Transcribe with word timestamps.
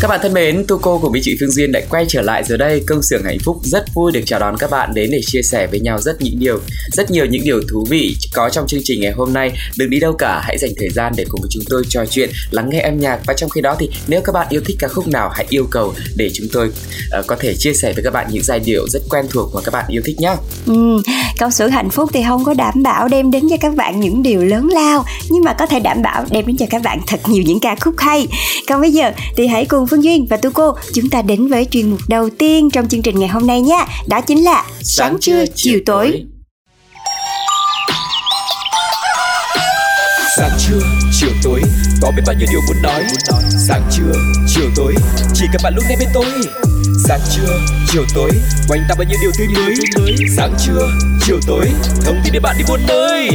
Các 0.00 0.08
bạn 0.08 0.20
thân 0.22 0.32
mến, 0.32 0.64
tu 0.68 0.78
cô 0.78 0.98
của 0.98 1.10
Mỹ 1.10 1.20
chị 1.22 1.36
Phương 1.40 1.50
Duyên 1.50 1.72
đã 1.72 1.80
quay 1.90 2.04
trở 2.08 2.22
lại 2.22 2.44
rồi 2.44 2.58
đây. 2.58 2.82
Công 2.86 3.02
xưởng 3.02 3.22
hạnh 3.24 3.38
phúc 3.44 3.60
rất 3.62 3.84
vui 3.94 4.12
được 4.12 4.20
chào 4.26 4.40
đón 4.40 4.56
các 4.58 4.70
bạn 4.70 4.94
đến 4.94 5.10
để 5.12 5.20
chia 5.26 5.42
sẻ 5.42 5.66
với 5.66 5.80
nhau 5.80 5.98
rất 6.00 6.20
những 6.20 6.38
điều, 6.38 6.60
rất 6.92 7.10
nhiều 7.10 7.26
những 7.26 7.44
điều 7.44 7.60
thú 7.70 7.86
vị 7.90 8.16
có 8.34 8.48
trong 8.48 8.66
chương 8.66 8.80
trình 8.84 9.00
ngày 9.00 9.12
hôm 9.12 9.32
nay. 9.32 9.52
Đừng 9.78 9.90
đi 9.90 10.00
đâu 10.00 10.12
cả, 10.12 10.40
hãy 10.44 10.58
dành 10.58 10.70
thời 10.78 10.88
gian 10.90 11.12
để 11.16 11.24
cùng 11.28 11.40
với 11.40 11.48
chúng 11.50 11.62
tôi 11.68 11.82
trò 11.88 12.04
chuyện, 12.10 12.30
lắng 12.50 12.70
nghe 12.70 12.80
âm 12.80 13.00
nhạc 13.00 13.20
và 13.26 13.34
trong 13.34 13.50
khi 13.50 13.60
đó 13.60 13.76
thì 13.78 13.90
nếu 14.08 14.20
các 14.24 14.32
bạn 14.32 14.46
yêu 14.50 14.60
thích 14.64 14.76
ca 14.78 14.88
khúc 14.88 15.08
nào 15.08 15.30
hãy 15.34 15.46
yêu 15.48 15.66
cầu 15.70 15.94
để 16.16 16.30
chúng 16.34 16.46
tôi 16.52 16.68
uh, 16.68 17.26
có 17.26 17.36
thể 17.40 17.54
chia 17.54 17.74
sẻ 17.74 17.92
với 17.92 18.04
các 18.04 18.12
bạn 18.12 18.26
những 18.30 18.42
giai 18.42 18.60
điệu 18.60 18.88
rất 18.88 19.02
quen 19.10 19.26
thuộc 19.30 19.54
mà 19.54 19.60
các 19.64 19.74
bạn 19.74 19.84
yêu 19.88 20.02
thích 20.04 20.20
nhé. 20.20 20.34
Ừ, 20.66 21.02
công 21.40 21.50
xưởng 21.50 21.70
hạnh 21.70 21.90
phúc 21.90 22.10
thì 22.12 22.20
không 22.28 22.44
có 22.44 22.54
đảm 22.54 22.82
bảo 22.82 23.08
đem 23.08 23.30
đến 23.30 23.48
cho 23.50 23.56
các 23.60 23.74
bạn 23.76 24.00
những 24.00 24.22
điều 24.22 24.44
lớn 24.44 24.68
lao 24.72 25.04
nhưng 25.28 25.44
mà 25.44 25.52
có 25.52 25.66
thể 25.66 25.80
đảm 25.80 26.02
bảo 26.02 26.24
đem 26.30 26.46
đến 26.46 26.56
cho 26.56 26.66
các 26.70 26.82
bạn 26.82 27.00
thật 27.06 27.20
nhiều 27.28 27.42
những 27.46 27.60
ca 27.60 27.76
khúc 27.80 27.94
hay 27.98 28.26
còn 28.68 28.80
bây 28.80 28.92
giờ 28.92 29.12
thì 29.36 29.46
hãy 29.46 29.64
cùng 29.64 29.86
phương 29.90 30.04
duyên 30.04 30.26
và 30.30 30.36
tu 30.36 30.50
cô. 30.50 30.74
Chúng 30.94 31.10
ta 31.10 31.22
đến 31.22 31.48
với 31.48 31.64
chuyên 31.70 31.90
mục 31.90 32.00
đầu 32.08 32.30
tiên 32.38 32.70
trong 32.70 32.88
chương 32.88 33.02
trình 33.02 33.18
ngày 33.18 33.28
hôm 33.28 33.46
nay 33.46 33.60
nha 33.60 33.86
đó 34.08 34.20
chính 34.20 34.44
là 34.44 34.64
sáng 34.82 35.16
trưa 35.20 35.44
chiều 35.54 35.78
tối. 35.86 36.24
Sáng 40.36 40.50
trưa 40.68 40.80
chiều 41.20 41.30
tối, 41.42 41.62
có 42.02 42.10
biết 42.16 42.22
bao 42.26 42.36
nhiêu 42.38 42.48
điều 42.50 42.60
muốn 42.68 42.82
nói? 42.82 43.04
Sáng 43.68 43.82
trưa 43.92 44.12
chiều 44.48 44.70
tối, 44.76 44.94
chỉ 45.34 45.44
cần 45.52 45.60
bạn 45.64 45.74
lúc 45.76 45.84
này 45.88 45.96
bên 46.00 46.08
tôi 46.14 46.26
sáng 47.10 47.20
trưa 47.30 47.58
chiều 47.86 48.04
tối 48.14 48.30
quanh 48.68 48.80
ta 48.88 48.94
bao 48.98 49.04
nhiêu 49.08 49.18
điều 49.22 49.30
tươi 49.38 49.46
mới. 49.54 49.74
Sáng 50.36 50.54
trưa 50.58 50.88
chiều 51.20 51.38
tối 51.46 51.66
thông 52.04 52.16
tin 52.24 52.32
để 52.32 52.40
bạn 52.40 52.56
đi 52.58 52.64
buôn 52.68 52.80
nơi. 52.88 53.28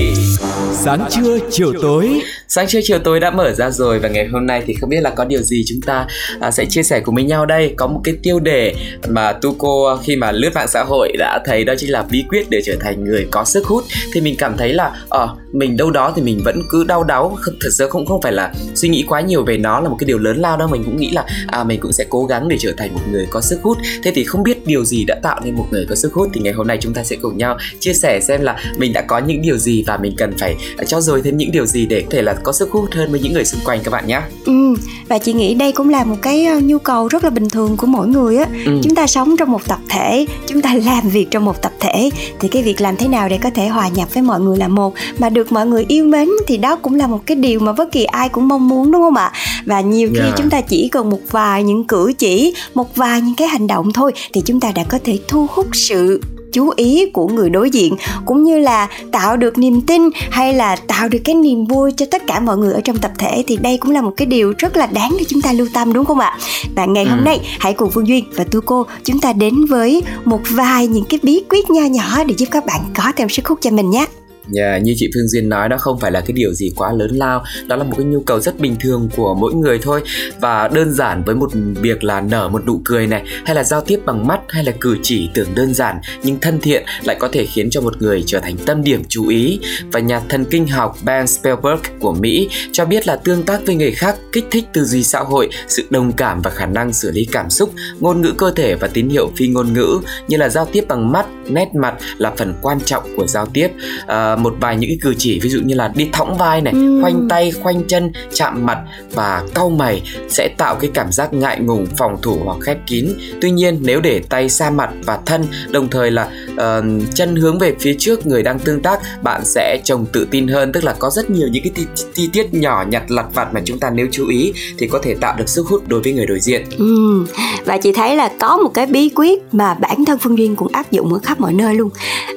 Sáng 0.74 1.08
trưa 1.10 1.38
chiều 1.52 1.74
tối. 1.82 2.22
Sáng 2.48 2.68
trưa 2.68 2.80
chiều 2.84 3.00
tối 3.00 3.20
đã 3.20 3.32
mở 3.32 3.52
ra 3.52 3.70
rồi 3.70 4.00
Và 4.00 4.10
ngày 4.10 4.28
hôm 4.28 4.48
nay 4.48 4.64
thì 4.66 4.74
không 4.74 4.90
biết 4.90 5.02
là 5.02 5.10
có 5.10 5.26
điều 5.26 5.42
gì 5.42 5.64
chúng 5.68 5.82
ta 5.82 6.08
à, 6.40 6.52
sẽ 6.52 6.66
chia 6.66 6.84
sẻ 6.84 7.00
cùng 7.00 7.16
với 7.16 7.24
nhau 7.24 7.46
đây. 7.46 7.74
Có 7.78 7.88
một 7.88 8.02
cái 8.04 8.16
tiêu 8.24 8.40
đề 8.40 8.76
mà 9.10 9.34
Tuco 9.34 9.96
à, 9.98 10.02
khi 10.04 10.16
mà 10.16 10.32
lướt 10.32 10.50
mạng 10.56 10.68
xã 10.68 10.84
hội 10.84 11.12
đã 11.20 11.40
thấy 11.46 11.64
đó 11.64 11.74
chính 11.78 11.92
là 11.92 12.06
bí 12.12 12.24
quyết 12.30 12.50
để 12.50 12.60
trở 12.66 12.76
thành 12.80 13.04
người 13.04 13.28
có 13.32 13.46
sức 13.46 13.66
hút. 13.66 13.84
Thì 14.14 14.22
mình 14.22 14.36
cảm 14.38 14.58
thấy 14.58 14.74
là 14.74 14.92
ờ 15.10 15.36
mình 15.54 15.78
đâu 15.78 15.92
đó 15.92 16.14
thì 16.16 16.22
mình 16.22 16.42
vẫn 16.46 16.62
cứ 16.70 16.84
đau 16.84 17.04
đáu. 17.04 17.38
Thật 17.46 17.70
sự 17.72 17.90
không 17.90 18.06
không 18.06 18.22
phải 18.22 18.32
là 18.32 18.54
suy 18.76 18.90
nghĩ 18.90 19.06
quá 19.08 19.22
nhiều 19.22 19.44
về 19.44 19.58
nó 19.58 19.80
là 19.80 19.90
một 19.90 19.96
cái 20.00 20.06
điều 20.06 20.18
lớn 20.18 20.38
lao 20.38 20.58
đâu. 20.58 20.68
Mình 20.68 20.84
cũng 20.84 20.98
nghĩ 20.98 21.10
là 21.12 21.26
à 21.48 21.64
mình 21.64 21.80
cũng 21.80 21.92
sẽ 21.92 22.06
cố 22.10 22.26
gắng 22.26 22.48
để 22.48 22.58
trở 22.60 22.72
thành 22.78 22.94
một 22.94 23.02
người 23.12 23.28
có 23.30 23.42
sức 23.42 23.60
hút 23.66 23.78
Thế 24.04 24.12
thì 24.16 24.24
không 24.24 24.44
biết 24.44 24.68
điều 24.68 24.86
gì 24.86 25.06
đã 25.06 25.16
tạo 25.24 25.42
nên 25.44 25.56
một 25.56 25.68
người 25.72 25.86
có 25.90 25.96
sức 25.96 26.14
hút 26.14 26.30
Thì 26.34 26.42
ngày 26.42 26.54
hôm 26.54 26.68
nay 26.68 26.78
chúng 26.82 26.94
ta 26.94 27.04
sẽ 27.04 27.16
cùng 27.22 27.38
nhau 27.38 27.58
chia 27.80 27.94
sẻ 27.94 28.20
xem 28.22 28.42
là 28.42 28.56
mình 28.78 28.94
đã 28.94 29.02
có 29.02 29.18
những 29.20 29.42
điều 29.42 29.58
gì 29.58 29.84
và 29.88 29.98
mình 29.98 30.14
cần 30.18 30.34
phải 30.38 30.56
cho 30.88 31.02
dồi 31.02 31.22
thêm 31.22 31.38
những 31.38 31.52
điều 31.52 31.66
gì 31.66 31.86
để 31.86 32.02
có 32.02 32.08
thể 32.12 32.22
là 32.22 32.34
có 32.34 32.52
sức 32.52 32.72
hút 32.72 32.90
hơn 32.92 33.12
với 33.12 33.20
những 33.20 33.34
người 33.34 33.46
xung 33.46 33.62
quanh 33.66 33.80
các 33.84 33.92
bạn 33.92 34.08
nhé. 34.08 34.22
Ừ, 34.46 34.76
và 35.08 35.18
chị 35.18 35.34
nghĩ 35.34 35.54
đây 35.54 35.72
cũng 35.72 35.90
là 35.90 36.04
một 36.04 36.16
cái 36.22 36.46
ờ, 36.46 36.60
nhu 36.60 36.80
cầu 36.80 37.08
rất 37.08 37.24
là 37.24 37.30
bình 37.30 37.50
thường 37.50 37.78
của 37.78 37.88
mỗi 37.88 38.08
người 38.08 38.38
á. 38.38 38.46
Ừ. 38.66 38.80
Chúng 38.84 38.96
ta 38.96 39.08
sống 39.08 39.38
trong 39.38 39.52
một 39.52 39.68
tập 39.68 39.80
thể, 39.90 40.26
chúng 40.48 40.62
ta 40.62 40.76
làm 40.86 41.10
việc 41.10 41.32
trong 41.32 41.46
một 41.46 41.62
tập 41.62 41.72
thể 41.80 42.10
thì 42.40 42.48
cái 42.48 42.64
việc 42.64 42.82
làm 42.82 42.96
thế 42.98 43.08
nào 43.08 43.30
để 43.30 43.38
có 43.44 43.50
thể 43.50 43.68
hòa 43.68 43.88
nhập 43.88 44.14
với 44.14 44.24
mọi 44.24 44.40
người 44.40 44.58
là 44.58 44.68
một 44.68 44.94
mà 45.18 45.30
được 45.30 45.52
mọi 45.52 45.66
người 45.66 45.86
yêu 45.88 46.06
mến 46.06 46.30
thì 46.48 46.58
đó 46.58 46.76
cũng 46.76 46.96
là 46.96 47.08
một 47.08 47.22
cái 47.26 47.38
điều 47.38 47.60
mà 47.60 47.74
bất 47.74 47.92
kỳ 47.92 48.04
ai 48.04 48.30
cũng 48.30 48.48
mong 48.48 48.68
muốn 48.68 48.92
đúng 48.92 49.02
không 49.02 49.16
ạ? 49.16 49.32
Và 49.66 49.82
nhiều 49.82 50.10
khi 50.14 50.20
yeah. 50.20 50.38
chúng 50.38 50.50
ta 50.50 50.62
chỉ 50.62 50.90
cần 50.90 51.10
một 51.10 51.20
vài 51.32 51.64
những 51.64 51.84
cử 51.84 52.14
chỉ, 52.18 52.54
một 52.74 52.96
vài 52.96 53.22
những 53.22 53.36
cái 53.36 53.48
hành 53.56 53.68
động 53.68 53.94
thôi 53.94 54.12
thì 54.34 54.42
chúng 54.46 54.60
ta 54.60 54.72
đã 54.76 54.84
có 54.84 55.00
thể 55.04 55.20
thu 55.28 55.48
hút 55.50 55.68
sự 55.74 56.22
chú 56.56 56.70
ý 56.76 57.10
của 57.14 57.28
người 57.28 57.50
đối 57.50 57.70
diện 57.70 57.96
cũng 58.26 58.44
như 58.44 58.60
là 58.60 58.88
tạo 59.12 59.38
được 59.38 59.58
niềm 59.58 59.82
tin 59.82 60.02
hay 60.32 60.54
là 60.54 60.76
tạo 60.76 61.10
được 61.10 61.20
cái 61.24 61.36
niềm 61.36 61.66
vui 61.66 61.92
cho 61.98 62.06
tất 62.12 62.28
cả 62.28 62.40
mọi 62.40 62.58
người 62.58 62.74
ở 62.74 62.82
trong 62.82 62.98
tập 62.98 63.12
thể. 63.18 63.44
Thì 63.48 63.58
đây 63.58 63.78
cũng 63.78 63.92
là 63.92 64.02
một 64.02 64.14
cái 64.18 64.26
điều 64.26 64.54
rất 64.58 64.78
là 64.78 64.86
đáng 64.86 65.16
để 65.20 65.26
chúng 65.28 65.42
ta 65.42 65.54
lưu 65.54 65.68
tâm 65.74 65.94
đúng 65.94 66.06
không 66.06 66.20
ạ? 66.20 66.38
Và 66.76 66.86
ngày 66.86 67.06
hôm 67.06 67.20
ừ. 67.20 67.24
nay 67.24 67.40
hãy 67.60 67.74
cùng 67.74 67.92
phương 67.92 68.08
duyên 68.08 68.24
và 68.36 68.44
tu 68.44 68.62
cô 68.62 68.86
chúng 69.04 69.20
ta 69.20 69.34
đến 69.34 69.66
với 69.66 70.04
một 70.26 70.42
vài 70.50 70.88
những 70.88 71.06
cái 71.10 71.20
bí 71.24 71.44
quyết 71.50 71.70
nho 71.70 71.82
nhỏ 71.82 72.24
để 72.24 72.36
giúp 72.38 72.48
các 72.52 72.66
bạn 72.66 72.82
có 72.96 73.12
thêm 73.16 73.30
sức 73.30 73.48
hút 73.48 73.60
cho 73.62 73.72
mình 73.72 73.90
nhé 73.90 74.06
Yeah, 74.54 74.84
như 74.84 74.94
chị 74.98 75.10
Phương 75.14 75.28
Duyên 75.28 75.50
nói 75.50 75.70
đó 75.70 75.78
không 75.78 76.00
phải 76.00 76.12
là 76.12 76.22
cái 76.22 76.34
điều 76.34 76.54
gì 76.54 76.72
quá 76.76 76.92
lớn 76.92 77.12
lao. 77.12 77.44
Đó 77.68 77.76
là 77.76 77.84
một 77.84 77.94
cái 77.98 78.06
nhu 78.06 78.20
cầu 78.20 78.40
rất 78.40 78.60
bình 78.60 78.76
thường 78.80 79.10
của 79.16 79.36
mỗi 79.36 79.54
người 79.54 79.80
thôi. 79.82 80.02
Và 80.40 80.68
đơn 80.68 80.92
giản 80.94 81.24
với 81.24 81.36
một 81.36 81.50
việc 81.82 82.04
là 82.04 82.22
nở 82.22 82.50
một 82.50 82.66
nụ 82.66 82.82
cười 82.86 83.08
này 83.08 83.24
Hay 83.46 83.56
là 83.56 83.64
giao 83.64 83.82
tiếp 83.82 84.00
bằng 84.06 84.28
mắt 84.28 84.35
hay 84.50 84.64
là 84.64 84.72
cử 84.82 84.98
chỉ 85.04 85.30
tưởng 85.34 85.56
đơn 85.56 85.74
giản 85.74 86.00
Nhưng 86.24 86.40
thân 86.40 86.60
thiện 86.60 86.84
lại 87.04 87.16
có 87.20 87.30
thể 87.32 87.46
khiến 87.46 87.70
cho 87.70 87.82
một 87.82 88.02
người 88.02 88.24
trở 88.28 88.40
thành 88.40 88.58
tâm 88.66 88.84
điểm 88.84 89.04
chú 89.10 89.28
ý 89.28 89.60
Và 89.92 90.00
nhà 90.00 90.22
thần 90.30 90.46
kinh 90.46 90.68
học 90.68 90.98
Ben 91.04 91.28
Spielberg 91.28 91.82
của 92.00 92.14
Mỹ 92.14 92.50
cho 92.72 92.86
biết 92.86 93.08
là 93.08 93.16
tương 93.16 93.44
tác 93.44 93.66
với 93.66 93.76
người 93.76 93.92
khác 93.92 94.16
kích 94.32 94.46
thích 94.52 94.66
tư 94.74 94.86
duy 94.86 95.04
xã 95.04 95.20
hội, 95.20 95.50
sự 95.68 95.84
đồng 95.90 96.12
cảm 96.12 96.42
và 96.42 96.52
khả 96.52 96.66
năng 96.66 96.94
xử 96.94 97.12
lý 97.12 97.26
cảm 97.32 97.50
xúc, 97.50 97.74
ngôn 98.00 98.22
ngữ 98.22 98.34
cơ 98.38 98.52
thể 98.56 98.76
và 98.76 98.88
tín 98.88 99.10
hiệu 99.10 99.32
phi 99.36 99.48
ngôn 99.48 99.74
ngữ 99.74 100.00
như 100.28 100.38
là 100.38 100.50
giao 100.50 100.66
tiếp 100.66 100.86
bằng 100.88 101.12
mắt, 101.12 101.26
nét 101.50 101.76
mặt 101.76 101.96
là 102.18 102.34
phần 102.38 102.54
quan 102.62 102.80
trọng 102.82 103.04
của 103.18 103.28
giao 103.28 103.46
tiếp. 103.46 103.68
À, 104.08 104.36
một 104.36 104.56
vài 104.60 104.78
những 104.78 104.90
cái 104.90 104.98
cử 105.02 105.14
chỉ 105.18 105.40
ví 105.40 105.50
dụ 105.50 105.60
như 105.66 105.76
là 105.76 105.92
đi 105.96 106.10
thõng 106.14 106.38
vai 106.38 106.62
này 106.62 106.74
ừ. 106.74 107.00
khoanh 107.02 107.28
tay 107.30 107.52
khoanh 107.52 107.88
chân 107.88 108.12
chạm 108.34 108.66
mặt 108.66 108.78
và 109.12 109.44
cau 109.54 109.70
mày 109.70 110.02
sẽ 110.30 110.50
tạo 110.58 110.76
cái 110.76 110.90
cảm 110.94 111.12
giác 111.12 111.34
ngại 111.34 111.60
ngùng 111.60 111.86
phòng 111.98 112.18
thủ 112.22 112.40
hoặc 112.46 112.58
khép 112.62 112.78
kín 112.88 113.10
tuy 113.42 113.52
nhiên 113.52 113.80
nếu 113.82 114.02
để 114.02 114.22
tay 114.36 114.50
xa 114.50 114.70
mặt 114.70 114.90
và 115.06 115.20
thân 115.26 115.46
đồng 115.72 115.90
thời 115.90 116.12
là 116.12 116.30
uh, 116.52 116.84
chân 117.14 117.36
hướng 117.36 117.60
về 117.60 117.76
phía 117.80 117.96
trước 118.00 118.28
người 118.28 118.44
đang 118.44 118.60
tương 118.60 118.82
tác 118.82 119.00
bạn 119.24 119.42
sẽ 119.46 119.82
trông 119.84 120.06
tự 120.14 120.28
tin 120.32 120.48
hơn. 120.48 120.72
Tức 120.72 120.84
là 120.84 120.96
có 121.00 121.10
rất 121.10 121.30
nhiều 121.30 121.48
những 121.52 121.64
cái 121.64 121.72
chi, 121.76 121.86
chi 122.14 122.30
tiết 122.34 122.54
nhỏ 122.54 122.86
nhặt 122.90 123.12
lặt 123.12 123.26
vặt 123.34 123.54
mà 123.54 123.62
chúng 123.66 123.80
ta 123.80 123.90
nếu 123.90 124.08
chú 124.12 124.28
ý 124.28 124.54
thì 124.78 124.88
có 124.88 125.00
thể 125.04 125.16
tạo 125.22 125.36
được 125.38 125.50
sức 125.50 125.68
hút 125.68 125.88
đối 125.88 126.02
với 126.02 126.14
người 126.14 126.26
đối 126.26 126.40
diện. 126.40 126.66
Ừ. 126.78 127.26
và 127.66 127.78
chị 127.78 127.92
thấy 127.92 128.16
là 128.16 128.32
có 128.40 128.58
một 128.58 128.74
cái 128.74 128.86
bí 128.86 129.10
quyết 129.16 129.44
mà 129.52 129.74
bản 129.74 130.06
thân 130.06 130.20
phương 130.20 130.38
duyên 130.38 130.56
cũng 130.56 130.68
áp 130.72 130.92
dụng 130.92 131.14
ở 131.14 131.20
khắp 131.24 131.40
mọi 131.40 131.54
nơi 131.54 131.76
luôn. 131.76 131.90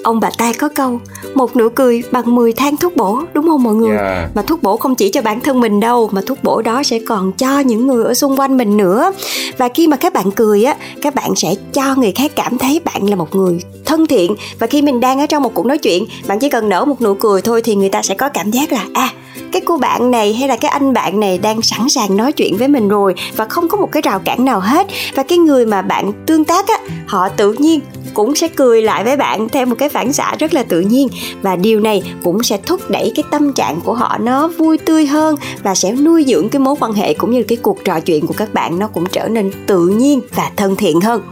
Ông 0.05 0.21
bà 0.21 0.31
ta 0.39 0.53
có 0.59 0.69
câu 0.69 1.01
một 1.35 1.57
nụ 1.57 1.69
cười 1.69 2.03
bằng 2.11 2.35
10 2.35 2.53
thang 2.53 2.77
thuốc 2.77 2.97
bổ 2.97 3.23
đúng 3.33 3.47
không 3.47 3.63
mọi 3.63 3.75
người? 3.75 3.97
Yeah. 3.97 4.31
mà 4.35 4.43
thuốc 4.43 4.63
bổ 4.63 4.77
không 4.77 4.95
chỉ 4.95 5.09
cho 5.09 5.23
bản 5.23 5.41
thân 5.41 5.61
mình 5.61 5.81
đâu 5.81 6.09
mà 6.13 6.21
thuốc 6.27 6.39
bổ 6.43 6.63
đó 6.63 6.83
sẽ 6.83 6.99
còn 7.09 7.33
cho 7.33 7.61
những 7.61 7.87
người 7.87 8.05
ở 8.05 8.15
xung 8.15 8.37
quanh 8.37 8.57
mình 8.57 8.77
nữa. 8.77 9.13
Và 9.59 9.69
khi 9.75 9.87
mà 9.87 9.97
các 9.97 10.13
bạn 10.13 10.31
cười 10.31 10.65
á 10.65 10.77
các 11.03 11.15
bạn 11.15 11.35
sẽ 11.37 11.55
cho 11.73 11.88
người 11.95 12.13
khác 12.13 12.33
cảm 12.37 12.59
thấy 12.59 12.81
bạn 12.85 13.11
là 13.11 13.17
một 13.17 13.35
người 13.35 13.61
thân 13.85 14.07
thiện. 14.07 14.35
Và 14.59 14.67
khi 14.67 14.83
mình 14.83 15.01
đang 15.01 15.21
ở 15.21 15.27
trong 15.27 15.43
một 15.43 15.55
cuộc 15.55 15.67
nói 15.67 15.79
chuyện, 15.79 16.07
bạn 16.27 16.39
chỉ 16.39 16.49
cần 16.49 16.69
nở 16.69 16.85
một 16.85 17.01
nụ 17.01 17.15
cười 17.15 17.43
thôi 17.43 17.63
thì 17.63 17.75
người 17.75 17.89
ta 17.89 18.03
sẽ 18.03 18.15
có 18.15 18.29
cảm 18.29 18.51
giác 18.51 18.73
là 18.73 18.87
à 18.95 19.13
cái 19.53 19.63
cô 19.65 19.77
bạn 19.77 20.11
này 20.11 20.35
hay 20.35 20.49
là 20.49 20.57
cái 20.57 20.71
anh 20.71 20.93
bạn 20.93 21.21
này 21.21 21.39
đang 21.39 21.63
sẵn 21.63 21.89
sàng 21.89 22.17
nói 22.17 22.33
chuyện 22.33 22.57
với 22.57 22.69
mình 22.69 22.89
rồi 22.89 23.15
và 23.37 23.45
không 23.45 23.69
có 23.69 23.79
một 23.79 23.93
cái 23.93 24.03
rào 24.03 24.19
cản 24.19 24.45
nào 24.45 24.61
hết. 24.61 24.87
Và 25.15 25.23
cái 25.23 25.39
người 25.39 25.67
mà 25.67 25.83
bạn 25.83 26.13
tương 26.27 26.45
tác 26.45 26.69
á, 26.69 26.79
họ 27.07 27.29
tự 27.29 27.53
nhiên 27.53 27.81
cũng 28.15 28.35
sẽ 28.35 28.49
cười 28.49 28.83
lại 28.83 29.05
với 29.05 29.17
bạn 29.17 29.49
theo 29.49 29.67
một 29.67 29.75
cái 29.79 29.89
phản 29.89 30.13
xạ 30.13 30.37
rất 30.39 30.55
là 30.55 30.63
tự 30.63 30.81
nhiên. 30.81 31.09
Và 31.43 31.57
điều 31.57 31.81
này 31.81 32.03
cũng 32.25 32.43
sẽ 32.43 32.59
thúc 32.67 32.91
đẩy 32.91 33.13
cái 33.15 33.23
tâm 33.31 33.53
trạng 33.53 33.81
của 33.81 33.95
họ 33.95 34.19
nó 34.19 34.49
vui 34.49 34.79
tươi 34.79 35.07
hơn 35.07 35.37
và 35.63 35.75
sẽ 35.75 35.93
nuôi 35.93 36.25
dưỡng 36.29 36.49
cái 36.49 36.61
mối 36.61 36.75
quan 36.81 36.93
hệ 36.93 37.15
cũng 37.15 37.31
như 37.31 37.43
cái 37.43 37.59
cuộc 37.63 37.85
trò 37.85 38.01
chuyện 38.01 38.27
của 38.27 38.35
các 38.37 38.55
bạn 38.55 38.79
nó 38.79 38.89
cũng 38.89 39.05
trở 39.13 39.29
nên 39.29 39.51
tự 39.67 39.87
nhiên 39.87 40.21
và 40.35 40.51
thân 40.57 40.77
thiện 40.77 41.01
hơn 41.01 41.23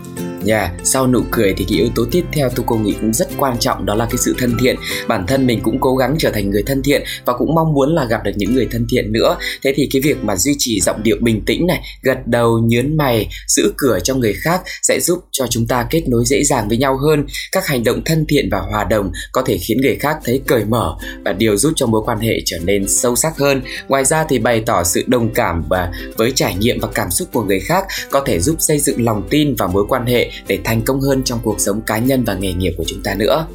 yeah. 0.46 0.70
sau 0.84 1.06
nụ 1.06 1.22
cười 1.30 1.54
thì 1.56 1.64
cái 1.68 1.78
yếu 1.78 1.88
tố 1.94 2.04
tiếp 2.10 2.24
theo 2.32 2.48
tôi 2.54 2.64
cô 2.68 2.76
nghĩ 2.76 2.94
cũng 3.00 3.12
rất 3.12 3.28
quan 3.36 3.58
trọng, 3.58 3.86
đó 3.86 3.94
là 3.94 4.04
cái 4.04 4.16
sự 4.16 4.34
thân 4.38 4.56
thiện. 4.60 4.76
Bản 5.08 5.26
thân 5.26 5.46
mình 5.46 5.60
cũng 5.62 5.80
cố 5.80 5.96
gắng 5.96 6.16
trở 6.18 6.30
thành 6.30 6.50
người 6.50 6.62
thân 6.62 6.82
thiện 6.82 7.02
và 7.24 7.32
cũng 7.32 7.54
mong 7.54 7.72
muốn 7.72 7.94
là 7.94 8.04
gặp 8.04 8.24
được 8.24 8.32
những 8.36 8.54
người 8.54 8.68
thân 8.70 8.86
thiện 8.90 9.12
nữa. 9.12 9.36
Thế 9.62 9.72
thì 9.76 9.88
cái 9.92 10.02
việc 10.02 10.24
mà 10.24 10.36
duy 10.36 10.54
trì 10.58 10.80
giọng 10.80 11.02
điệu 11.02 11.16
bình 11.20 11.42
tĩnh 11.46 11.66
này, 11.66 11.82
gật 12.02 12.26
đầu, 12.26 12.58
nhớn 12.58 12.96
mày, 12.96 13.28
giữ 13.48 13.72
cửa 13.76 13.98
cho 14.04 14.14
người 14.14 14.32
khác 14.32 14.60
sẽ 14.82 15.00
giúp 15.00 15.18
cho 15.32 15.46
chúng 15.50 15.66
ta 15.66 15.86
kết 15.90 16.08
nối 16.08 16.24
dễ 16.26 16.44
dàng 16.44 16.68
với 16.68 16.78
nhau 16.78 16.98
hơn. 16.98 17.26
Các 17.52 17.66
hành 17.66 17.84
động 17.84 18.02
thân 18.04 18.24
thiện 18.28 18.48
và 18.50 18.58
hòa 18.58 18.84
đồng 18.84 19.12
có 19.32 19.42
thể 19.46 19.58
khiến 19.58 19.80
người 19.80 19.96
khác 19.96 20.16
thấy 20.24 20.40
cởi 20.46 20.64
mở 20.64 20.96
và 21.24 21.32
điều 21.32 21.56
giúp 21.56 21.72
cho 21.76 21.86
mối 21.86 22.02
quan 22.06 22.18
hệ 22.18 22.40
trở 22.44 22.58
nên 22.64 22.88
sâu 22.88 23.16
sắc 23.16 23.38
hơn. 23.38 23.62
Ngoài 23.88 24.04
ra 24.04 24.24
thì 24.28 24.38
bày 24.38 24.62
tỏ 24.66 24.84
sự 24.84 25.04
đồng 25.06 25.34
cảm 25.34 25.64
và 25.68 25.92
với 26.16 26.32
trải 26.32 26.54
nghiệm 26.54 26.78
và 26.80 26.88
cảm 26.94 27.10
xúc 27.10 27.28
của 27.32 27.42
người 27.42 27.60
khác 27.60 27.84
có 28.10 28.22
thể 28.26 28.40
giúp 28.40 28.56
xây 28.58 28.78
dựng 28.78 29.04
lòng 29.04 29.22
tin 29.30 29.54
và 29.54 29.66
mối 29.66 29.84
quan 29.88 30.06
hệ 30.06 30.30
để 30.46 30.58
thành 30.64 30.82
công 30.82 31.00
hơn 31.00 31.22
trong 31.24 31.38
cuộc 31.42 31.60
sống 31.60 31.80
cá 31.80 31.98
nhân 31.98 32.24
và 32.24 32.34
nghề 32.34 32.52
nghiệp 32.52 32.74
của 32.76 32.84
chúng 32.86 33.02
ta 33.02 33.14
nữa. 33.14 33.46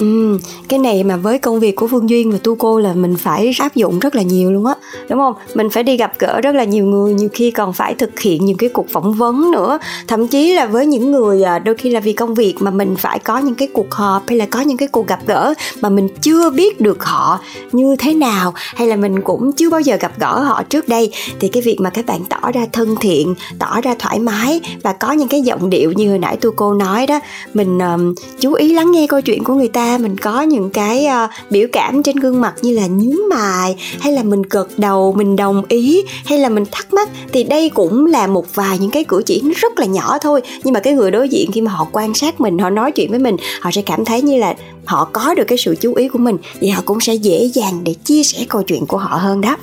Ừ, 0.00 0.38
cái 0.68 0.78
này 0.78 1.04
mà 1.04 1.16
với 1.16 1.38
công 1.38 1.60
việc 1.60 1.76
của 1.76 1.86
Phương 1.86 2.10
Duyên 2.10 2.30
và 2.32 2.38
Tu 2.44 2.54
Cô 2.54 2.78
là 2.78 2.94
mình 2.94 3.16
phải 3.16 3.54
áp 3.58 3.74
dụng 3.74 3.98
rất 3.98 4.14
là 4.14 4.22
nhiều 4.22 4.52
luôn 4.52 4.66
á, 4.66 4.74
đúng 5.08 5.18
không? 5.18 5.34
Mình 5.54 5.70
phải 5.70 5.82
đi 5.82 5.96
gặp 5.96 6.12
gỡ 6.18 6.40
rất 6.40 6.54
là 6.54 6.64
nhiều 6.64 6.86
người, 6.86 7.14
nhiều 7.14 7.28
khi 7.32 7.50
còn 7.50 7.72
phải 7.72 7.94
thực 7.94 8.20
hiện 8.20 8.44
những 8.44 8.56
cái 8.56 8.68
cuộc 8.68 8.90
phỏng 8.90 9.14
vấn 9.14 9.50
nữa, 9.50 9.78
thậm 10.08 10.28
chí 10.28 10.54
là 10.54 10.66
với 10.66 10.86
những 10.86 11.12
người 11.12 11.42
à, 11.42 11.58
đôi 11.58 11.74
khi 11.74 11.90
là 11.90 12.00
vì 12.00 12.12
công 12.12 12.34
việc 12.34 12.54
mà 12.60 12.70
mình 12.70 12.96
phải 12.96 13.18
có 13.18 13.38
những 13.38 13.54
cái 13.54 13.68
cuộc 13.72 13.90
họp 13.90 14.28
hay 14.28 14.38
là 14.38 14.46
có 14.46 14.60
những 14.60 14.76
cái 14.76 14.88
cuộc 14.88 15.06
gặp 15.06 15.20
gỡ 15.26 15.54
mà 15.80 15.88
mình 15.88 16.08
chưa 16.22 16.50
biết 16.50 16.80
được 16.80 17.04
họ 17.04 17.40
như 17.72 17.96
thế 17.98 18.14
nào 18.14 18.52
hay 18.56 18.88
là 18.88 18.96
mình 18.96 19.20
cũng 19.22 19.52
chưa 19.52 19.70
bao 19.70 19.80
giờ 19.80 19.96
gặp 19.96 20.12
gỡ 20.18 20.40
họ 20.40 20.62
trước 20.62 20.88
đây 20.88 21.12
thì 21.40 21.48
cái 21.48 21.62
việc 21.62 21.76
mà 21.80 21.90
các 21.90 22.06
bạn 22.06 22.20
tỏ 22.28 22.52
ra 22.54 22.66
thân 22.72 22.94
thiện, 23.00 23.34
tỏ 23.58 23.80
ra 23.80 23.94
thoải 23.98 24.18
mái 24.18 24.60
và 24.82 24.92
có 24.92 25.12
những 25.12 25.28
cái 25.28 25.40
giọng 25.40 25.70
điệu 25.70 25.92
như 25.92 26.08
hồi 26.08 26.18
nãy 26.18 26.36
Tu 26.36 26.50
Cô 26.56 26.74
nói 26.74 27.06
đó, 27.06 27.20
mình 27.54 27.78
um, 27.78 28.14
chú 28.40 28.52
ý 28.52 28.72
lắng 28.74 28.92
nghe 28.92 29.06
câu 29.06 29.20
chuyện 29.20 29.44
của 29.44 29.54
người 29.54 29.68
ta 29.68 29.89
mình 29.98 30.18
có 30.18 30.42
những 30.42 30.70
cái 30.70 31.06
uh, 31.06 31.30
biểu 31.50 31.68
cảm 31.72 32.02
trên 32.02 32.16
gương 32.16 32.40
mặt 32.40 32.54
như 32.62 32.74
là 32.74 32.86
nhướng 32.86 33.28
mày 33.30 33.76
hay 34.00 34.12
là 34.12 34.22
mình 34.22 34.42
gật 34.50 34.78
đầu 34.78 35.12
mình 35.12 35.36
đồng 35.36 35.62
ý 35.68 36.02
hay 36.24 36.38
là 36.38 36.48
mình 36.48 36.64
thắc 36.70 36.92
mắc 36.92 37.08
thì 37.32 37.44
đây 37.44 37.68
cũng 37.68 38.06
là 38.06 38.26
một 38.26 38.54
vài 38.54 38.78
những 38.78 38.90
cái 38.90 39.04
cử 39.04 39.22
chỉ 39.26 39.42
rất 39.56 39.78
là 39.78 39.86
nhỏ 39.86 40.18
thôi. 40.18 40.40
Nhưng 40.64 40.74
mà 40.74 40.80
cái 40.80 40.92
người 40.92 41.10
đối 41.10 41.28
diện 41.28 41.52
khi 41.52 41.60
mà 41.60 41.70
họ 41.70 41.86
quan 41.92 42.14
sát 42.14 42.40
mình 42.40 42.58
họ 42.58 42.70
nói 42.70 42.92
chuyện 42.92 43.10
với 43.10 43.18
mình 43.18 43.36
họ 43.60 43.70
sẽ 43.70 43.82
cảm 43.82 44.04
thấy 44.04 44.22
như 44.22 44.38
là 44.38 44.54
họ 44.84 45.08
có 45.12 45.34
được 45.34 45.44
cái 45.44 45.58
sự 45.58 45.76
chú 45.80 45.94
ý 45.94 46.08
của 46.08 46.18
mình 46.18 46.36
thì 46.60 46.68
họ 46.68 46.82
cũng 46.84 47.00
sẽ 47.00 47.14
dễ 47.14 47.50
dàng 47.54 47.80
để 47.84 47.94
chia 48.04 48.22
sẻ 48.22 48.44
câu 48.48 48.62
chuyện 48.62 48.86
của 48.86 48.96
họ 48.96 49.16
hơn 49.16 49.40
đó. 49.40 49.56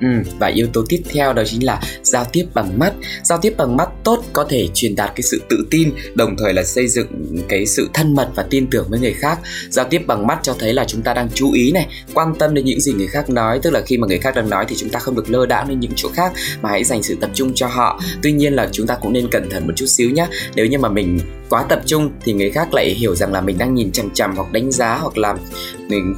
Ừ, 0.00 0.08
và 0.38 0.46
yếu 0.46 0.66
tố 0.72 0.84
tiếp 0.88 1.02
theo 1.12 1.32
đó 1.32 1.42
chính 1.46 1.64
là 1.64 1.80
giao 2.02 2.24
tiếp 2.32 2.46
bằng 2.54 2.78
mắt. 2.78 2.92
Giao 3.22 3.38
tiếp 3.38 3.54
bằng 3.56 3.76
mắt 3.76 3.88
tốt 4.04 4.24
có 4.32 4.44
thể 4.48 4.68
truyền 4.74 4.96
đạt 4.96 5.12
cái 5.14 5.22
sự 5.22 5.42
tự 5.48 5.66
tin 5.70 5.92
đồng 6.14 6.36
thời 6.38 6.54
là 6.54 6.64
xây 6.64 6.88
dựng 6.88 7.06
cái 7.48 7.66
sự 7.66 7.88
thân 7.94 8.14
mật 8.14 8.28
và 8.34 8.42
tin 8.50 8.66
tưởng 8.70 8.86
với 8.88 9.00
người 9.00 9.12
khác. 9.12 9.38
Giao 9.70 9.84
tiếp 9.90 10.02
bằng 10.06 10.26
mắt 10.26 10.38
cho 10.42 10.54
thấy 10.58 10.74
là 10.74 10.84
chúng 10.84 11.02
ta 11.02 11.14
đang 11.14 11.28
chú 11.34 11.52
ý 11.52 11.72
này 11.72 11.86
quan 12.14 12.34
tâm 12.38 12.54
đến 12.54 12.64
những 12.64 12.80
gì 12.80 12.92
người 12.92 13.06
khác 13.06 13.30
nói 13.30 13.60
tức 13.62 13.70
là 13.70 13.80
khi 13.80 13.96
mà 13.98 14.06
người 14.06 14.18
khác 14.18 14.34
đang 14.34 14.50
nói 14.50 14.64
thì 14.68 14.76
chúng 14.78 14.90
ta 14.90 14.98
không 14.98 15.14
được 15.14 15.30
lơ 15.30 15.46
đãng 15.46 15.68
đến 15.68 15.80
những 15.80 15.92
chỗ 15.96 16.08
khác 16.14 16.32
mà 16.62 16.70
hãy 16.70 16.84
dành 16.84 17.02
sự 17.02 17.16
tập 17.20 17.30
trung 17.34 17.52
cho 17.54 17.66
họ. 17.66 18.00
Tuy 18.22 18.32
nhiên 18.32 18.52
là 18.52 18.68
chúng 18.72 18.86
ta 18.86 18.96
cũng 19.00 19.12
nên 19.12 19.28
cẩn 19.30 19.50
thận 19.50 19.66
một 19.66 19.72
chút 19.76 19.86
xíu 19.86 20.10
nhé 20.10 20.26
nếu 20.54 20.66
như 20.66 20.78
mà 20.78 20.88
mình 20.88 21.18
quá 21.50 21.64
tập 21.68 21.80
trung 21.86 22.10
thì 22.24 22.32
người 22.32 22.50
khác 22.50 22.74
lại 22.74 22.94
hiểu 22.98 23.14
rằng 23.14 23.32
là 23.32 23.40
mình 23.40 23.58
đang 23.58 23.74
nhìn 23.74 23.92
chằm 23.92 24.10
chằm 24.14 24.36
hoặc 24.36 24.52
đánh 24.52 24.72
giá 24.72 24.98
hoặc 25.00 25.18
là 25.18 25.34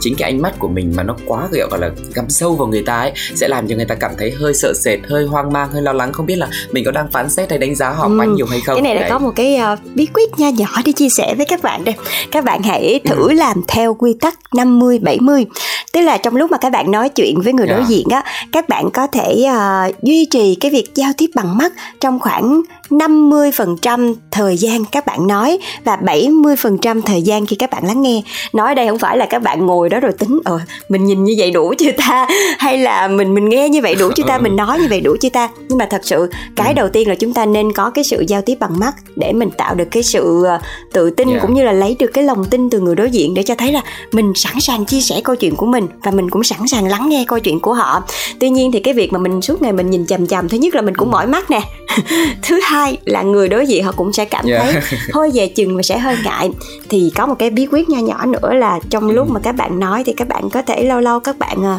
chính 0.01 0.15
cái 0.19 0.31
ánh 0.31 0.43
mắt 0.43 0.55
của 0.59 0.69
mình 0.69 0.93
mà 0.97 1.03
nó 1.03 1.17
quá 1.27 1.49
gọi 1.53 1.81
là 1.81 1.91
găm 2.15 2.31
sâu 2.31 2.57
vào 2.57 2.69
người 2.69 2.83
ta 2.83 2.97
ấy 2.97 3.13
sẽ 3.35 3.49
làm 3.49 3.69
cho 3.69 3.77
người 3.77 3.85
ta 3.85 3.95
cảm 3.95 4.11
thấy 4.19 4.31
hơi 4.31 4.55
sợ 4.55 4.73
sệt 4.75 5.01
hơi 5.09 5.27
hoang 5.27 5.53
mang 5.53 5.71
hơi 5.73 5.83
lo 5.83 5.93
lắng 5.93 6.13
không 6.13 6.27
biết 6.27 6.37
là 6.37 6.49
mình 6.73 6.85
có 6.85 6.91
đang 6.91 7.13
phán 7.13 7.31
xét 7.31 7.51
hay 7.51 7.59
đánh 7.59 7.75
giá 7.75 7.91
họ 7.91 8.07
ừ. 8.07 8.17
quá 8.19 8.27
nhiều 8.27 8.47
hay 8.47 8.61
không 8.67 8.75
cái 8.75 8.83
này 8.83 9.03
là 9.03 9.09
có 9.09 9.19
một 9.19 9.33
cái 9.37 9.61
uh, 9.73 9.79
bí 9.95 10.07
quyết 10.15 10.39
nha 10.39 10.51
nhỏ 10.51 10.69
đi 10.85 10.93
chia 10.93 11.09
sẻ 11.09 11.35
với 11.37 11.47
các 11.47 11.63
bạn 11.63 11.85
đây 11.85 11.95
các 12.31 12.45
bạn 12.45 12.63
hãy 12.63 13.01
thử 13.05 13.29
ừ. 13.29 13.33
làm 13.33 13.63
theo 13.69 13.95
quy 13.95 14.15
tắc 14.21 14.39
50 14.55 14.99
70 14.99 15.47
tức 15.93 16.01
là 16.01 16.19
trong 16.19 16.37
lúc 16.37 16.51
mà 16.51 16.59
các 16.59 16.73
bạn 16.73 16.91
nói 16.91 17.09
chuyện 17.09 17.41
với 17.41 17.53
người 17.53 17.67
yeah. 17.67 17.79
đối 17.79 17.87
diện 17.89 18.07
á 18.11 18.25
các 18.53 18.69
bạn 18.69 18.91
có 18.91 19.07
thể 19.07 19.47
uh, 19.47 20.03
duy 20.03 20.27
trì 20.31 20.55
cái 20.55 20.71
việc 20.71 20.95
giao 20.95 21.13
tiếp 21.19 21.31
bằng 21.35 21.59
mắt 21.59 21.73
trong 22.01 22.19
khoảng 22.19 22.63
50% 22.91 24.15
thời 24.31 24.57
gian 24.57 24.85
các 24.85 25.07
bạn 25.07 25.27
nói 25.27 25.59
và 25.85 25.97
70% 25.97 27.03
thời 27.03 27.23
gian 27.23 27.47
khi 27.47 27.57
các 27.57 27.71
bạn 27.71 27.87
lắng 27.87 28.03
nghe. 28.03 28.23
Nói 28.53 28.75
đây 28.75 28.89
không 28.89 28.99
phải 28.99 29.17
là 29.17 29.27
các 29.27 29.43
bạn 29.43 29.67
ngồi 29.67 29.89
đó 29.89 30.01
rồi 30.01 30.13
tính 30.13 30.41
ờ 30.45 30.61
mình 30.89 31.05
nhìn 31.05 31.25
như 31.25 31.35
vậy 31.39 31.51
đủ 31.51 31.75
chưa 31.79 31.93
ta 31.93 32.27
hay 32.59 32.79
là 32.79 33.09
mình 33.09 33.35
mình 33.35 33.49
nghe 33.49 33.69
như 33.69 33.81
vậy 33.83 33.95
đủ 33.95 34.11
chưa 34.17 34.23
ta, 34.27 34.39
mình 34.39 34.57
nói 34.57 34.79
như 34.79 34.87
vậy 34.91 35.01
đủ 35.01 35.17
chưa 35.21 35.29
ta. 35.29 35.49
Nhưng 35.69 35.79
mà 35.79 35.87
thật 35.91 36.01
sự 36.05 36.31
cái 36.57 36.75
đầu 36.75 36.89
tiên 36.89 37.09
là 37.09 37.15
chúng 37.15 37.35
ta 37.35 37.47
nên 37.47 37.73
có 37.73 37.91
cái 37.91 38.05
sự 38.05 38.25
giao 38.29 38.43
tiếp 38.43 38.55
bằng 38.61 38.79
mắt 38.79 38.95
để 39.17 39.33
mình 39.33 39.51
tạo 39.51 39.75
được 39.75 39.89
cái 39.91 40.03
sự 40.03 40.45
ờ, 40.45 40.59
tự 40.93 41.11
tin 41.11 41.29
yeah. 41.29 41.43
cũng 41.43 41.55
như 41.55 41.63
là 41.63 41.73
lấy 41.73 41.97
được 41.99 42.11
cái 42.15 42.25
lòng 42.25 42.45
tin 42.45 42.71
từ 42.71 42.81
người 42.81 42.95
đối 42.95 43.11
diện 43.11 43.35
để 43.35 43.43
cho 43.43 43.55
thấy 43.55 43.73
là 43.73 43.83
mình 44.13 44.33
sẵn 44.35 44.61
sàng 44.61 44.85
chia 44.85 45.01
sẻ 45.01 45.21
câu 45.25 45.37
chuyện 45.37 45.57
của 45.57 45.67
mình 45.67 45.87
và 46.03 46.11
mình 46.11 46.31
cũng 46.31 46.45
sẵn 46.45 46.59
sàng 46.67 46.89
lắng 46.89 47.09
nghe 47.09 47.25
câu 47.29 47.39
chuyện 47.39 47.61
của 47.61 47.75
họ. 47.75 48.03
Tuy 48.41 48.51
nhiên 48.51 48.73
thì 48.73 48.81
cái 48.81 48.95
việc 48.95 49.13
mà 49.13 49.19
mình 49.19 49.43
suốt 49.43 49.63
ngày 49.63 49.73
mình 49.73 49.91
nhìn 49.91 50.07
chằm 50.07 50.27
chằm 50.27 50.49
thứ 50.49 50.59
nhất 50.59 50.75
là 50.75 50.83
mình 50.83 50.95
cũng 50.97 51.11
mỏi 51.11 51.27
mắt 51.27 51.51
nè. 51.51 51.61
thứ 52.43 52.61
hai 52.65 52.80
hai 52.81 52.99
là 53.05 53.23
người 53.23 53.49
đối 53.49 53.67
diện 53.67 53.85
họ 53.85 53.93
cũng 53.97 54.13
sẽ 54.13 54.25
cảm 54.25 54.47
yeah. 54.47 54.63
thấy 54.63 54.83
hơi 55.13 55.31
dè 55.31 55.47
chừng 55.47 55.77
và 55.77 55.83
sẽ 55.83 55.99
hơi 55.99 56.17
ngại 56.25 56.51
thì 56.89 57.13
có 57.15 57.27
một 57.27 57.35
cái 57.39 57.51
bí 57.51 57.67
quyết 57.67 57.89
nho 57.89 57.99
nhỏ 57.99 58.27
nữa 58.27 58.55
là 58.55 58.81
trong 58.91 59.11
lúc 59.11 59.29
ừ. 59.29 59.33
mà 59.33 59.41
các 59.43 59.53
bạn 59.53 59.81
nói 59.81 60.03
thì 60.07 60.13
các 60.17 60.29
bạn 60.29 60.51
có 60.51 60.63
thể 60.63 60.85
lâu 60.85 61.01
lâu 61.01 61.21
các 61.21 61.39
bạn 61.39 61.57
ờ, 61.63 61.79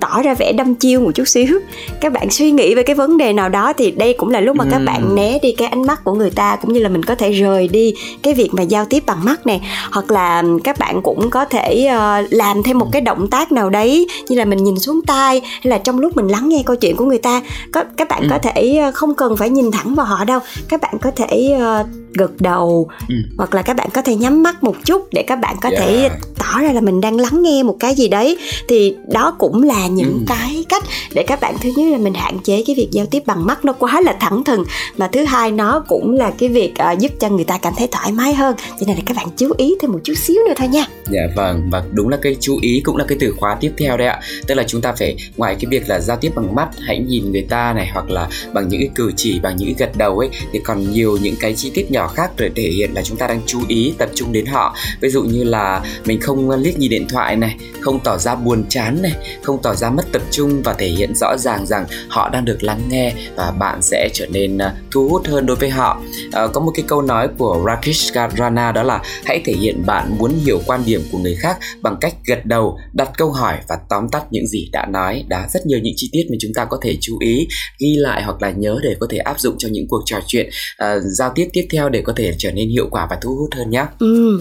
tỏ 0.00 0.22
ra 0.22 0.34
vẻ 0.34 0.52
đâm 0.52 0.74
chiêu 0.74 1.00
một 1.00 1.10
chút 1.14 1.28
xíu 1.28 1.58
các 2.00 2.12
bạn 2.12 2.30
suy 2.30 2.50
nghĩ 2.50 2.74
về 2.74 2.82
cái 2.82 2.96
vấn 2.96 3.16
đề 3.16 3.32
nào 3.32 3.48
đó 3.48 3.72
thì 3.72 3.90
đây 3.90 4.14
cũng 4.18 4.28
là 4.28 4.40
lúc 4.40 4.56
mà 4.56 4.64
các 4.70 4.78
bạn 4.78 5.14
né 5.14 5.38
đi 5.42 5.52
cái 5.52 5.68
ánh 5.68 5.86
mắt 5.86 6.04
của 6.04 6.14
người 6.14 6.30
ta 6.30 6.56
cũng 6.56 6.72
như 6.72 6.80
là 6.80 6.88
mình 6.88 7.02
có 7.02 7.14
thể 7.14 7.32
rời 7.32 7.68
đi 7.68 7.94
cái 8.22 8.34
việc 8.34 8.48
mà 8.52 8.62
giao 8.62 8.84
tiếp 8.84 9.02
bằng 9.06 9.24
mắt 9.24 9.46
này 9.46 9.60
hoặc 9.92 10.10
là 10.10 10.42
các 10.64 10.78
bạn 10.78 11.02
cũng 11.02 11.30
có 11.30 11.44
thể 11.44 11.90
uh, 11.90 12.32
làm 12.32 12.62
thêm 12.62 12.78
một 12.78 12.88
cái 12.92 13.02
động 13.02 13.28
tác 13.30 13.52
nào 13.52 13.70
đấy 13.70 14.06
như 14.28 14.36
là 14.36 14.44
mình 14.44 14.64
nhìn 14.64 14.78
xuống 14.78 15.00
tay 15.06 15.40
hay 15.40 15.70
là 15.70 15.78
trong 15.78 15.98
lúc 15.98 16.16
mình 16.16 16.28
lắng 16.28 16.48
nghe 16.48 16.62
câu 16.66 16.76
chuyện 16.76 16.96
của 16.96 17.04
người 17.04 17.18
ta 17.18 17.42
có 17.72 17.84
các 17.96 18.08
bạn 18.08 18.22
ừ. 18.22 18.26
có 18.30 18.38
thể 18.38 18.76
ờ, 18.82 18.90
không 18.94 19.14
cần 19.14 19.36
phải 19.36 19.50
nhìn 19.50 19.70
thẳng 19.70 19.94
vào 19.94 20.06
họ 20.06 20.24
đâu 20.24 20.40
các 20.68 20.80
bạn 20.80 20.94
có 21.00 21.10
thể 21.10 21.56
uh, 21.56 21.86
gật 22.14 22.40
đầu 22.40 22.88
ừ. 23.08 23.14
hoặc 23.36 23.54
là 23.54 23.62
các 23.62 23.76
bạn 23.76 23.88
có 23.94 24.02
thể 24.02 24.14
nhắm 24.14 24.42
mắt 24.42 24.62
một 24.62 24.76
chút 24.84 25.08
để 25.12 25.22
các 25.22 25.36
bạn 25.36 25.56
có 25.60 25.68
yeah. 25.68 25.82
thể 25.82 26.10
tỏ 26.38 26.60
ra 26.60 26.72
là 26.72 26.80
mình 26.80 27.00
đang 27.00 27.20
lắng 27.20 27.42
nghe 27.42 27.62
một 27.62 27.76
cái 27.80 27.94
gì 27.94 28.08
đấy 28.08 28.36
thì 28.68 28.94
đó 29.12 29.34
cũng 29.38 29.62
là 29.62 29.86
những 29.94 30.12
ừ. 30.12 30.24
cái 30.26 30.64
cách 30.68 30.84
để 31.14 31.22
các 31.26 31.40
bạn 31.40 31.56
thứ 31.60 31.70
nhất 31.76 31.92
là 31.92 31.98
mình 31.98 32.14
hạn 32.14 32.38
chế 32.38 32.62
cái 32.66 32.76
việc 32.76 32.88
giao 32.90 33.06
tiếp 33.06 33.22
bằng 33.26 33.46
mắt 33.46 33.64
nó 33.64 33.72
quá 33.72 34.00
là 34.00 34.16
thẳng 34.20 34.44
thừng 34.44 34.64
mà 34.96 35.08
thứ 35.12 35.24
hai 35.24 35.50
nó 35.50 35.84
cũng 35.88 36.14
là 36.14 36.32
cái 36.38 36.48
việc 36.48 36.74
uh, 36.92 36.98
giúp 36.98 37.12
cho 37.20 37.28
người 37.28 37.44
ta 37.44 37.58
cảm 37.58 37.72
thấy 37.76 37.88
thoải 37.90 38.12
mái 38.12 38.34
hơn. 38.34 38.56
Cho 38.80 38.86
nên 38.86 38.96
là 38.96 39.02
các 39.06 39.16
bạn 39.16 39.26
chú 39.36 39.52
ý 39.56 39.74
thêm 39.80 39.92
một 39.92 40.00
chút 40.04 40.14
xíu 40.14 40.36
nữa 40.48 40.54
thôi 40.56 40.68
nha. 40.68 40.84
Dạ 41.10 41.22
vâng 41.36 41.68
và 41.70 41.82
đúng 41.92 42.08
là 42.08 42.16
cái 42.22 42.36
chú 42.40 42.58
ý 42.62 42.80
cũng 42.84 42.96
là 42.96 43.04
cái 43.08 43.18
từ 43.20 43.34
khóa 43.38 43.56
tiếp 43.60 43.72
theo 43.78 43.96
đấy 43.96 44.08
ạ. 44.08 44.20
Tức 44.46 44.54
là 44.54 44.64
chúng 44.66 44.80
ta 44.80 44.92
phải 44.98 45.16
ngoài 45.36 45.56
cái 45.60 45.66
việc 45.70 45.88
là 45.88 46.00
giao 46.00 46.16
tiếp 46.16 46.32
bằng 46.34 46.54
mắt 46.54 46.68
hãy 46.86 46.98
nhìn 46.98 47.32
người 47.32 47.46
ta 47.48 47.72
này 47.72 47.90
hoặc 47.92 48.10
là 48.10 48.28
bằng 48.52 48.68
những 48.68 48.80
cái 48.80 48.90
cử 48.94 49.12
chỉ 49.16 49.40
bằng 49.40 49.56
những 49.56 49.74
cái 49.74 49.88
gật 49.88 49.96
đầu 49.96 50.18
ấy 50.18 50.28
thì 50.52 50.60
còn 50.64 50.92
nhiều 50.92 51.18
những 51.22 51.34
cái 51.40 51.54
chi 51.54 51.70
tiết 51.74 51.90
nhỏ 51.90 52.08
khác 52.08 52.30
để 52.36 52.50
thể 52.56 52.70
hiện 52.70 52.90
là 52.94 53.02
chúng 53.02 53.16
ta 53.16 53.26
đang 53.26 53.40
chú 53.46 53.60
ý 53.68 53.92
tập 53.98 54.08
trung 54.14 54.32
đến 54.32 54.46
họ. 54.46 54.74
Ví 55.00 55.08
dụ 55.08 55.22
như 55.22 55.44
là 55.44 55.82
mình 56.04 56.20
không 56.20 56.50
liếc 56.50 56.78
nhìn 56.78 56.90
điện 56.90 57.08
thoại 57.08 57.36
này 57.36 57.56
không 57.80 58.00
tỏ 58.00 58.18
ra 58.18 58.34
buồn 58.34 58.64
chán 58.68 59.02
này 59.02 59.12
không 59.42 59.62
tỏ 59.62 59.74
ra 59.80 59.90
mất 59.90 60.04
tập 60.12 60.22
trung 60.30 60.62
và 60.64 60.72
thể 60.72 60.86
hiện 60.86 61.14
rõ 61.14 61.36
ràng 61.38 61.66
rằng 61.66 61.86
họ 62.08 62.28
đang 62.28 62.44
được 62.44 62.62
lắng 62.62 62.80
nghe 62.88 63.14
và 63.36 63.50
bạn 63.50 63.82
sẽ 63.82 64.08
trở 64.12 64.26
nên 64.26 64.58
à, 64.58 64.74
thu 64.90 65.08
hút 65.08 65.26
hơn 65.26 65.46
đối 65.46 65.56
với 65.56 65.70
họ 65.70 66.00
à, 66.32 66.46
có 66.52 66.60
một 66.60 66.72
cái 66.74 66.84
câu 66.88 67.02
nói 67.02 67.28
của 67.38 67.62
Rakesh 67.66 68.14
Rana 68.38 68.72
đó 68.72 68.82
là 68.82 69.02
hãy 69.24 69.42
thể 69.44 69.52
hiện 69.52 69.82
bạn 69.86 70.18
muốn 70.18 70.32
hiểu 70.44 70.60
quan 70.66 70.82
điểm 70.86 71.02
của 71.12 71.18
người 71.18 71.36
khác 71.40 71.58
bằng 71.82 71.96
cách 72.00 72.14
gật 72.26 72.46
đầu 72.46 72.78
đặt 72.92 73.10
câu 73.16 73.30
hỏi 73.30 73.56
và 73.68 73.78
tóm 73.88 74.08
tắt 74.08 74.22
những 74.30 74.46
gì 74.46 74.68
đã 74.72 74.86
nói 74.86 75.24
đã 75.28 75.48
rất 75.52 75.66
nhiều 75.66 75.78
những 75.82 75.94
chi 75.96 76.08
tiết 76.12 76.26
mà 76.30 76.36
chúng 76.40 76.52
ta 76.54 76.64
có 76.64 76.78
thể 76.82 76.96
chú 77.00 77.18
ý 77.20 77.48
ghi 77.78 77.96
lại 77.96 78.22
hoặc 78.22 78.42
là 78.42 78.50
nhớ 78.50 78.78
để 78.82 78.96
có 79.00 79.06
thể 79.10 79.18
áp 79.18 79.40
dụng 79.40 79.54
cho 79.58 79.68
những 79.72 79.86
cuộc 79.88 80.02
trò 80.04 80.16
chuyện 80.26 80.50
à, 80.76 80.94
giao 81.18 81.32
tiếp 81.34 81.48
tiếp 81.52 81.66
theo 81.72 81.88
để 81.88 82.02
có 82.02 82.12
thể 82.16 82.34
trở 82.38 82.52
nên 82.52 82.68
hiệu 82.68 82.88
quả 82.90 83.06
và 83.10 83.18
thu 83.22 83.36
hút 83.36 83.50
hơn 83.56 83.70
nhé. 83.70 83.84
Ừ. 83.98 84.40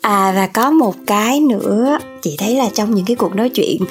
À 0.00 0.32
và 0.34 0.46
có 0.46 0.70
một 0.70 0.94
cái 1.06 1.40
nữa 1.40 1.98
chị 2.22 2.36
thấy 2.38 2.56
là 2.56 2.68
trong 2.74 2.94
những 2.94 3.04
cái 3.04 3.16
cuộc 3.16 3.36
nói 3.36 3.48
chuyện 3.48 3.82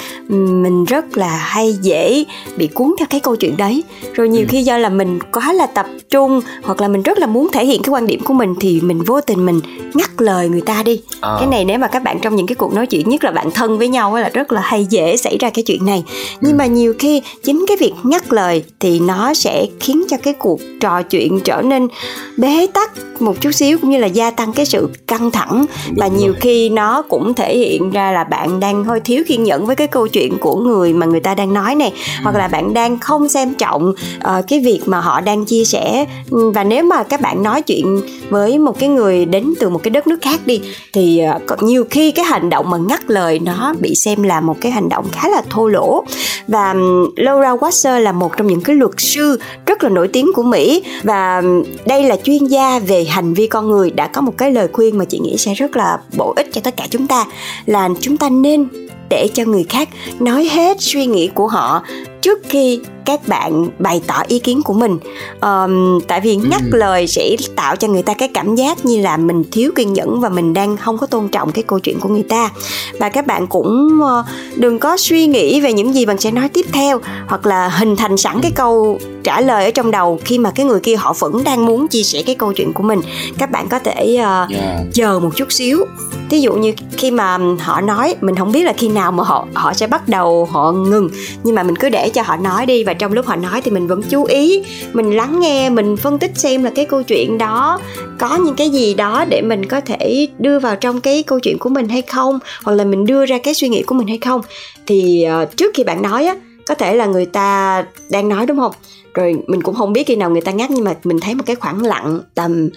mình 0.62 0.84
rất 0.84 1.18
là 1.18 1.36
hay 1.36 1.72
dễ 1.82 2.24
bị 2.56 2.66
cuốn 2.66 2.94
theo 2.98 3.06
cái 3.10 3.20
câu 3.20 3.36
chuyện 3.36 3.56
đấy 3.56 3.82
rồi 4.14 4.28
nhiều 4.28 4.42
ừ. 4.42 4.46
khi 4.50 4.62
do 4.62 4.78
là 4.78 4.88
mình 4.88 5.18
quá 5.32 5.52
là 5.52 5.66
tập 5.66 5.86
trung 6.10 6.40
hoặc 6.62 6.80
là 6.80 6.88
mình 6.88 7.02
rất 7.02 7.18
là 7.18 7.26
muốn 7.26 7.48
thể 7.52 7.64
hiện 7.64 7.82
cái 7.82 7.90
quan 7.90 8.06
điểm 8.06 8.20
của 8.24 8.34
mình 8.34 8.54
thì 8.60 8.80
mình 8.80 9.02
vô 9.02 9.20
tình 9.20 9.46
mình 9.46 9.60
ngắt 9.94 10.10
lời 10.18 10.48
người 10.48 10.60
ta 10.60 10.82
đi 10.82 11.00
à. 11.20 11.36
cái 11.38 11.48
này 11.48 11.64
nếu 11.64 11.78
mà 11.78 11.86
các 11.86 12.02
bạn 12.02 12.18
trong 12.22 12.36
những 12.36 12.46
cái 12.46 12.54
cuộc 12.54 12.74
nói 12.74 12.86
chuyện 12.86 13.08
nhất 13.08 13.24
là 13.24 13.30
bạn 13.30 13.50
thân 13.50 13.78
với 13.78 13.88
nhau 13.88 14.16
là 14.16 14.28
rất 14.28 14.52
là 14.52 14.60
hay 14.60 14.84
dễ 14.84 15.16
xảy 15.16 15.38
ra 15.38 15.50
cái 15.50 15.62
chuyện 15.62 15.86
này 15.86 16.04
nhưng 16.40 16.52
ừ. 16.52 16.56
mà 16.56 16.66
nhiều 16.66 16.94
khi 16.98 17.22
chính 17.44 17.64
cái 17.68 17.76
việc 17.76 17.92
ngắt 18.02 18.32
lời 18.32 18.64
thì 18.80 19.00
nó 19.00 19.34
sẽ 19.34 19.66
khiến 19.80 20.04
cho 20.08 20.16
cái 20.22 20.34
cuộc 20.34 20.60
trò 20.80 21.02
chuyện 21.02 21.40
trở 21.44 21.62
nên 21.62 21.88
bế 22.36 22.66
tắc 22.74 22.92
một 23.20 23.40
chút 23.40 23.52
xíu 23.52 23.78
cũng 23.78 23.90
như 23.90 23.98
là 23.98 24.06
gia 24.06 24.30
tăng 24.30 24.52
cái 24.52 24.66
sự 24.66 24.88
căng 25.06 25.30
thẳng 25.30 25.64
Đúng 25.86 25.96
và 25.96 26.06
nhiều 26.06 26.32
rồi. 26.32 26.40
khi 26.40 26.68
nó 26.68 27.02
cũng 27.02 27.34
thể 27.34 27.56
hiện 27.56 27.90
ra 27.90 28.12
là 28.12 28.19
là 28.20 28.24
bạn 28.24 28.60
đang 28.60 28.84
hơi 28.84 29.00
thiếu 29.00 29.22
kiên 29.26 29.44
nhẫn 29.44 29.66
với 29.66 29.76
cái 29.76 29.86
câu 29.86 30.08
chuyện 30.08 30.38
của 30.38 30.56
người 30.56 30.92
mà 30.92 31.06
người 31.06 31.20
ta 31.20 31.34
đang 31.34 31.54
nói 31.54 31.74
này 31.74 31.92
hoặc 32.22 32.36
là 32.36 32.48
bạn 32.48 32.74
đang 32.74 32.98
không 32.98 33.28
xem 33.28 33.54
trọng 33.54 33.90
uh, 33.90 34.44
cái 34.48 34.60
việc 34.60 34.80
mà 34.86 35.00
họ 35.00 35.20
đang 35.20 35.44
chia 35.44 35.64
sẻ. 35.64 36.04
Và 36.30 36.64
nếu 36.64 36.84
mà 36.84 37.02
các 37.02 37.20
bạn 37.20 37.42
nói 37.42 37.62
chuyện 37.62 38.00
với 38.30 38.58
một 38.58 38.78
cái 38.78 38.88
người 38.88 39.24
đến 39.24 39.54
từ 39.60 39.70
một 39.70 39.80
cái 39.82 39.90
đất 39.90 40.06
nước 40.06 40.18
khác 40.22 40.40
đi 40.46 40.60
thì 40.92 41.22
uh, 41.52 41.62
nhiều 41.62 41.84
khi 41.90 42.10
cái 42.10 42.24
hành 42.24 42.50
động 42.50 42.70
mà 42.70 42.76
ngắt 42.76 43.10
lời 43.10 43.38
nó 43.38 43.74
bị 43.80 43.94
xem 43.94 44.22
là 44.22 44.40
một 44.40 44.56
cái 44.60 44.72
hành 44.72 44.88
động 44.88 45.06
khá 45.12 45.28
là 45.28 45.42
thô 45.50 45.68
lỗ. 45.68 46.04
Và 46.48 46.74
Laura 47.16 47.54
Wasser 47.54 47.98
là 47.98 48.12
một 48.12 48.36
trong 48.36 48.46
những 48.46 48.60
cái 48.60 48.76
luật 48.76 48.92
sư 48.98 49.40
rất 49.66 49.84
là 49.84 49.88
nổi 49.88 50.08
tiếng 50.08 50.32
của 50.34 50.42
Mỹ. 50.42 50.82
Và 51.02 51.42
đây 51.86 52.04
là 52.04 52.16
chuyên 52.24 52.44
gia 52.46 52.78
về 52.78 53.04
hành 53.04 53.34
vi 53.34 53.46
con 53.46 53.70
người 53.70 53.90
đã 53.90 54.06
có 54.06 54.20
một 54.20 54.32
cái 54.38 54.52
lời 54.52 54.68
khuyên 54.72 54.98
mà 54.98 55.04
chị 55.04 55.18
nghĩ 55.18 55.36
sẽ 55.36 55.54
rất 55.54 55.76
là 55.76 55.98
bổ 56.16 56.32
ích 56.36 56.48
cho 56.52 56.60
tất 56.60 56.76
cả 56.76 56.86
chúng 56.90 57.06
ta 57.06 57.26
là 57.66 57.88
chúng 58.00 58.09
ta 58.16 58.28
nên 58.28 58.68
để 59.10 59.28
cho 59.34 59.44
người 59.44 59.64
khác 59.68 59.88
nói 60.20 60.44
hết 60.44 60.76
suy 60.80 61.06
nghĩ 61.06 61.30
của 61.34 61.46
họ 61.46 61.82
trước 62.20 62.38
khi 62.48 62.80
các 63.10 63.28
bạn 63.28 63.66
bày 63.78 64.02
tỏ 64.06 64.22
ý 64.28 64.38
kiến 64.38 64.62
của 64.62 64.72
mình 64.72 64.98
um, 65.40 66.00
tại 66.08 66.20
vì 66.20 66.36
ngắt 66.36 66.60
ừ. 66.72 66.78
lời 66.78 67.06
sẽ 67.06 67.36
tạo 67.56 67.76
cho 67.76 67.88
người 67.88 68.02
ta 68.02 68.14
cái 68.14 68.28
cảm 68.34 68.54
giác 68.54 68.84
như 68.84 69.00
là 69.00 69.16
mình 69.16 69.44
thiếu 69.52 69.72
kiên 69.76 69.92
nhẫn 69.92 70.20
và 70.20 70.28
mình 70.28 70.54
đang 70.54 70.76
không 70.76 70.98
có 70.98 71.06
tôn 71.06 71.28
trọng 71.28 71.52
cái 71.52 71.64
câu 71.66 71.78
chuyện 71.78 72.00
của 72.00 72.08
người 72.08 72.22
ta 72.22 72.50
và 72.98 73.08
các 73.08 73.26
bạn 73.26 73.46
cũng 73.46 74.00
uh, 74.02 74.26
đừng 74.56 74.78
có 74.78 74.96
suy 74.96 75.26
nghĩ 75.26 75.60
về 75.60 75.72
những 75.72 75.94
gì 75.94 76.06
bạn 76.06 76.18
sẽ 76.18 76.30
nói 76.30 76.48
tiếp 76.48 76.66
theo 76.72 77.00
hoặc 77.26 77.46
là 77.46 77.68
hình 77.68 77.96
thành 77.96 78.16
sẵn 78.16 78.40
cái 78.40 78.50
câu 78.50 78.98
trả 79.24 79.40
lời 79.40 79.64
ở 79.64 79.70
trong 79.70 79.90
đầu 79.90 80.20
khi 80.24 80.38
mà 80.38 80.50
cái 80.50 80.66
người 80.66 80.80
kia 80.80 80.96
họ 80.96 81.12
vẫn 81.18 81.44
đang 81.44 81.66
muốn 81.66 81.88
chia 81.88 82.02
sẻ 82.02 82.22
cái 82.26 82.34
câu 82.34 82.52
chuyện 82.52 82.72
của 82.72 82.82
mình 82.82 83.00
các 83.38 83.50
bạn 83.50 83.68
có 83.68 83.78
thể 83.78 84.14
uh, 84.14 84.52
yeah. 84.52 84.80
chờ 84.92 85.20
một 85.20 85.30
chút 85.36 85.52
xíu 85.52 85.86
thí 86.30 86.40
dụ 86.40 86.52
như 86.54 86.72
khi 86.96 87.10
mà 87.10 87.38
họ 87.58 87.80
nói 87.80 88.14
mình 88.20 88.36
không 88.36 88.52
biết 88.52 88.64
là 88.64 88.72
khi 88.72 88.88
nào 88.88 89.12
mà 89.12 89.24
họ 89.24 89.46
họ 89.54 89.72
sẽ 89.72 89.86
bắt 89.86 90.08
đầu 90.08 90.48
họ 90.50 90.72
ngừng 90.72 91.10
nhưng 91.44 91.54
mà 91.54 91.62
mình 91.62 91.76
cứ 91.76 91.88
để 91.88 92.08
cho 92.08 92.22
họ 92.22 92.36
nói 92.36 92.66
đi 92.66 92.84
và 92.84 92.94
trong 93.00 93.12
lúc 93.12 93.26
họ 93.26 93.36
nói 93.36 93.60
thì 93.64 93.70
mình 93.70 93.86
vẫn 93.86 94.02
chú 94.02 94.24
ý 94.24 94.62
mình 94.92 95.16
lắng 95.16 95.40
nghe 95.40 95.70
mình 95.70 95.96
phân 95.96 96.18
tích 96.18 96.30
xem 96.34 96.64
là 96.64 96.70
cái 96.74 96.84
câu 96.84 97.02
chuyện 97.02 97.38
đó 97.38 97.80
có 98.18 98.36
những 98.36 98.54
cái 98.54 98.70
gì 98.70 98.94
đó 98.94 99.24
để 99.28 99.42
mình 99.42 99.66
có 99.66 99.80
thể 99.80 100.28
đưa 100.38 100.58
vào 100.58 100.76
trong 100.76 101.00
cái 101.00 101.22
câu 101.22 101.40
chuyện 101.40 101.58
của 101.58 101.68
mình 101.68 101.88
hay 101.88 102.02
không 102.02 102.38
hoặc 102.64 102.72
là 102.72 102.84
mình 102.84 103.06
đưa 103.06 103.26
ra 103.26 103.38
cái 103.38 103.54
suy 103.54 103.68
nghĩ 103.68 103.82
của 103.82 103.94
mình 103.94 104.08
hay 104.08 104.18
không. 104.18 104.40
Thì 104.86 105.26
uh, 105.42 105.56
trước 105.56 105.74
khi 105.74 105.84
bạn 105.84 106.02
nói 106.02 106.26
á 106.26 106.34
có 106.66 106.74
thể 106.74 106.94
là 106.94 107.06
người 107.06 107.26
ta 107.26 107.84
đang 108.10 108.28
nói 108.28 108.46
đúng 108.46 108.58
không? 108.58 108.72
Rồi 109.14 109.36
mình 109.46 109.62
cũng 109.62 109.74
không 109.74 109.92
biết 109.92 110.06
khi 110.06 110.16
nào 110.16 110.30
người 110.30 110.40
ta 110.40 110.52
ngắt 110.52 110.70
nhưng 110.70 110.84
mà 110.84 110.94
mình 111.04 111.20
thấy 111.20 111.34
một 111.34 111.42
cái 111.46 111.56
khoảng 111.56 111.82
lặng 111.82 112.20
tầm 112.34 112.68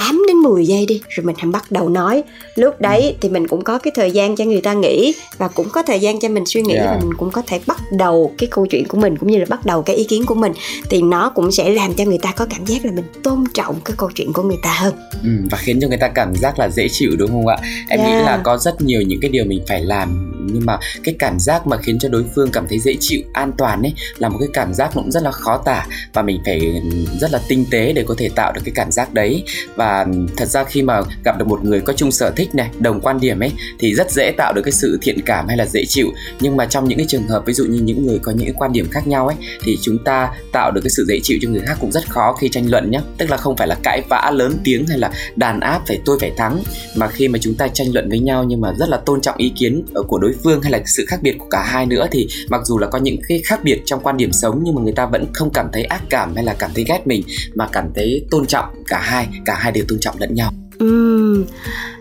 8 0.00 0.22
đến 0.28 0.36
10 0.36 0.66
giây 0.66 0.86
đi 0.86 1.00
rồi 1.08 1.24
mình 1.24 1.36
hãy 1.38 1.50
bắt 1.52 1.72
đầu 1.72 1.88
nói. 1.88 2.22
Lúc 2.54 2.80
đấy 2.80 3.16
thì 3.20 3.28
mình 3.28 3.48
cũng 3.48 3.64
có 3.64 3.78
cái 3.78 3.92
thời 3.94 4.10
gian 4.10 4.36
cho 4.36 4.44
người 4.44 4.60
ta 4.60 4.72
nghĩ 4.72 5.14
và 5.38 5.48
cũng 5.48 5.68
có 5.72 5.82
thời 5.82 6.00
gian 6.00 6.20
cho 6.20 6.28
mình 6.28 6.46
suy 6.46 6.62
nghĩ 6.62 6.74
yeah. 6.74 6.86
và 6.86 6.98
mình 7.00 7.14
cũng 7.18 7.30
có 7.30 7.42
thể 7.46 7.60
bắt 7.66 7.80
đầu 7.92 8.32
cái 8.38 8.48
câu 8.50 8.66
chuyện 8.66 8.88
của 8.88 8.98
mình 8.98 9.16
cũng 9.16 9.30
như 9.30 9.38
là 9.38 9.44
bắt 9.48 9.66
đầu 9.66 9.82
cái 9.82 9.96
ý 9.96 10.04
kiến 10.04 10.26
của 10.26 10.34
mình. 10.34 10.52
Thì 10.90 11.02
nó 11.02 11.32
cũng 11.34 11.52
sẽ 11.52 11.70
làm 11.70 11.94
cho 11.94 12.04
người 12.04 12.18
ta 12.18 12.32
có 12.32 12.46
cảm 12.50 12.66
giác 12.66 12.84
là 12.84 12.92
mình 12.92 13.04
tôn 13.22 13.44
trọng 13.54 13.80
cái 13.84 13.94
câu 13.98 14.10
chuyện 14.14 14.32
của 14.32 14.42
người 14.42 14.58
ta 14.62 14.74
hơn. 14.78 14.94
Ừ, 15.22 15.30
và 15.50 15.58
khiến 15.58 15.80
cho 15.80 15.88
người 15.88 15.98
ta 15.98 16.08
cảm 16.08 16.34
giác 16.36 16.58
là 16.58 16.68
dễ 16.68 16.88
chịu 16.88 17.10
đúng 17.18 17.30
không 17.30 17.46
ạ? 17.46 17.56
Em 17.88 18.00
yeah. 18.00 18.10
nghĩ 18.10 18.24
là 18.24 18.40
có 18.44 18.58
rất 18.58 18.82
nhiều 18.82 19.02
những 19.02 19.20
cái 19.20 19.30
điều 19.30 19.44
mình 19.44 19.64
phải 19.68 19.84
làm 19.84 20.30
nhưng 20.52 20.66
mà 20.66 20.78
cái 21.04 21.14
cảm 21.18 21.38
giác 21.38 21.66
mà 21.66 21.76
khiến 21.76 21.98
cho 21.98 22.08
đối 22.08 22.24
phương 22.34 22.50
cảm 22.52 22.66
thấy 22.68 22.78
dễ 22.78 22.96
chịu 23.00 23.20
an 23.32 23.52
toàn 23.58 23.82
ấy 23.82 23.94
là 24.18 24.28
một 24.28 24.36
cái 24.40 24.48
cảm 24.52 24.74
giác 24.74 24.90
cũng 24.94 25.10
rất 25.10 25.22
là 25.22 25.30
khó 25.30 25.62
tả 25.64 25.86
và 26.12 26.22
mình 26.22 26.40
phải 26.44 26.82
rất 27.20 27.32
là 27.32 27.40
tinh 27.48 27.64
tế 27.70 27.92
để 27.92 28.04
có 28.08 28.14
thể 28.18 28.28
tạo 28.28 28.52
được 28.52 28.60
cái 28.64 28.72
cảm 28.74 28.92
giác 28.92 29.14
đấy. 29.14 29.44
Và 29.76 29.89
thật 30.36 30.48
ra 30.48 30.64
khi 30.64 30.82
mà 30.82 31.00
gặp 31.24 31.38
được 31.38 31.48
một 31.48 31.64
người 31.64 31.80
có 31.80 31.92
chung 31.92 32.12
sở 32.12 32.30
thích 32.30 32.54
này, 32.54 32.70
đồng 32.78 33.00
quan 33.00 33.20
điểm 33.20 33.42
ấy, 33.42 33.52
thì 33.78 33.94
rất 33.94 34.10
dễ 34.10 34.32
tạo 34.36 34.52
được 34.52 34.62
cái 34.64 34.72
sự 34.72 34.98
thiện 35.02 35.20
cảm 35.26 35.48
hay 35.48 35.56
là 35.56 35.66
dễ 35.66 35.84
chịu. 35.88 36.08
Nhưng 36.40 36.56
mà 36.56 36.66
trong 36.66 36.88
những 36.88 36.98
cái 36.98 37.06
trường 37.08 37.28
hợp, 37.28 37.42
ví 37.46 37.52
dụ 37.52 37.64
như 37.64 37.80
những 37.80 38.06
người 38.06 38.18
có 38.22 38.32
những 38.32 38.54
quan 38.54 38.72
điểm 38.72 38.88
khác 38.90 39.06
nhau 39.06 39.26
ấy, 39.26 39.36
thì 39.64 39.78
chúng 39.82 39.98
ta 40.04 40.30
tạo 40.52 40.70
được 40.70 40.80
cái 40.84 40.90
sự 40.90 41.04
dễ 41.08 41.20
chịu 41.22 41.38
cho 41.42 41.50
người 41.50 41.60
khác 41.60 41.76
cũng 41.80 41.92
rất 41.92 42.10
khó 42.10 42.32
khi 42.32 42.48
tranh 42.48 42.70
luận 42.70 42.90
nhé 42.90 43.00
tức 43.18 43.30
là 43.30 43.36
không 43.36 43.56
phải 43.56 43.66
là 43.66 43.76
cãi 43.82 44.02
vã 44.08 44.30
lớn 44.34 44.56
tiếng 44.64 44.86
hay 44.86 44.98
là 44.98 45.12
đàn 45.36 45.60
áp 45.60 45.82
phải 45.86 46.00
tôi 46.04 46.18
phải 46.20 46.32
thắng, 46.36 46.62
mà 46.96 47.08
khi 47.08 47.28
mà 47.28 47.38
chúng 47.42 47.54
ta 47.54 47.68
tranh 47.68 47.92
luận 47.92 48.08
với 48.08 48.18
nhau 48.18 48.44
nhưng 48.44 48.60
mà 48.60 48.72
rất 48.78 48.88
là 48.88 48.96
tôn 48.96 49.20
trọng 49.20 49.36
ý 49.36 49.52
kiến 49.56 49.84
ờ, 49.94 50.02
của 50.02 50.18
đối 50.18 50.34
phương 50.44 50.62
hay 50.62 50.72
là 50.72 50.80
sự 50.86 51.04
khác 51.08 51.22
biệt 51.22 51.36
của 51.38 51.46
cả 51.50 51.62
hai 51.62 51.86
nữa 51.86 52.06
thì 52.10 52.28
mặc 52.48 52.60
dù 52.64 52.78
là 52.78 52.86
có 52.86 52.98
những 52.98 53.16
cái 53.28 53.40
khác 53.44 53.60
biệt 53.64 53.82
trong 53.84 54.00
quan 54.00 54.16
điểm 54.16 54.32
sống 54.32 54.60
nhưng 54.64 54.74
mà 54.74 54.82
người 54.82 54.92
ta 54.92 55.06
vẫn 55.06 55.26
không 55.32 55.50
cảm 55.50 55.66
thấy 55.72 55.84
ác 55.84 56.02
cảm 56.10 56.34
hay 56.34 56.44
là 56.44 56.54
cảm 56.58 56.70
thấy 56.74 56.84
ghét 56.88 57.06
mình, 57.06 57.22
mà 57.54 57.68
cảm 57.72 57.92
thấy 57.94 58.24
tôn 58.30 58.46
trọng 58.46 58.64
cả 58.86 58.98
hai 58.98 59.28
cả 59.44 59.54
hai 59.54 59.72
đều 59.72 59.79
tôn 59.88 59.98
trọng 60.00 60.16
lẫn 60.20 60.34
nhau. 60.34 60.52
Uhm, 60.84 61.44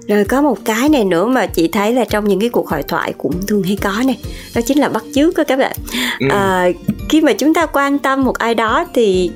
rồi 0.08 0.26
có 0.26 0.42
một 0.42 0.58
cái 0.66 0.90
này 0.90 1.06
nữa 1.06 1.26
mà 1.26 1.46
chị 1.46 1.68
thấy 1.68 1.94
là 1.94 2.06
trong 2.06 2.28
những 2.28 2.40
cái 2.40 2.50
cuộc 2.50 2.70
hội 2.70 2.84
thoại 2.84 3.14
cũng 3.18 3.34
thường 3.48 3.64
hay 3.64 3.78
có 3.82 4.04
này. 4.06 4.18
Đó 4.56 4.62
chính 4.66 4.80
là 4.80 4.90
bắt 4.90 5.04
chước 5.16 5.38
đó 5.38 5.44
các 5.48 5.60
bạn. 5.60 5.78
Ừ. 6.20 6.28
à, 6.30 6.68
khi 7.10 7.22
mà 7.22 7.34
chúng 7.34 7.54
ta 7.54 7.66
quan 7.66 8.00
tâm 8.00 8.24
một 8.24 8.38
ai 8.38 8.56
đó 8.56 8.86
thì 8.94 9.32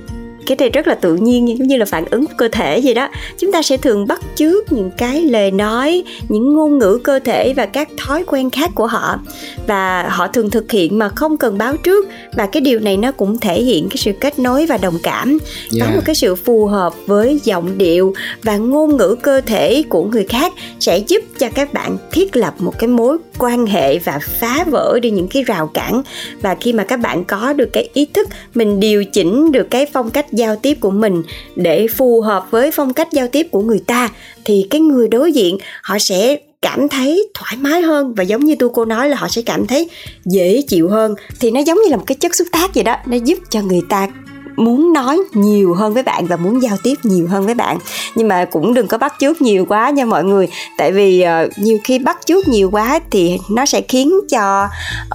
cái 0.46 0.58
này 0.60 0.70
rất 0.70 0.88
là 0.88 0.96
tự 0.96 1.16
nhiên 1.16 1.58
giống 1.58 1.68
như 1.68 1.78
là 1.78 1.86
phản 1.86 2.06
ứng 2.10 2.26
cơ 2.38 2.48
thể 2.52 2.80
gì 2.80 2.94
đó. 2.94 3.10
Chúng 3.38 3.52
ta 3.52 3.62
sẽ 3.62 3.78
thường 3.78 4.08
bắt 4.08 4.22
chước 4.36 4.72
những 4.72 4.92
cái 4.98 5.22
lời 5.22 5.52
nói 5.52 6.04
những 6.30 6.54
ngôn 6.54 6.78
ngữ 6.78 7.00
cơ 7.04 7.20
thể 7.20 7.54
và 7.54 7.66
các 7.66 7.90
thói 7.98 8.24
quen 8.28 8.50
khác 8.50 8.72
của 8.76 8.88
họ. 8.88 9.20
Và 9.68 10.10
họ 10.10 10.28
thường 10.28 10.50
thực 10.50 10.72
hiện 10.72 11.00
mà 11.00 11.10
không 11.10 11.38
cần 11.38 11.58
báo 11.58 11.78
trước. 11.78 12.08
Và 12.34 12.46
cái 12.46 12.62
điều 12.62 12.80
này 12.80 12.98
nó 12.98 13.12
cũng 13.12 13.40
thể 13.40 13.62
hiện 13.62 13.88
cái 13.90 13.98
sự 13.98 14.12
kết 14.20 14.40
nối 14.40 14.66
và 14.66 14.78
đồng 14.78 14.98
cảm. 15.04 15.30
Yeah. 15.30 15.90
có 15.90 15.96
một 15.96 16.02
cái 16.06 16.16
sự 16.16 16.36
phù 16.36 16.66
hợp 16.66 16.94
với 17.08 17.40
giọng 17.44 17.78
điệu 17.78 18.14
và 18.44 18.58
ngôn 18.58 18.98
ngữ 18.98 19.16
cơ 19.22 19.42
thể 19.42 19.84
của 19.90 20.04
người 20.04 20.26
khác 20.30 20.54
sẽ 20.80 20.98
giúp 20.98 21.24
cho 21.40 21.50
các 21.50 21.74
bạn 21.74 21.98
thiết 22.12 22.36
lập 22.36 22.54
một 22.60 22.80
cái 22.80 22.88
mối 22.88 23.18
quan 23.38 23.66
hệ 23.66 24.00
và 24.00 24.20
phá 24.40 24.66
vỡ 24.72 25.00
đi 25.02 25.12
những 25.12 25.28
cái 25.28 25.44
rào 25.44 25.68
cản. 25.68 26.02
Và 26.42 26.56
khi 26.56 26.74
mà 26.74 26.84
các 26.84 27.00
bạn 27.00 27.24
có 27.24 27.54
được 27.54 27.70
cái 27.74 27.90
ý 27.94 28.06
thức 28.06 28.30
mình 28.56 28.80
điều 28.80 29.06
chỉnh 29.06 29.52
được 29.52 29.68
cái 29.70 29.86
phong 29.94 30.10
cách 30.10 30.33
giao 30.34 30.56
tiếp 30.56 30.78
của 30.80 30.92
mình. 30.92 31.24
Để 31.56 31.88
phù 31.88 32.22
hợp 32.22 32.48
với 32.52 32.72
phong 32.72 32.94
cách 32.94 33.08
giao 33.12 33.28
tiếp 33.28 33.48
của 33.52 33.62
người 33.62 33.80
ta, 33.88 34.10
thì 34.46 34.68
cái 34.70 34.82
người 34.82 35.08
đối 35.08 35.32
diện, 35.32 35.58
họ 35.84 36.00
sẽ 36.00 36.38
cảm 36.62 36.90
thấy 36.90 37.28
thoải 37.34 37.58
mái 37.58 37.82
hơn. 37.82 38.14
Và 38.14 38.24
giống 38.24 38.46
như 38.46 38.56
tu 38.56 38.70
cô 38.70 38.86
nói 38.86 39.10
là 39.10 39.18
họ 39.18 39.28
sẽ 39.28 39.42
cảm 39.42 39.68
thấy 39.68 39.90
dễ 40.26 40.62
chịu 40.68 40.90
hơn. 40.90 41.16
Thì 41.40 41.52
nó 41.52 41.60
giống 41.60 41.78
như 41.78 41.90
là 41.90 41.98
một 41.98 42.04
cái 42.08 42.16
chất 42.16 42.36
xúc 42.36 42.48
tác 42.52 42.76
vậy 42.76 42.84
đó. 42.84 42.96
Nó 43.06 43.18
giúp 43.18 43.40
cho 43.50 43.62
người 43.62 43.82
ta 43.90 44.08
muốn 44.56 44.94
nói 44.94 45.20
nhiều 45.34 45.74
hơn 45.74 45.94
với 45.94 46.04
bạn 46.04 46.26
và 46.26 46.36
muốn 46.36 46.62
giao 46.62 46.78
tiếp 46.84 46.96
nhiều 47.04 47.28
hơn 47.28 47.46
với 47.46 47.54
bạn. 47.54 47.78
Nhưng 48.16 48.28
mà 48.28 48.46
cũng 48.46 48.74
đừng 48.74 48.88
có 48.88 48.98
bắt 48.98 49.14
chước 49.20 49.42
nhiều 49.42 49.66
quá 49.66 49.90
nha 49.90 50.06
mọi 50.06 50.24
người. 50.24 50.48
Tại 50.78 50.92
vì 50.92 51.26
uh, 51.46 51.58
nhiều 51.58 51.78
khi 51.84 52.00
bắt 52.00 52.18
chước 52.26 52.48
nhiều 52.48 52.70
quá 52.72 53.00
thì 53.12 53.40
nó 53.50 53.66
sẽ 53.66 53.82
khiến 53.82 54.14
cho 54.30 54.68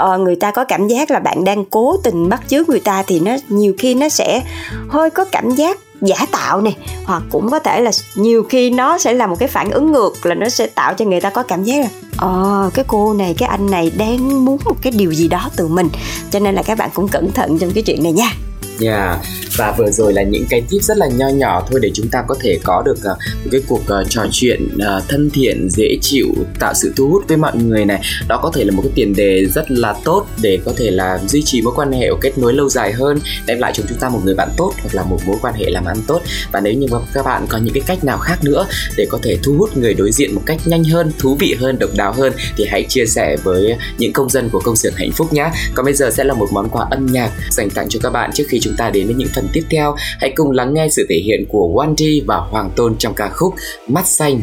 uh, 0.05 0.21
người 0.21 0.37
ta 0.37 0.51
có 0.51 0.65
cảm 0.65 0.89
giác 0.89 1.11
là 1.11 1.19
bạn 1.19 1.45
đang 1.45 1.65
cố 1.65 1.97
tình 2.05 2.29
bắt 2.29 2.43
chước 2.49 2.69
người 2.69 2.81
ta 2.81 3.03
thì 3.07 3.21
nó 3.21 3.37
nhiều 3.49 3.73
khi 3.79 3.95
nó 3.95 4.09
sẽ 4.09 4.43
hơi 4.89 5.11
có 5.11 5.25
cảm 5.25 5.51
giác 5.51 5.79
giả 6.01 6.17
tạo 6.31 6.61
này 6.61 6.77
hoặc 7.05 7.23
cũng 7.31 7.51
có 7.51 7.59
thể 7.59 7.81
là 7.81 7.91
nhiều 8.15 8.43
khi 8.43 8.71
nó 8.71 8.99
sẽ 8.99 9.13
là 9.13 9.27
một 9.27 9.37
cái 9.39 9.49
phản 9.49 9.71
ứng 9.71 9.93
ngược 9.93 10.27
là 10.27 10.35
nó 10.35 10.49
sẽ 10.49 10.67
tạo 10.67 10.95
cho 10.95 11.05
người 11.05 11.21
ta 11.21 11.31
có 11.31 11.43
cảm 11.43 11.65
giác 11.65 11.81
là 11.81 11.89
ờ 12.17 12.71
cái 12.75 12.85
cô 12.89 13.15
này 13.15 13.35
cái 13.39 13.49
anh 13.49 13.71
này 13.71 13.93
đang 13.97 14.45
muốn 14.45 14.59
một 14.65 14.77
cái 14.83 14.93
điều 14.97 15.13
gì 15.13 15.29
đó 15.29 15.51
từ 15.57 15.69
mình. 15.69 15.89
Cho 16.31 16.39
nên 16.39 16.55
là 16.55 16.63
các 16.63 16.79
bạn 16.79 16.91
cũng 16.95 17.09
cẩn 17.09 17.33
thận 17.33 17.59
trong 17.59 17.71
cái 17.71 17.83
chuyện 17.83 18.03
này 18.03 18.13
nha. 18.13 18.33
Yeah. 18.81 19.19
Và 19.57 19.75
vừa 19.79 19.91
rồi 19.91 20.13
là 20.13 20.23
những 20.23 20.45
cái 20.51 20.63
tip 20.71 20.83
rất 20.83 20.97
là 20.97 21.07
nho 21.07 21.29
nhỏ 21.29 21.67
thôi 21.71 21.81
để 21.83 21.91
chúng 21.95 22.09
ta 22.09 22.25
có 22.29 22.35
thể 22.41 22.59
có 22.65 22.83
được 22.87 22.99
uh, 22.99 23.19
một 23.45 23.49
cái 23.53 23.61
cuộc 23.69 23.81
uh, 23.81 24.11
trò 24.11 24.27
chuyện 24.33 24.69
uh, 24.75 25.09
thân 25.09 25.31
thiện, 25.31 25.69
dễ 25.71 25.97
chịu, 26.03 26.27
tạo 26.61 26.75
sự 26.75 26.93
thu 26.97 27.09
hút 27.09 27.25
với 27.29 27.37
mọi 27.37 27.57
người 27.57 27.85
này. 27.85 28.03
Đó 28.29 28.41
có 28.43 28.51
thể 28.55 28.65
là 28.65 28.73
một 28.73 28.83
cái 28.83 28.93
tiền 28.95 29.15
đề 29.17 29.45
rất 29.55 29.71
là 29.71 29.95
tốt 30.05 30.27
để 30.43 30.59
có 30.65 30.73
thể 30.77 30.91
là 30.91 31.19
duy 31.27 31.43
trì 31.43 31.63
mối 31.63 31.73
quan 31.77 31.93
hệ 31.93 32.09
kết 32.21 32.39
nối 32.39 32.55
lâu 32.55 32.69
dài 32.69 32.93
hơn, 32.93 33.19
đem 33.47 33.59
lại 33.59 33.73
cho 33.75 33.83
chúng 33.89 33.99
ta 33.99 34.09
một 34.09 34.21
người 34.25 34.35
bạn 34.35 34.49
tốt 34.57 34.73
hoặc 34.83 34.95
là 34.95 35.03
một 35.03 35.19
mối 35.27 35.37
quan 35.43 35.55
hệ 35.55 35.71
làm 35.71 35.85
ăn 35.85 35.97
tốt. 36.07 36.21
Và 36.53 36.61
nếu 36.61 36.73
như 36.73 36.87
mà 36.91 36.99
các 37.15 37.25
bạn 37.25 37.47
có 37.49 37.59
những 37.59 37.75
cái 37.75 37.83
cách 37.87 38.05
nào 38.05 38.19
khác 38.19 38.45
nữa 38.45 38.67
để 38.97 39.07
có 39.11 39.19
thể 39.23 39.39
thu 39.43 39.55
hút 39.59 39.77
người 39.77 39.95
đối 39.95 40.13
diện 40.13 40.35
một 40.35 40.43
cách 40.47 40.59
nhanh 40.65 40.85
hơn, 40.85 41.13
thú 41.19 41.37
vị 41.41 41.55
hơn, 41.61 41.79
độc 41.79 41.91
đáo 41.97 42.13
hơn 42.13 42.33
thì 42.57 42.67
hãy 42.69 42.85
chia 42.89 43.07
sẻ 43.07 43.37
với 43.45 43.77
những 43.99 44.13
công 44.13 44.31
dân 44.31 44.49
của 44.49 44.61
công 44.61 44.77
xưởng 44.77 44.95
hạnh 44.97 45.13
phúc 45.13 45.33
nhé. 45.33 45.51
Còn 45.75 45.85
bây 45.85 45.95
giờ 45.95 46.11
sẽ 46.11 46.25
là 46.25 46.35
một 46.35 46.49
món 46.53 46.69
quà 46.69 46.87
âm 46.91 47.07
nhạc 47.07 47.31
dành 47.51 47.71
tặng 47.71 47.87
cho 47.89 48.01
các 48.03 48.11
bạn 48.11 48.31
trước 48.35 48.45
khi 48.49 48.61
chúng 48.61 48.68
ta 48.77 48.91
đến 48.91 49.07
với 49.07 49.15
những 49.15 49.29
phần 49.35 49.49
tiếp 49.53 49.65
theo, 49.71 49.95
hãy 50.21 50.33
cùng 50.37 50.51
lắng 50.51 50.75
nghe 50.75 50.89
sự 50.91 51.07
thể 51.09 51.17
hiện 51.17 51.45
của 51.49 51.69
Wandy 51.75 52.23
và 52.27 52.37
Hoàng 52.37 52.71
Tôn 52.77 52.97
trong 52.99 53.15
ca 53.15 53.29
khúc 53.29 53.55
Mắt 53.89 54.07
Xanh. 54.07 54.41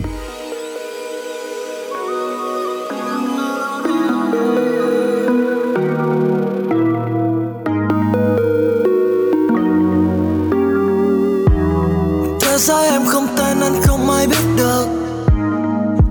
sao 12.58 12.84
em 12.84 13.02
không 13.06 13.28
tên 13.38 13.60
anh 13.62 13.82
không 13.84 14.10
ai 14.10 14.28
biết 14.28 14.46
được 14.58 14.86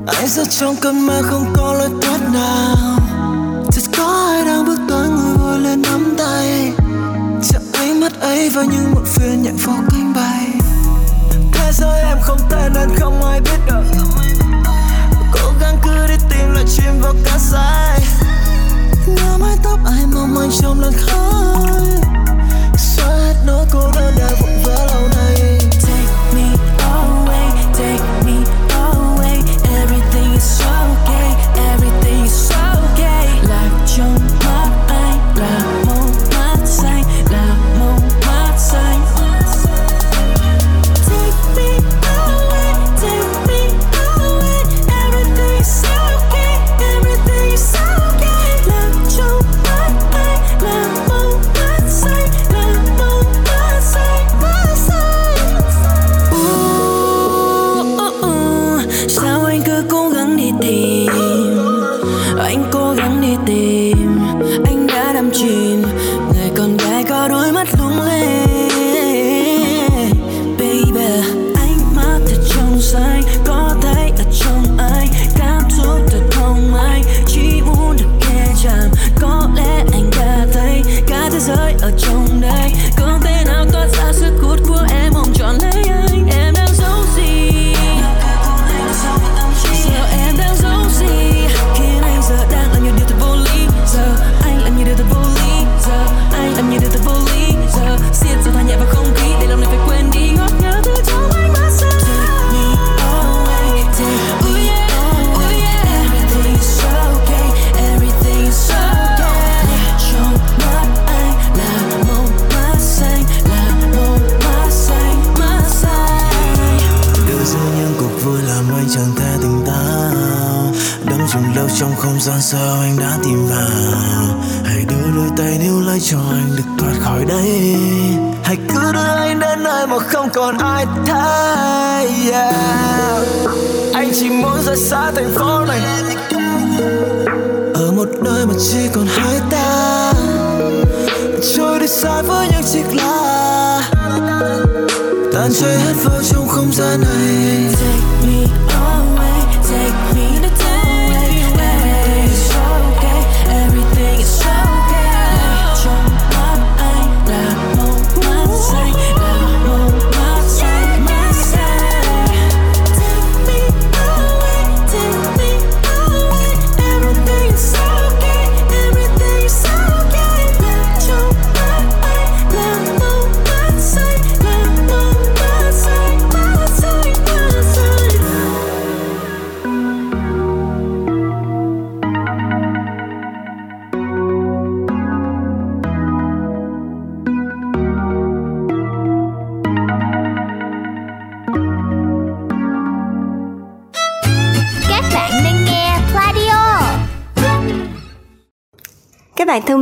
Anh 0.06 0.26
rất 0.26 0.48
trong 0.50 0.76
cơn 0.80 1.06
mơ 1.06 1.20
không 1.22 1.53
mong 20.84 20.92
manh 20.92 21.33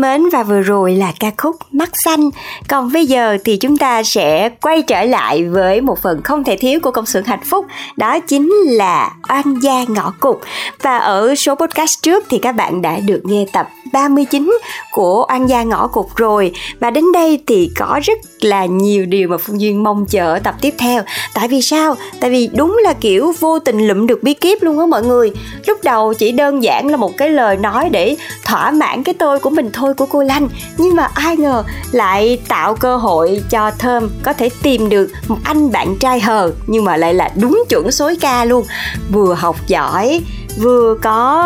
mến 0.03 0.29
và 0.33 0.43
vừa 0.43 0.61
rồi 0.61 0.95
là 0.95 1.13
ca 1.21 1.31
khúc 1.39 1.57
Mắt 1.73 1.91
xanh. 2.05 2.31
Còn 2.69 2.93
bây 2.93 3.07
giờ 3.07 3.39
thì 3.45 3.57
chúng 3.57 3.77
ta 3.77 4.03
sẽ 4.03 4.49
quay 4.49 4.83
trở 4.83 5.05
lại 5.05 5.45
với 5.45 5.81
một 5.81 5.99
phần 6.03 6.23
không 6.23 6.45
thể 6.45 6.57
thiếu 6.57 6.81
của 6.83 6.91
công 6.91 7.07
xưởng 7.07 7.25
hạnh 7.25 7.45
phúc, 7.45 7.67
đó 7.97 8.19
chính 8.21 8.53
là 8.65 9.11
Oan 9.29 9.55
gia 9.63 9.85
ngõ 9.89 10.13
cụt. 10.21 10.37
Và 10.83 10.99
ở 10.99 11.35
số 11.35 11.55
podcast 11.55 12.03
trước 12.03 12.25
thì 12.29 12.39
các 12.39 12.53
bạn 12.53 12.83
đã 12.83 12.99
được 13.07 13.21
nghe 13.25 13.45
tập 13.53 13.69
39 13.93 14.59
của 14.93 15.27
Oan 15.29 15.47
gia 15.47 15.63
ngõ 15.63 15.87
cụt 15.87 16.07
rồi. 16.17 16.53
Và 16.81 16.91
đến 16.91 17.05
đây 17.13 17.39
thì 17.47 17.71
có 17.77 18.01
rất 18.03 18.19
là 18.41 18.67
nhiều 18.67 19.07
điều 19.07 19.29
mà 19.29 19.37
Phương 19.37 19.61
Duyên 19.61 19.83
mong 19.83 20.07
chờ 20.07 20.33
ở 20.33 20.39
tập 20.39 20.55
tiếp 20.61 20.75
theo. 20.79 21.03
Tại 21.35 21.49
vì 21.49 21.63
sao? 21.63 21.97
Tại 22.21 22.31
vì 22.31 22.51
đúng 22.55 22.79
là 22.85 22.93
kiểu 22.93 23.33
vô 23.41 23.59
tình 23.59 23.87
lụm 23.87 24.07
được 24.07 24.23
bí 24.23 24.35
kíp 24.35 24.63
luôn 24.63 24.79
á 24.79 24.87
mọi 24.87 25.03
người. 25.03 25.33
Lúc 25.67 25.79
đầu 25.83 26.15
chỉ 26.15 26.33
đơn 26.33 26.63
giản 26.63 26.89
là 26.89 26.97
một 26.97 27.17
cái 27.17 27.31
lời 27.31 27.57
nói 27.57 27.89
để 27.89 28.17
thỏa 28.45 28.71
mãn 28.71 29.03
cái 29.03 29.15
tôi 29.15 29.39
của 29.39 29.51
mình 29.51 29.71
thôi 29.73 29.95
của 29.95 30.07
cô 30.07 30.23
Lanh 30.23 30.49
nhưng 30.77 30.97
mà 30.97 31.11
ai 31.15 31.37
ngờ 31.37 31.65
lại 31.93 32.39
tạo 32.49 32.75
cơ 32.75 32.97
hội 32.97 33.43
cho 33.51 33.71
Thơm 33.79 34.11
có 34.23 34.33
thể 34.33 34.51
tìm 34.63 34.89
được 34.89 35.11
một 35.29 35.39
anh 35.45 35.73
bạn 35.73 35.99
trai 35.99 36.21
hờ, 36.21 36.53
nhưng 36.67 36.85
mà 36.85 36.97
lại 36.97 37.15
là 37.15 37.31
đúng 37.41 37.65
chuẩn 37.69 37.91
số 37.91 38.13
ca 38.21 38.45
luôn 38.45 38.65
vừa 39.13 39.35
học 39.35 39.57
giỏi 39.67 40.21
vừa 40.57 40.95
có 41.03 41.41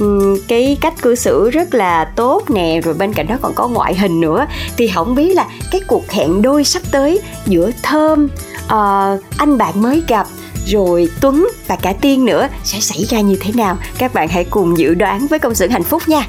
ờ, 0.00 0.06
cái 0.48 0.76
cách 0.80 0.94
cư 1.02 1.14
xử 1.14 1.50
rất 1.50 1.74
là 1.74 2.04
tốt 2.04 2.50
nè 2.50 2.80
rồi 2.84 2.94
bên 2.94 3.12
cạnh 3.12 3.26
đó 3.26 3.36
còn 3.42 3.52
có 3.54 3.68
ngoại 3.68 3.94
hình 3.94 4.20
nữa 4.20 4.46
thì 4.76 4.88
không 4.88 5.14
biết 5.14 5.34
là 5.34 5.46
cái 5.70 5.80
cuộc 5.86 6.10
hẹn 6.10 6.42
đôi 6.42 6.64
sắp 6.64 6.82
tới 6.90 7.20
giữa 7.46 7.70
Thơm 7.82 8.28
uh, 8.64 9.20
anh 9.36 9.58
bạn 9.58 9.82
mới 9.82 10.02
gặp 10.08 10.26
rồi 10.66 11.08
Tuấn 11.20 11.48
và 11.66 11.76
cả 11.76 11.92
Tiên 12.00 12.24
nữa 12.24 12.48
sẽ 12.64 12.80
xảy 12.80 13.04
ra 13.04 13.20
như 13.20 13.36
thế 13.40 13.52
nào 13.54 13.78
các 13.98 14.14
bạn 14.14 14.28
hãy 14.28 14.44
cùng 14.44 14.78
dự 14.78 14.94
đoán 14.94 15.26
với 15.26 15.38
công 15.38 15.54
sự 15.54 15.68
hạnh 15.68 15.82
phúc 15.82 16.02
nha 16.06 16.26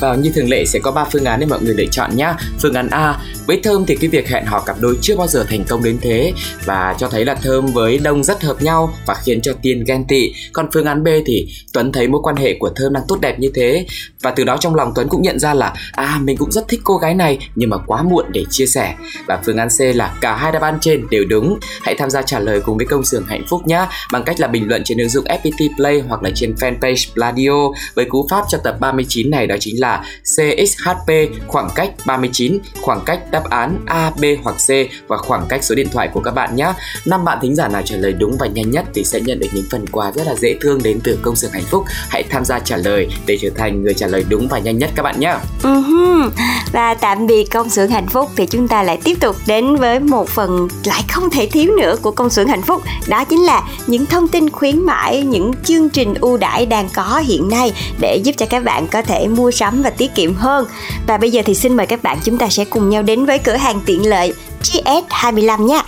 Và 0.00 0.14
như 0.14 0.30
thường 0.34 0.48
lệ 0.48 0.64
sẽ 0.66 0.78
có 0.78 0.90
3 0.90 1.04
phương 1.12 1.24
án 1.24 1.40
để 1.40 1.46
mọi 1.46 1.62
người 1.62 1.74
lựa 1.74 1.86
chọn 1.90 2.16
nhá. 2.16 2.34
Phương 2.60 2.74
án 2.74 2.88
A, 2.90 3.18
với 3.46 3.60
Thơm 3.62 3.84
thì 3.86 3.96
cái 3.96 4.08
việc 4.08 4.28
hẹn 4.28 4.44
hò 4.44 4.60
cặp 4.60 4.76
đôi 4.80 4.98
chưa 5.00 5.16
bao 5.16 5.26
giờ 5.26 5.44
thành 5.48 5.64
công 5.68 5.82
đến 5.82 5.98
thế 6.00 6.32
và 6.64 6.96
cho 6.98 7.08
thấy 7.08 7.24
là 7.24 7.34
Thơm 7.34 7.66
với 7.66 7.98
Đông 7.98 8.24
rất 8.24 8.42
hợp 8.42 8.62
nhau 8.62 8.94
và 9.06 9.14
khiến 9.14 9.40
cho 9.42 9.52
Tiên 9.62 9.84
ghen 9.86 10.04
tị. 10.08 10.32
Còn 10.52 10.68
phương 10.72 10.86
án 10.86 11.04
B 11.04 11.08
thì 11.26 11.48
Tuấn 11.72 11.92
thấy 11.92 12.08
mối 12.08 12.20
quan 12.24 12.36
hệ 12.36 12.56
của 12.58 12.70
Thơm 12.76 12.92
đang 12.92 13.02
tốt 13.08 13.18
đẹp 13.20 13.38
như 13.38 13.50
thế 13.54 13.86
và 14.22 14.30
từ 14.30 14.44
đó 14.44 14.56
trong 14.56 14.74
lòng 14.74 14.92
Tuấn 14.94 15.08
cũng 15.08 15.22
nhận 15.22 15.38
ra 15.38 15.54
là 15.54 15.74
à 15.92 16.20
mình 16.22 16.36
cũng 16.36 16.52
rất 16.52 16.68
thích 16.68 16.80
cô 16.84 16.96
gái 16.96 17.14
này 17.14 17.38
nhưng 17.54 17.70
mà 17.70 17.76
quá 17.86 18.02
muộn 18.02 18.26
để 18.32 18.44
chia 18.50 18.66
sẻ. 18.66 18.94
Và 19.26 19.40
phương 19.46 19.56
án 19.56 19.68
C 19.68 19.80
là 19.96 20.14
cả 20.20 20.36
hai 20.36 20.52
đáp 20.52 20.62
án 20.62 20.78
trên 20.80 21.06
đều 21.10 21.24
đúng. 21.24 21.58
Hãy 21.82 21.94
tham 21.94 22.10
gia 22.10 22.22
trả 22.22 22.38
lời 22.38 22.60
cùng 22.60 22.76
với 22.76 22.86
công 22.86 23.04
xưởng 23.04 23.24
hạnh 23.26 23.44
phúc 23.48 23.66
nhé 23.66 23.86
bằng 24.12 24.24
cách 24.24 24.40
là 24.40 24.48
bình 24.48 24.68
luận 24.68 24.82
trên 24.84 24.98
ứng 24.98 25.08
dụng 25.08 25.24
FPT 25.24 25.76
Play 25.76 26.00
hoặc 26.08 26.22
là 26.22 26.30
trên 26.34 26.54
fanpage 26.54 27.12
Pladio 27.14 27.80
với 27.94 28.04
cú 28.04 28.26
pháp 28.30 28.44
cho 28.48 28.58
tập 28.64 28.76
39 28.80 29.30
này 29.30 29.46
đó 29.46 29.56
chính 29.60 29.80
là 29.80 30.04
CXHP 30.36 31.12
khoảng 31.46 31.68
cách 31.74 31.90
39 32.06 32.58
khoảng 32.80 33.00
cách 33.06 33.31
đáp 33.32 33.44
án 33.50 33.78
A, 33.86 34.10
B 34.20 34.24
hoặc 34.42 34.56
C 34.56 34.70
và 35.08 35.16
khoảng 35.16 35.46
cách 35.48 35.64
số 35.64 35.74
điện 35.74 35.88
thoại 35.92 36.08
của 36.12 36.20
các 36.20 36.30
bạn 36.30 36.56
nhé. 36.56 36.72
Năm 37.06 37.24
bạn 37.24 37.38
thính 37.42 37.54
giả 37.54 37.68
nào 37.68 37.82
trả 37.84 37.96
lời 37.96 38.12
đúng 38.12 38.36
và 38.40 38.46
nhanh 38.46 38.70
nhất 38.70 38.84
thì 38.94 39.04
sẽ 39.04 39.20
nhận 39.20 39.38
được 39.40 39.48
những 39.52 39.64
phần 39.70 39.86
quà 39.92 40.12
rất 40.12 40.26
là 40.26 40.34
dễ 40.34 40.56
thương 40.60 40.82
đến 40.82 41.00
từ 41.04 41.18
công 41.22 41.36
sở 41.36 41.48
hạnh 41.52 41.64
phúc. 41.70 41.84
Hãy 42.08 42.22
tham 42.22 42.44
gia 42.44 42.58
trả 42.58 42.76
lời 42.76 43.08
để 43.26 43.38
trở 43.42 43.48
thành 43.56 43.82
người 43.82 43.94
trả 43.94 44.06
lời 44.06 44.24
đúng 44.28 44.48
và 44.48 44.58
nhanh 44.58 44.78
nhất 44.78 44.90
các 44.94 45.02
bạn 45.02 45.20
nhé. 45.20 45.34
Uh-huh. 45.62 46.30
Và 46.72 46.94
tạm 46.94 47.26
biệt 47.26 47.44
công 47.50 47.70
xưởng 47.70 47.90
hạnh 47.90 48.06
phúc 48.06 48.30
thì 48.36 48.46
chúng 48.46 48.68
ta 48.68 48.82
lại 48.82 48.98
tiếp 49.04 49.20
tục 49.20 49.36
đến 49.46 49.76
với 49.76 50.00
một 50.00 50.28
phần 50.28 50.68
lại 50.84 51.04
không 51.08 51.30
thể 51.30 51.46
thiếu 51.46 51.76
nữa 51.76 51.96
của 52.02 52.10
công 52.10 52.30
xưởng 52.30 52.48
hạnh 52.48 52.62
phúc. 52.62 52.82
Đó 53.08 53.24
chính 53.24 53.44
là 53.44 53.62
những 53.86 54.06
thông 54.06 54.28
tin 54.28 54.50
khuyến 54.50 54.86
mãi, 54.86 55.22
những 55.22 55.52
chương 55.64 55.88
trình 55.88 56.14
ưu 56.20 56.36
đãi 56.36 56.66
đang 56.66 56.88
có 56.94 57.22
hiện 57.26 57.48
nay 57.48 57.72
để 58.00 58.20
giúp 58.24 58.32
cho 58.36 58.46
các 58.46 58.64
bạn 58.64 58.86
có 58.86 59.02
thể 59.02 59.28
mua 59.28 59.50
sắm 59.50 59.82
và 59.82 59.90
tiết 59.90 60.14
kiệm 60.14 60.34
hơn. 60.34 60.66
Và 61.06 61.18
bây 61.18 61.30
giờ 61.30 61.42
thì 61.44 61.54
xin 61.54 61.76
mời 61.76 61.86
các 61.86 62.02
bạn 62.02 62.18
chúng 62.24 62.38
ta 62.38 62.48
sẽ 62.48 62.64
cùng 62.64 62.88
nhau 62.88 63.02
đến 63.02 63.21
với 63.26 63.38
cửa 63.38 63.56
hàng 63.56 63.80
tiện 63.86 64.08
lợi 64.08 64.32
GS25 64.62 65.66
nhé. 65.66 65.82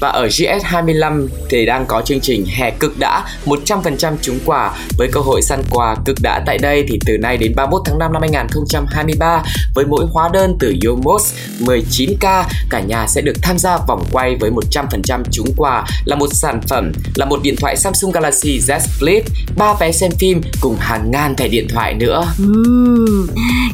Và 0.00 0.08
ở 0.08 0.26
GS25 0.26 1.26
thì 1.50 1.66
đang 1.66 1.86
có 1.86 2.02
chương 2.04 2.20
trình 2.20 2.46
hè 2.46 2.70
cực 2.70 2.98
đã 2.98 3.24
100% 3.46 4.14
trúng 4.22 4.38
quà 4.44 4.76
với 4.98 5.08
cơ 5.12 5.20
hội 5.20 5.42
săn 5.42 5.62
quà 5.70 5.96
cực 6.04 6.16
đã 6.22 6.42
tại 6.46 6.58
đây 6.58 6.84
thì 6.88 6.98
từ 7.06 7.18
nay 7.18 7.36
đến 7.36 7.52
31 7.56 7.82
tháng 7.84 7.98
5 7.98 8.12
năm 8.12 8.22
2023 8.22 9.42
với 9.74 9.84
mỗi 9.86 10.06
hóa 10.12 10.30
đơn 10.32 10.56
từ 10.60 10.74
Yomos 10.86 11.34
19k 11.60 12.44
cả 12.70 12.80
nhà 12.80 13.06
sẽ 13.06 13.20
được 13.20 13.36
tham 13.42 13.58
gia 13.58 13.78
vòng 13.88 14.04
quay 14.12 14.36
với 14.36 14.50
100% 14.50 15.22
trúng 15.30 15.52
quà 15.56 15.84
là 16.04 16.16
một 16.16 16.28
sản 16.32 16.60
phẩm 16.68 16.92
là 17.14 17.24
một 17.24 17.42
điện 17.42 17.56
thoại 17.56 17.76
Samsung 17.76 18.12
Galaxy 18.12 18.58
Z 18.58 18.78
Flip, 19.00 19.22
3 19.56 19.74
vé 19.80 19.92
xem 19.92 20.10
phim 20.18 20.40
cùng 20.60 20.76
hàng 20.78 21.10
ngàn 21.10 21.36
thẻ 21.36 21.48
điện 21.48 21.66
thoại 21.68 21.94
nữa. 21.94 22.26
Uhm, 22.42 23.26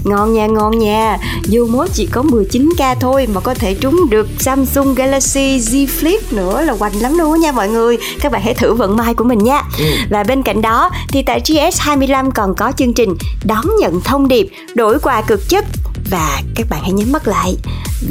ngon 0.04 0.34
nha 0.34 0.46
ngon 0.46 0.78
nha. 0.78 1.18
Yomos 1.56 1.90
chỉ 1.94 2.06
có 2.06 2.22
19k 2.22 2.94
thôi 3.00 3.26
mà 3.34 3.40
có 3.40 3.54
thể 3.54 3.74
trúng 3.74 4.10
được 4.10 4.28
Samsung 4.38 4.94
Galaxy 4.94 5.58
Z 5.58 5.86
Flip 5.86 6.13
tiếp 6.14 6.32
nữa 6.32 6.62
là 6.62 6.72
hoành 6.72 7.02
lắm 7.02 7.18
luôn 7.18 7.40
nha 7.40 7.52
mọi 7.52 7.68
người. 7.68 7.98
Các 8.20 8.32
bạn 8.32 8.42
hãy 8.42 8.54
thử 8.54 8.74
vận 8.74 8.96
may 8.96 9.14
của 9.14 9.24
mình 9.24 9.38
nha. 9.38 9.62
Ừ. 9.78 9.84
và 10.10 10.24
bên 10.24 10.42
cạnh 10.42 10.62
đó 10.62 10.90
thì 11.08 11.22
tại 11.22 11.40
GS25 11.44 12.30
còn 12.30 12.54
có 12.54 12.72
chương 12.76 12.94
trình 12.94 13.14
đón 13.44 13.64
nhận 13.80 14.00
thông 14.00 14.28
điệp 14.28 14.48
đổi 14.74 14.98
quà 14.98 15.22
cực 15.22 15.48
chất. 15.48 15.64
Và 16.10 16.40
các 16.54 16.66
bạn 16.70 16.80
hãy 16.82 16.92
nhấn 16.92 17.12
mắt 17.12 17.28
lại 17.28 17.56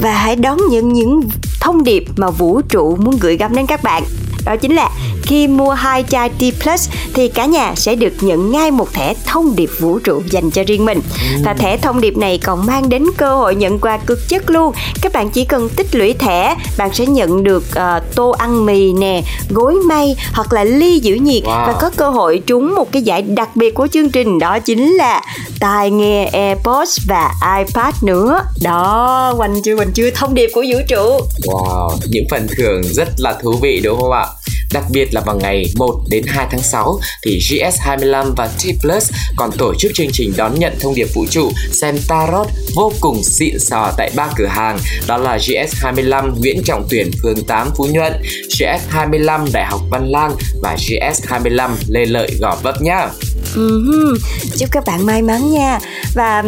và 0.02 0.12
hãy 0.12 0.36
đón 0.36 0.58
nhận 0.70 0.94
những 0.94 1.22
thông 1.62 1.84
điệp 1.84 2.04
mà 2.18 2.30
vũ 2.30 2.62
trụ 2.70 2.96
muốn 2.96 3.18
gửi 3.22 3.38
gắm 3.38 3.56
đến 3.56 3.66
các 3.66 3.84
bạn. 3.84 4.04
Đó 4.46 4.56
chính 4.56 4.76
là 4.76 4.90
khi 5.24 5.48
mua 5.48 5.70
hai 5.70 6.04
chai 6.10 6.30
T 6.30 6.42
Plus 6.64 6.90
thì 7.14 7.28
cả 7.28 7.46
nhà 7.46 7.74
sẽ 7.76 7.96
được 7.96 8.14
nhận 8.22 8.52
ngay 8.52 8.72
một 8.72 8.94
thẻ 8.94 9.14
thông 9.26 9.56
điệp 9.56 9.70
vũ 9.80 10.00
trụ 10.00 10.22
dành 10.30 10.52
cho 10.52 10.64
riêng 10.68 10.86
mình. 10.86 11.02
Và 11.44 11.54
thẻ 11.54 11.78
thông 11.78 12.02
điệp 12.02 12.18
này 12.18 12.38
còn 12.38 12.66
mang 12.66 12.90
đến 12.90 13.06
cơ 13.18 13.36
hội 13.36 13.56
nhận 13.56 13.80
quà 13.80 13.98
cực 13.98 14.30
chất 14.30 14.50
luôn. 14.50 14.74
Các 15.02 15.14
bạn 15.14 15.30
chỉ 15.30 15.46
cần 15.46 15.70
tích 15.70 15.96
lũy 15.96 16.14
thẻ, 16.14 16.56
bạn 16.78 16.94
sẽ 16.94 17.06
nhận 17.06 17.44
được 17.44 17.64
uh, 17.70 18.16
tô 18.16 18.30
ăn 18.30 18.66
mì 18.66 18.94
nè, 18.94 19.22
gối 19.50 19.74
may 19.74 20.16
hoặc 20.34 20.54
là 20.54 20.64
ly 20.64 21.00
giữ 21.00 21.16
nhiệt 21.16 21.44
wow. 21.44 21.68
và 21.68 21.76
có 21.82 21.90
cơ 21.96 22.10
hội 22.10 22.42
trúng 22.48 22.76
một 22.76 22.92
cái 22.92 23.02
giải 23.02 23.22
đặc 23.22 23.56
biệt 23.56 23.74
của 23.74 23.88
chương 23.92 24.10
trình 24.10 24.40
đó 24.40 24.60
chính 24.60 24.94
là 24.94 25.22
tai 25.60 25.92
nghe 25.92 26.26
AirPods 26.26 26.98
và 27.08 27.32
iPad 27.58 27.96
nữa. 28.02 28.40
Đó, 28.62 29.34
quanh 29.38 29.62
chưa 29.64 29.76
quanh 29.76 29.92
chưa 29.94 30.10
thông 30.10 30.34
điệp 30.34 30.50
của 30.54 30.64
vũ 30.74 30.80
trụ. 30.88 31.20
Wow, 31.46 31.90
những 32.10 32.26
phần 32.32 32.48
thưởng 32.58 32.82
rất 32.84 33.08
là 33.18 33.36
thú 33.44 33.56
vị 33.62 33.82
đúng 33.84 34.02
không 34.02 34.12
ạ? 34.12 34.26
Đặc 34.74 34.84
biệt 34.90 35.13
là 35.14 35.22
vào 35.22 35.40
ngày 35.40 35.66
1 35.76 36.00
đến 36.10 36.24
2 36.28 36.48
tháng 36.52 36.64
6 36.64 37.00
thì 37.26 37.40
GS25 37.40 38.34
và 38.38 38.48
T 38.48 38.82
Plus 38.82 39.12
còn 39.36 39.52
tổ 39.58 39.74
chức 39.80 39.92
chương 39.96 40.12
trình 40.12 40.34
đón 40.38 40.60
nhận 40.60 40.74
thông 40.80 40.96
điệp 40.96 41.08
vũ 41.14 41.26
trụ 41.30 41.52
xem 41.72 41.98
Tarot 42.08 42.48
vô 42.76 42.92
cùng 43.02 43.24
xịn 43.24 43.60
sò 43.60 43.92
tại 43.98 44.12
ba 44.16 44.30
cửa 44.36 44.48
hàng 44.48 44.80
đó 45.08 45.18
là 45.18 45.38
GS25 45.38 46.40
Nguyễn 46.40 46.64
Trọng 46.66 46.88
Tuyển 46.90 47.12
phường 47.24 47.44
8 47.44 47.70
Phú 47.78 47.88
Nhuận, 47.92 48.14
GS25 48.50 49.48
Đại 49.54 49.66
học 49.66 49.82
Văn 49.90 50.12
Lang 50.12 50.36
và 50.62 50.76
GS25 50.80 51.70
Lê 51.88 52.06
Lợi 52.06 52.32
Gò 52.40 52.58
Vấp 52.64 52.82
nhá. 52.82 53.08
Uh-huh. 53.56 54.18
Chúc 54.58 54.70
các 54.72 54.84
bạn 54.86 55.06
may 55.06 55.22
mắn 55.22 55.52
nha. 55.52 55.80
Và 56.16 56.42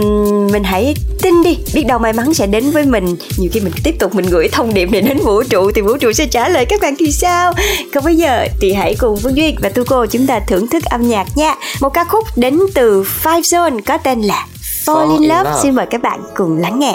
mình 0.52 0.64
hãy 0.64 0.96
tin 1.22 1.44
đi 1.44 1.58
Biết 1.74 1.84
đâu 1.88 2.00
may 2.00 2.14
mắn 2.14 2.34
sẽ 2.34 2.48
đến 2.48 2.72
với 2.72 2.86
mình. 2.86 3.16
Nhiều 3.38 3.50
khi 3.54 3.60
mình 3.60 3.74
tiếp 3.84 3.96
tục 4.00 4.16
mình 4.16 4.26
gửi 4.26 4.48
thông 4.52 4.74
điệp 4.74 4.92
này 4.92 5.02
đến 5.02 5.18
vũ 5.18 5.44
trụ 5.44 5.72
Thì 5.72 5.82
vũ 5.82 5.98
trụ 5.98 6.12
sẽ 6.12 6.26
trả 6.26 6.50
lời. 6.50 6.66
Các 6.66 6.82
bạn 6.82 6.96
thì 7.00 7.12
sao? 7.12 7.54
Còn 7.94 8.04
bây 8.04 8.16
giờ 8.16 8.48
thì 8.62 8.74
hãy 8.74 8.96
cùng 9.00 9.20
Phương 9.24 9.38
Duyên 9.38 9.56
và 9.62 9.70
Tu 9.70 9.84
Cô 9.84 10.06
Chúng 10.06 10.28
ta 10.28 10.40
thưởng 10.40 10.68
thức 10.68 10.84
âm 10.86 11.08
nhạc 11.08 11.28
nha. 11.36 11.56
Một 11.82 11.90
ca 11.90 12.04
khúc 12.04 12.24
đến 12.36 12.60
từ 12.74 13.06
Five 13.24 13.42
Zone 13.42 13.82
Có 13.86 13.98
tên 13.98 14.22
là 14.22 14.48
Fall, 14.86 14.96
Fall 14.96 15.12
in, 15.12 15.30
love. 15.30 15.44
love. 15.44 15.60
Xin 15.64 15.76
mời 15.76 15.86
các 15.90 16.02
bạn 16.02 16.20
cùng 16.36 16.58
lắng 16.58 16.80
nghe 16.80 16.94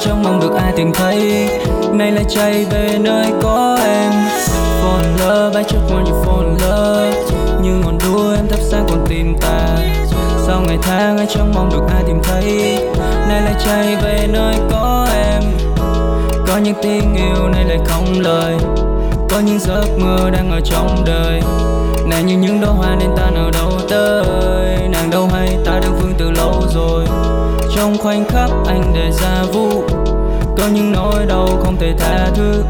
trong 0.00 0.22
mong 0.22 0.40
được 0.40 0.54
ai 0.56 0.72
tìm 0.76 0.92
thấy. 0.92 1.48
Nay 1.92 2.12
lại 2.12 2.24
chạy 2.28 2.64
về 2.70 2.98
nơi 3.00 3.26
có 3.42 3.78
em. 3.84 4.12
Fall 4.82 5.02
in 5.02 5.28
love 5.28 5.60
I 5.60 5.64
just 5.64 5.88
want 5.88 6.04
you 6.06 6.24
fall 6.24 6.44
in 6.44 6.58
love 6.68 7.22
như 7.62 7.70
ngọn 7.84 7.98
đuôi 7.98 8.36
em 8.36 8.48
thắp 8.48 8.60
sáng 8.60 8.86
còn 8.88 9.06
tìm 9.08 9.36
ta. 9.40 9.76
Sau 10.46 10.60
ngày 10.60 10.78
tháng 10.82 11.18
anh 11.18 11.26
trong 11.28 11.52
mong 11.54 11.70
được 11.70 11.82
ai 11.94 12.02
tìm 12.06 12.20
thấy. 12.22 12.78
Nay 13.28 13.42
lại 13.42 13.54
chạy 13.64 13.96
về 13.96 14.28
nơi 14.32 14.54
có 14.70 15.08
em. 15.14 15.42
Có 16.46 16.56
những 16.56 16.74
tiếng 16.82 17.14
yêu, 17.14 17.48
nay 17.48 17.64
lại 17.64 17.78
không 17.86 18.20
lời. 18.20 18.56
Có 19.30 19.40
những 19.40 19.58
giấc 19.58 19.84
mơ 19.98 20.30
đang 20.30 20.50
ở 20.50 20.60
trong 20.60 21.04
đời. 21.06 21.40
Nàng 22.06 22.26
như 22.26 22.36
những 22.36 22.60
đóa 22.60 22.70
hoa 22.70 22.96
nên 23.00 23.10
ta 23.16 23.30
nở 23.30 23.50
đâu 23.52 23.72
tới. 23.90 24.88
Nàng 24.88 25.10
đâu 25.10 25.28
hay 25.32 25.58
ta 25.64 25.80
đang 25.82 25.96
phương 26.00 26.14
từ 26.18 26.30
lâu 26.30 26.62
rồi 26.74 27.04
trong 27.78 27.98
khoảnh 27.98 28.24
khắc 28.24 28.50
anh 28.66 28.92
để 28.94 29.10
ra 29.12 29.42
vụ. 29.52 29.82
Có 30.56 30.64
những 30.72 30.92
nỗi 30.92 31.26
đau 31.26 31.48
không 31.64 31.76
thể 31.80 31.94
tha 31.98 32.28
thứ. 32.34 32.64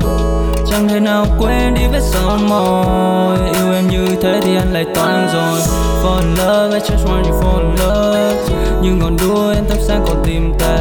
Chẳng 0.71 0.89
thể 0.89 1.01
nào 1.01 1.27
quên 1.39 1.75
đi 1.75 1.83
vết 1.93 2.01
son 2.03 2.49
môi. 2.49 3.39
Yêu 3.55 3.73
em 3.73 3.89
như 3.89 4.07
thế 4.23 4.41
thì 4.43 4.57
anh 4.57 4.73
lại 4.73 4.85
toan 4.95 5.29
rồi. 5.33 5.61
Fall 6.03 6.19
in 6.19 6.35
love, 6.35 6.79
I 6.79 6.81
just 6.81 7.07
want 7.07 7.25
you 7.25 7.41
fall 7.43 7.59
in 7.59 7.77
love. 7.77 8.37
Như 8.83 8.91
ngọn 8.93 9.17
đuôi 9.17 9.55
em 9.55 9.65
thắp 9.69 9.79
sáng 9.81 10.05
còn 10.07 10.23
tìm 10.25 10.53
ta. 10.59 10.79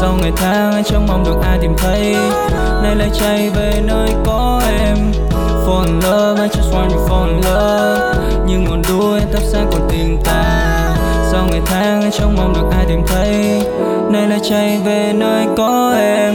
Sau 0.00 0.14
ngày 0.22 0.32
tháng, 0.36 0.72
anh 0.72 0.84
chẳng 0.84 1.06
mong 1.06 1.24
được 1.24 1.36
ai 1.42 1.58
tìm 1.58 1.74
thấy. 1.78 2.16
Nay 2.82 2.96
lại 2.96 3.10
chạy 3.20 3.50
về 3.50 3.82
nơi 3.84 4.08
có 4.26 4.62
em. 4.78 4.96
Fall 5.66 5.84
in 5.84 6.00
love, 6.00 6.42
I 6.42 6.48
just 6.48 6.72
want 6.72 6.90
you 6.90 7.08
fall 7.08 7.26
in 7.26 7.36
love. 7.36 8.16
Như 8.46 8.58
ngọn 8.58 8.82
đuôi 8.88 9.18
em 9.18 9.28
thắp 9.32 9.42
sáng 9.52 9.66
còn 9.72 9.88
tìm 9.90 10.18
ta 10.24 10.60
sau 11.34 11.46
ngày 11.50 11.60
tháng 11.66 12.10
trong 12.10 12.36
mong 12.36 12.54
được 12.54 12.68
ai 12.70 12.84
tìm 12.88 13.02
thấy. 13.06 13.62
Nay 14.10 14.28
lại 14.28 14.40
chạy 14.42 14.80
về 14.84 15.12
nơi 15.14 15.46
có 15.56 15.94
em. 15.98 16.34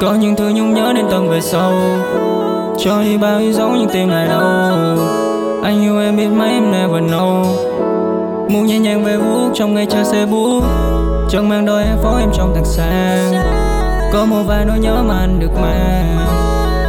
Có 0.00 0.14
những 0.14 0.36
thứ 0.36 0.48
nhung 0.48 0.74
nhớ 0.74 0.92
đến 0.96 1.04
tầng 1.10 1.28
về 1.28 1.40
sau. 1.40 1.72
cho 2.78 3.02
đi 3.02 3.16
bao 3.18 3.38
yêu 3.38 3.52
dấu 3.52 3.70
nhưng 3.78 3.88
tim 3.88 4.08
lại 4.08 4.28
đâu 4.28 4.42
anh 5.62 5.82
yêu 5.82 6.00
em 6.00 6.16
biết 6.16 6.28
mấy 6.28 6.50
em 6.50 6.72
never 6.72 7.02
know. 7.12 7.44
Muốn 8.48 8.66
nhẹ 8.66 8.78
nhàng 8.78 9.04
về 9.04 9.16
vuốt 9.16 9.50
trong 9.54 9.74
ngày 9.74 9.86
cha 9.90 10.04
xe 10.04 10.26
bút. 10.26 10.62
Chẳng 11.30 11.48
mang 11.48 11.66
đôi 11.66 11.82
em 11.84 11.96
phố 12.02 12.16
em 12.16 12.28
trong 12.36 12.54
thằng 12.54 12.64
sang 12.64 13.32
Có 14.12 14.24
một 14.24 14.42
vài 14.46 14.64
nỗi 14.64 14.78
nhớ 14.78 15.02
mà 15.08 15.18
anh 15.18 15.40
được 15.40 15.60
mang. 15.60 16.16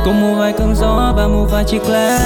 Cùng 0.05 0.21
một 0.21 0.39
vài 0.39 0.53
cơn 0.53 0.75
gió 0.75 1.13
và 1.17 1.27
một 1.27 1.45
vài 1.51 1.63
chiếc 1.63 1.89
lá. 1.89 2.19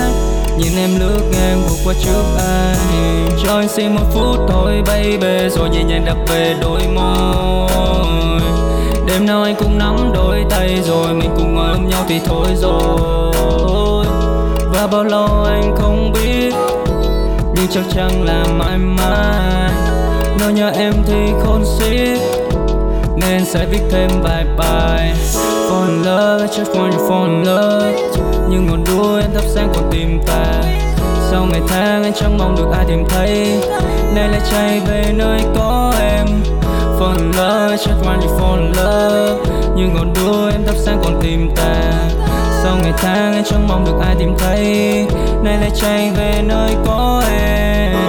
Nhìn 0.59 0.75
em 0.77 0.89
lướt 0.99 1.21
ngang 1.31 1.61
vượt 1.67 1.77
qua 1.85 1.93
trước 2.03 2.23
anh 2.37 3.29
Cho 3.43 3.53
anh 3.53 3.67
xin 3.67 3.95
một 3.95 4.03
phút 4.13 4.39
thôi 4.47 4.83
baby 4.87 5.49
Rồi 5.49 5.69
nhẹ 5.69 5.83
nhàng 5.83 6.05
đặt 6.05 6.17
về 6.27 6.55
đôi 6.61 6.81
môi. 6.95 8.41
Đêm 9.07 9.25
nào 9.25 9.43
anh 9.43 9.55
cũng 9.55 9.77
nắm 9.77 10.11
đôi 10.13 10.45
tay 10.49 10.81
rồi 10.83 11.13
Mình 11.13 11.29
cùng 11.37 11.55
ngồi 11.55 11.71
ôm 11.71 11.89
nhau 11.89 12.05
thì 12.07 12.19
thôi 12.25 12.47
rồi. 12.55 14.05
Và 14.73 14.87
bao 14.87 15.03
lâu 15.03 15.43
anh 15.43 15.75
không 15.77 16.13
biết 16.13 16.53
Nhưng 17.55 17.67
chắc 17.69 17.83
chắn 17.93 18.23
là 18.23 18.45
mãi 18.57 18.77
mãi. 18.77 19.71
Nếu 20.39 20.51
nhớ 20.51 20.69
em 20.69 20.93
thì 21.05 21.31
khôn 21.43 21.63
xiết 21.65 22.19
Nên 23.15 23.45
sẽ 23.45 23.65
viết 23.65 23.81
thêm 23.91 24.09
vài 24.23 24.45
bài. 24.57 25.13
Fall 25.69 25.85
in 25.85 26.03
love, 26.03 26.47
just 26.47 26.73
want 26.73 26.91
you 26.91 27.09
fall 27.09 27.25
in 27.25 27.43
love 27.43 28.38
như 28.49 28.59
ngọn 28.59 28.83
đuôi 28.83 29.21
em 29.21 29.33
thắp 29.33 29.43
sáng 29.55 29.69
còn 29.75 29.89
tìm 29.91 30.19
ta. 30.27 30.61
Sau 31.31 31.45
ngày 31.51 31.61
tháng, 31.67 32.03
anh 32.03 32.13
chẳng 32.13 32.37
mong 32.37 32.55
được 32.55 32.67
ai 32.73 32.85
tìm 32.87 33.03
thấy. 33.09 33.59
Nay 34.15 34.29
lại 34.29 34.41
chạy 34.51 34.79
về 34.79 35.13
nơi 35.15 35.41
có 35.55 35.93
em. 35.99 36.27
Fall 36.99 37.17
in 37.17 37.31
love 37.31 37.75
just 37.75 38.03
want 38.03 38.21
you 38.21 38.39
fall 38.39 38.55
in 38.55 38.71
love. 38.71 39.51
Như 39.75 39.87
ngọn 39.87 40.13
đuôi 40.13 40.51
em 40.51 40.63
thắp 40.65 40.75
sáng 40.77 41.01
còn 41.03 41.19
tìm 41.21 41.51
ta. 41.55 41.91
Sau 42.63 42.77
ngày 42.83 42.93
tháng, 42.97 43.33
anh 43.33 43.43
chẳng 43.49 43.67
mong 43.67 43.85
được 43.85 43.99
ai 44.01 44.15
tìm 44.19 44.35
thấy. 44.37 45.05
Nay 45.43 45.57
lại 45.61 45.71
chạy 45.75 46.11
về 46.17 46.43
nơi 46.47 46.75
có 46.85 47.23
em. 47.29 48.08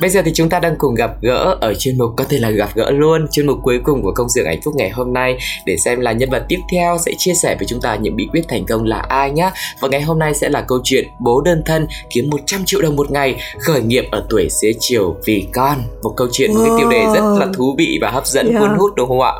Bây 0.00 0.10
giờ 0.10 0.22
thì 0.24 0.30
chúng 0.34 0.48
ta 0.48 0.60
đang 0.60 0.74
cùng 0.78 0.94
gặp 0.94 1.10
gỡ 1.22 1.56
ở 1.60 1.74
chuyên 1.74 1.98
mục 1.98 2.10
có 2.16 2.24
thể 2.28 2.38
là 2.38 2.50
gặp 2.50 2.68
gỡ 2.74 2.90
luôn 2.90 3.26
chuyên 3.30 3.46
mục 3.46 3.58
cuối 3.62 3.80
cùng 3.84 4.02
của 4.02 4.12
công 4.12 4.28
xưởng 4.28 4.46
hạnh 4.46 4.60
phúc 4.64 4.74
ngày 4.76 4.90
hôm 4.90 5.12
nay. 5.12 5.38
Để 5.66 5.76
xem 5.76 6.00
là 6.00 6.12
nhân 6.12 6.30
vật 6.30 6.44
tiếp 6.48 6.58
theo 6.72 6.98
sẽ 7.06 7.12
chia 7.18 7.34
sẻ 7.34 7.56
với 7.58 7.66
chúng 7.66 7.80
ta 7.80 7.96
những 7.96 8.16
bí 8.16 8.28
quyết 8.32 8.42
thành 8.48 8.66
công 8.66 8.84
là 8.84 8.98
ai 8.98 9.30
nhé 9.30 9.50
và 9.80 9.88
ngày 9.88 10.02
hôm 10.02 10.18
nay 10.18 10.34
sẽ 10.34 10.48
là 10.48 10.60
câu 10.60 10.78
chuyện 10.84 11.08
bố 11.20 11.40
đơn 11.40 11.62
thân 11.66 11.86
kiếm 12.10 12.30
100 12.30 12.64
triệu 12.66 12.82
đồng 12.82 12.96
một 12.96 13.10
ngày 13.10 13.36
khởi 13.60 13.82
nghiệp 13.82 14.04
ở 14.10 14.26
tuổi 14.30 14.48
xế 14.50 14.72
chiều 14.80 15.16
vì 15.24 15.48
con. 15.54 15.78
Một 16.02 16.12
câu 16.16 16.28
chuyện 16.32 16.54
một 16.54 16.60
cái 16.66 16.72
tiêu 16.78 16.90
đề 16.90 17.04
rất 17.14 17.38
là 17.38 17.46
thú 17.56 17.74
vị 17.78 17.98
và 18.02 18.10
hấp 18.10 18.26
dẫn 18.26 18.46
Yeah. 18.46 18.60
cuốn 18.60 18.70
hút 18.78 18.94
đúng 18.96 19.08
không 19.08 19.20
ạ? 19.20 19.32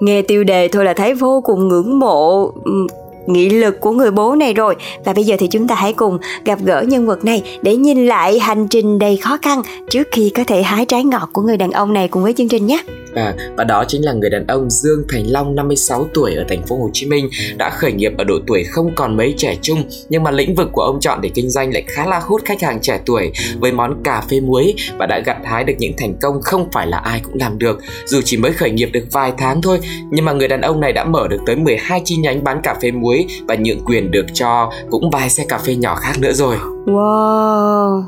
Nghe 0.00 0.22
tiêu 0.22 0.44
đề 0.44 0.68
thôi 0.68 0.84
là 0.84 0.94
thấy 0.94 1.14
vô 1.14 1.40
cùng 1.44 1.68
ngưỡng 1.68 1.98
mộ. 1.98 2.52
Ừm, 2.64 2.86
nghị 3.26 3.48
lực 3.48 3.80
của 3.80 3.92
người 3.92 4.10
bố 4.10 4.34
này 4.34 4.54
rồi. 4.54 4.76
Và 5.04 5.12
bây 5.12 5.24
giờ 5.24 5.36
thì 5.38 5.46
chúng 5.46 5.68
ta 5.68 5.74
hãy 5.74 5.92
cùng 5.92 6.18
gặp 6.44 6.58
gỡ 6.64 6.84
nhân 6.88 7.06
vật 7.06 7.24
này 7.24 7.42
để 7.62 7.76
nhìn 7.76 8.06
lại 8.06 8.38
hành 8.38 8.68
trình 8.68 8.98
đầy 8.98 9.16
khó 9.16 9.38
khăn 9.42 9.62
trước 9.90 10.08
khi 10.12 10.30
có 10.30 10.44
thể 10.46 10.62
hái 10.62 10.84
trái 10.84 11.04
ngọt 11.04 11.28
của 11.32 11.42
người 11.42 11.56
đàn 11.56 11.70
ông 11.70 11.92
này 11.92 12.08
cùng 12.08 12.22
với 12.22 12.32
chương 12.32 12.48
trình 12.48 12.66
nhé. 12.66 12.82
À, 13.14 13.34
và 13.56 13.64
đó 13.64 13.84
chính 13.88 14.04
là 14.04 14.12
người 14.12 14.30
đàn 14.30 14.46
ông 14.46 14.70
Dương 14.70 15.02
Thành 15.08 15.26
Long 15.26 15.54
56 15.54 16.08
tuổi 16.14 16.34
ở 16.34 16.44
thành 16.48 16.66
phố 16.66 16.76
Hồ 16.76 16.90
Chí 16.92 17.06
Minh 17.06 17.28
đã 17.56 17.70
khởi 17.70 17.92
nghiệp 17.92 18.12
ở 18.18 18.24
độ 18.24 18.38
tuổi 18.46 18.64
không 18.64 18.94
còn 18.94 19.16
mấy 19.16 19.34
trẻ 19.36 19.56
trung 19.62 19.82
nhưng 20.08 20.22
mà 20.22 20.30
lĩnh 20.30 20.54
vực 20.54 20.68
của 20.72 20.82
ông 20.82 21.00
chọn 21.00 21.20
để 21.20 21.30
kinh 21.34 21.50
doanh 21.50 21.72
lại 21.72 21.84
khá 21.86 22.06
là 22.06 22.20
hút 22.20 22.42
khách 22.44 22.62
hàng 22.62 22.80
trẻ 22.80 23.00
tuổi 23.06 23.32
với 23.58 23.72
món 23.72 24.02
cà 24.02 24.22
phê 24.30 24.40
muối 24.40 24.74
và 24.98 25.06
đã 25.06 25.18
gặt 25.26 25.36
hái 25.44 25.64
được 25.64 25.74
những 25.78 25.92
thành 25.98 26.14
công 26.20 26.42
không 26.42 26.68
phải 26.72 26.86
là 26.86 26.98
ai 26.98 27.20
cũng 27.24 27.34
làm 27.34 27.58
được 27.58 27.80
dù 28.06 28.20
chỉ 28.24 28.36
mới 28.36 28.52
khởi 28.52 28.70
nghiệp 28.70 28.88
được 28.92 29.04
vài 29.12 29.32
tháng 29.38 29.62
thôi 29.62 29.78
nhưng 30.10 30.24
mà 30.24 30.32
người 30.32 30.48
đàn 30.48 30.60
ông 30.60 30.80
này 30.80 30.92
đã 30.92 31.04
mở 31.04 31.28
được 31.28 31.40
tới 31.46 31.56
12 31.56 32.02
chi 32.04 32.16
nhánh 32.16 32.44
bán 32.44 32.60
cà 32.62 32.74
phê 32.82 32.90
muối 32.90 33.26
và 33.48 33.54
nhượng 33.54 33.84
quyền 33.84 34.10
được 34.10 34.26
cho 34.32 34.72
cũng 34.90 35.10
vài 35.10 35.30
xe 35.30 35.44
cà 35.48 35.58
phê 35.58 35.74
nhỏ 35.74 35.94
khác 35.94 36.12
nữa 36.20 36.32
rồi. 36.32 36.56
wow 36.86 38.02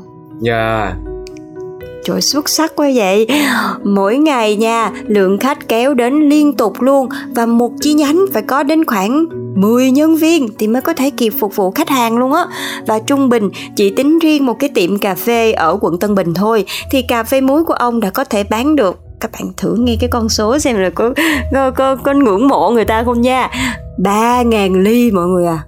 Yeah. 0.45 1.12
Trời 2.03 2.21
xuất 2.21 2.49
sắc 2.49 2.75
quá 2.75 2.89
vậy. 2.95 3.27
Mỗi 3.83 4.17
ngày 4.17 4.55
nha 4.55 4.91
Lượng 5.07 5.37
khách 5.37 5.67
kéo 5.67 5.93
đến 5.93 6.29
liên 6.29 6.53
tục 6.53 6.81
luôn 6.81 7.09
Và 7.35 7.45
một 7.45 7.71
chi 7.81 7.93
nhánh 7.93 8.25
phải 8.33 8.41
có 8.41 8.63
đến 8.63 8.85
khoảng 8.85 9.25
10 9.55 9.91
nhân 9.91 10.15
viên 10.15 10.49
Thì 10.59 10.67
mới 10.67 10.81
có 10.81 10.93
thể 10.93 11.09
kịp 11.09 11.33
phục 11.39 11.55
vụ 11.55 11.71
khách 11.71 11.89
hàng 11.89 12.17
luôn 12.17 12.33
á. 12.33 12.45
Và 12.87 12.99
trung 12.99 13.29
bình 13.29 13.49
chỉ 13.75 13.89
tính 13.89 14.19
riêng 14.19 14.45
một 14.45 14.59
cái 14.59 14.69
tiệm 14.69 14.97
cà 14.97 15.15
phê 15.15 15.51
Ở 15.51 15.77
quận 15.81 15.99
Tân 15.99 16.15
Bình 16.15 16.33
thôi 16.33 16.65
Thì 16.91 17.01
cà 17.01 17.23
phê 17.23 17.41
muối 17.41 17.63
của 17.63 17.73
ông 17.73 17.99
đã 17.99 18.09
có 18.09 18.23
thể 18.23 18.43
bán 18.43 18.75
được. 18.75 18.99
Các 19.19 19.31
bạn 19.31 19.51
thử 19.57 19.75
nghe 19.79 19.95
cái 19.99 20.09
con 20.09 20.29
số 20.29 20.59
xem 20.59 20.75
là 20.75 20.89
có 20.89 21.13
có, 21.53 21.71
có, 21.71 21.95
có 21.95 22.13
ngưỡng 22.13 22.47
mộ 22.47 22.69
người 22.69 22.85
ta 22.85 23.03
không 23.03 23.21
nha. 23.21 23.49
3.000 23.97 24.81
ly 24.81 25.11
mọi 25.11 25.27
người 25.27 25.45
à. 25.45 25.63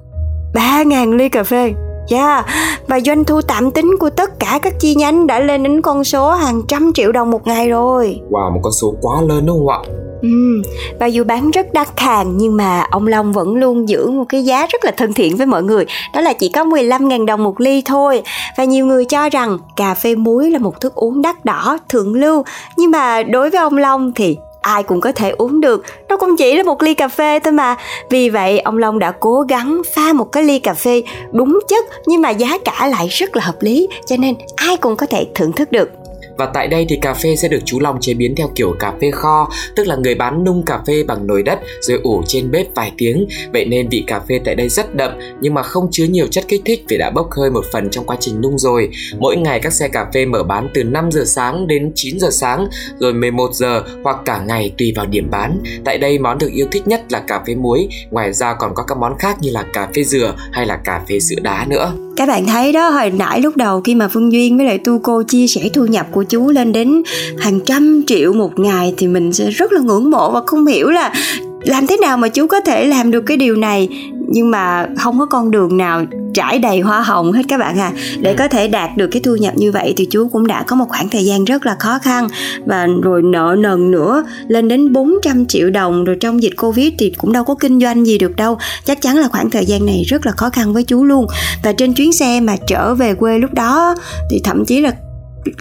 3.000 0.54 1.16
ly 1.16 1.30
cà 1.30 1.44
phê. 1.44 1.74
Yeah, 2.10 2.46
và 2.88 3.00
doanh 3.00 3.26
thu 3.26 3.42
tạm 3.42 3.72
tính 3.72 3.96
của 4.00 4.10
tất 4.10 4.40
cả 4.40 4.60
các 4.62 4.74
chi 4.80 4.96
nhánh 4.96 5.28
đã 5.28 5.40
lên 5.40 5.64
đến 5.64 5.82
con 5.82 6.04
số 6.04 6.32
hàng 6.32 6.62
trăm 6.68 6.92
triệu 6.94 7.12
đồng 7.12 7.32
một 7.32 7.48
ngày 7.48 7.70
rồi. 7.70 8.20
Wow, 8.30 8.54
một 8.54 8.60
con 8.64 8.74
số 8.74 8.96
quá 9.02 9.22
lớn 9.22 9.46
đúng 9.46 9.58
không 9.58 9.68
ạ? 9.68 9.80
Ừ, 10.22 10.62
và 11.00 11.06
dù 11.06 11.24
bán 11.24 11.52
rất 11.52 11.74
đắt 11.74 12.00
hàng 12.00 12.38
nhưng 12.38 12.58
mà 12.58 12.86
ông 12.92 13.08
Long 13.08 13.34
vẫn 13.34 13.56
luôn 13.56 13.90
giữ 13.90 14.12
một 14.12 14.24
cái 14.30 14.46
giá 14.46 14.68
rất 14.68 14.86
là 14.86 14.92
thân 14.98 15.14
thiện 15.14 15.38
với 15.38 15.46
mọi 15.46 15.64
người 15.64 15.86
Đó 16.14 16.22
là 16.22 16.34
chỉ 16.34 16.50
có 16.50 16.64
15.000 16.64 17.26
đồng 17.26 17.44
một 17.44 17.62
ly 17.62 17.82
thôi 17.86 18.22
Và 18.58 18.64
nhiều 18.64 18.86
người 18.86 19.06
cho 19.06 19.30
rằng 19.30 19.58
cà 19.76 19.94
phê 19.94 20.16
muối 20.16 20.52
là 20.52 20.60
một 20.60 20.82
thức 20.82 20.96
uống 20.96 21.22
đắt 21.22 21.46
đỏ, 21.46 21.78
thượng 21.90 22.14
lưu 22.14 22.44
Nhưng 22.78 22.92
mà 22.92 23.24
đối 23.24 23.50
với 23.50 23.60
ông 23.60 23.78
Long 23.78 24.12
thì 24.14 24.38
ai 24.66 24.84
cũng 24.84 25.02
có 25.02 25.12
thể 25.12 25.30
uống 25.30 25.62
được. 25.62 25.84
Nó 26.10 26.18
cũng 26.18 26.38
chỉ 26.38 26.58
là 26.58 26.64
một 26.64 26.82
ly 26.82 26.94
cà 26.94 27.08
phê 27.08 27.40
thôi 27.40 27.54
mà. 27.54 27.76
Vì 28.10 28.30
vậy, 28.30 28.60
ông 28.60 28.78
Long 28.78 29.00
đã 29.00 29.12
cố 29.12 29.42
gắng 29.42 29.82
pha 29.96 30.14
một 30.14 30.32
cái 30.32 30.44
ly 30.44 30.60
cà 30.60 30.74
phê 30.74 31.04
đúng 31.32 31.60
chất 31.68 31.86
Nhưng 32.06 32.22
mà 32.22 32.30
giá 32.30 32.58
cả 32.66 32.88
lại 32.88 33.08
rất 33.08 33.36
là 33.36 33.44
hợp 33.44 33.56
lý, 33.60 33.88
Cho 34.06 34.18
nên 34.18 34.36
ai 34.56 34.78
cũng 34.78 34.96
có 34.96 35.06
thể 35.06 35.28
thưởng 35.36 35.52
thức 35.52 35.72
được. 35.72 35.90
Và 36.38 36.46
tại 36.46 36.68
đây 36.68 36.86
thì 36.90 36.98
cà 37.02 37.14
phê 37.14 37.36
sẽ 37.36 37.48
được 37.48 37.60
chú 37.66 37.80
Long 37.80 37.98
chế 38.02 38.14
biến 38.14 38.36
theo 38.36 38.50
kiểu 38.56 38.76
cà 38.80 38.94
phê 39.02 39.12
kho, 39.12 39.50
tức 39.76 39.88
là 39.88 39.96
người 39.96 40.16
bán 40.16 40.44
nung 40.44 40.64
cà 40.66 40.80
phê 40.88 41.04
bằng 41.04 41.28
nồi 41.28 41.44
đất 41.44 41.60
rồi 41.82 42.00
ủ 42.04 42.24
trên 42.28 42.52
bếp 42.52 42.76
vài 42.76 42.92
tiếng. 42.98 43.28
Vậy 43.54 43.66
nên 43.66 43.90
vị 43.90 44.04
cà 44.08 44.20
phê 44.20 44.40
tại 44.46 44.56
đây 44.56 44.70
rất 44.70 44.96
đậm 44.96 45.12
nhưng 45.42 45.54
mà 45.54 45.64
không 45.64 45.88
chứa 45.92 46.06
nhiều 46.06 46.28
chất 46.28 46.46
kích 46.48 46.62
thích 46.66 46.84
vì 46.90 46.98
đã 46.98 47.10
bốc 47.10 47.32
hơi 47.32 47.50
một 47.52 47.66
phần 47.72 47.90
trong 47.90 48.06
quá 48.06 48.18
trình 48.20 48.42
nung 48.42 48.58
rồi. 48.58 48.90
Mỗi 49.18 49.38
ngày 49.38 49.60
các 49.60 49.74
xe 49.74 49.88
cà 49.88 50.06
phê 50.14 50.26
mở 50.26 50.44
bán 50.44 50.70
từ 50.74 50.84
5 50.84 51.12
giờ 51.12 51.24
sáng 51.26 51.68
đến 51.68 51.92
9 51.96 52.20
giờ 52.20 52.30
sáng, 52.32 52.68
rồi 53.00 53.14
11 53.14 53.54
giờ 53.54 53.84
hoặc 54.04 54.18
cả 54.26 54.44
ngày 54.48 54.74
tùy 54.78 54.94
vào 54.96 55.06
điểm 55.06 55.28
bán. 55.32 55.60
Tại 55.86 55.98
đây 55.98 56.20
món 56.20 56.38
được 56.38 56.50
yêu 56.54 56.68
thích 56.72 56.88
nhất 56.88 57.02
là 57.10 57.20
cà 57.20 57.44
phê 57.48 57.56
muối, 57.56 57.88
ngoài 58.12 58.34
ra 58.34 58.54
còn 58.54 58.76
có 58.76 58.84
các 58.84 58.98
món 58.98 59.18
khác 59.18 59.38
như 59.42 59.50
là 59.52 59.66
cà 59.74 59.90
phê 59.96 60.04
dừa 60.04 60.36
hay 60.52 60.66
là 60.66 60.78
cà 60.78 61.02
phê 61.10 61.20
sữa 61.20 61.40
đá 61.42 61.66
nữa. 61.70 61.94
Các 62.16 62.26
bạn 62.26 62.46
thấy 62.46 62.72
đó, 62.72 62.90
hồi 62.90 63.12
nãy 63.12 63.42
lúc 63.42 63.58
đầu 63.58 63.82
khi 63.82 63.96
mà 63.96 64.08
Phương 64.08 64.32
Duyên 64.32 64.58
với 64.58 64.66
lại 64.66 64.78
Tu 64.78 65.00
Cô 65.00 65.24
chia 65.24 65.48
sẻ 65.48 65.70
thu 65.74 65.86
nhập 65.86 66.08
của 66.12 66.24
chú 66.24 66.50
lên 66.50 66.72
đến 66.72 67.02
hàng 67.40 67.60
trăm 67.66 68.02
triệu 68.08 68.34
một 68.34 68.60
ngày 68.60 68.94
thì 68.98 69.08
mình 69.08 69.34
sẽ 69.34 69.50
rất 69.50 69.72
là 69.72 69.82
ngưỡng 69.82 70.10
mộ 70.10 70.32
và 70.32 70.42
không 70.46 70.66
hiểu 70.66 70.90
là 70.90 71.14
làm 71.62 71.88
thế 71.88 71.98
nào 71.98 72.18
mà 72.18 72.28
chú 72.28 72.48
có 72.48 72.60
thể 72.60 72.86
làm 72.86 73.12
được 73.12 73.22
cái 73.22 73.38
điều 73.38 73.56
này 73.56 73.90
nhưng 74.36 74.52
mà 74.52 74.88
không 74.98 75.20
có 75.20 75.26
con 75.26 75.52
đường 75.52 75.78
nào 75.78 76.06
trải 76.34 76.60
đầy 76.60 76.80
hoa 76.80 77.02
hồng 77.02 77.32
hết 77.32 77.42
các 77.48 77.60
bạn 77.60 77.80
à. 77.80 77.92
Để 78.20 78.34
có 78.34 78.48
thể 78.48 78.68
đạt 78.68 78.98
được 78.98 79.08
cái 79.08 79.22
thu 79.22 79.36
nhập 79.36 79.54
như 79.58 79.72
vậy 79.72 79.94
thì 79.98 80.06
chú 80.06 80.28
cũng 80.28 80.48
đã 80.48 80.64
có 80.68 80.76
một 80.76 80.86
khoảng 80.90 81.10
thời 81.10 81.26
gian 81.26 81.46
rất 81.46 81.66
là 81.66 81.76
khó 81.80 82.00
khăn. 82.02 82.28
Và 82.66 82.88
rồi 83.04 83.22
nợ 83.22 83.56
nần 83.60 83.92
nữa 83.92 84.24
lên 84.48 84.68
đến 84.68 84.94
400 84.94 85.46
triệu 85.46 85.70
đồng. 85.70 86.04
Rồi 86.04 86.18
trong 86.20 86.44
dịch 86.44 86.54
covid 86.58 86.94
thì 87.00 87.14
cũng 87.18 87.34
đâu 87.34 87.44
có 87.44 87.56
kinh 87.56 87.80
doanh 87.80 88.06
gì 88.06 88.18
được 88.18 88.36
đâu. 88.36 88.58
Chắc 88.86 89.02
chắn 89.02 89.18
là 89.18 89.28
khoảng 89.28 89.50
thời 89.50 89.66
gian 89.66 89.86
này 89.86 90.04
rất 90.08 90.26
là 90.26 90.32
khó 90.32 90.50
khăn 90.50 90.74
với 90.74 90.84
chú 90.84 91.04
luôn. 91.04 91.28
Và 91.64 91.72
trên 91.72 91.94
chuyến 91.94 92.14
xe 92.14 92.40
mà 92.40 92.56
trở 92.68 92.96
về 92.96 93.14
quê 93.14 93.38
lúc 93.38 93.54
đó 93.54 93.96
thì 94.30 94.42
thậm 94.44 94.66
chí 94.66 94.82
là 94.82 94.94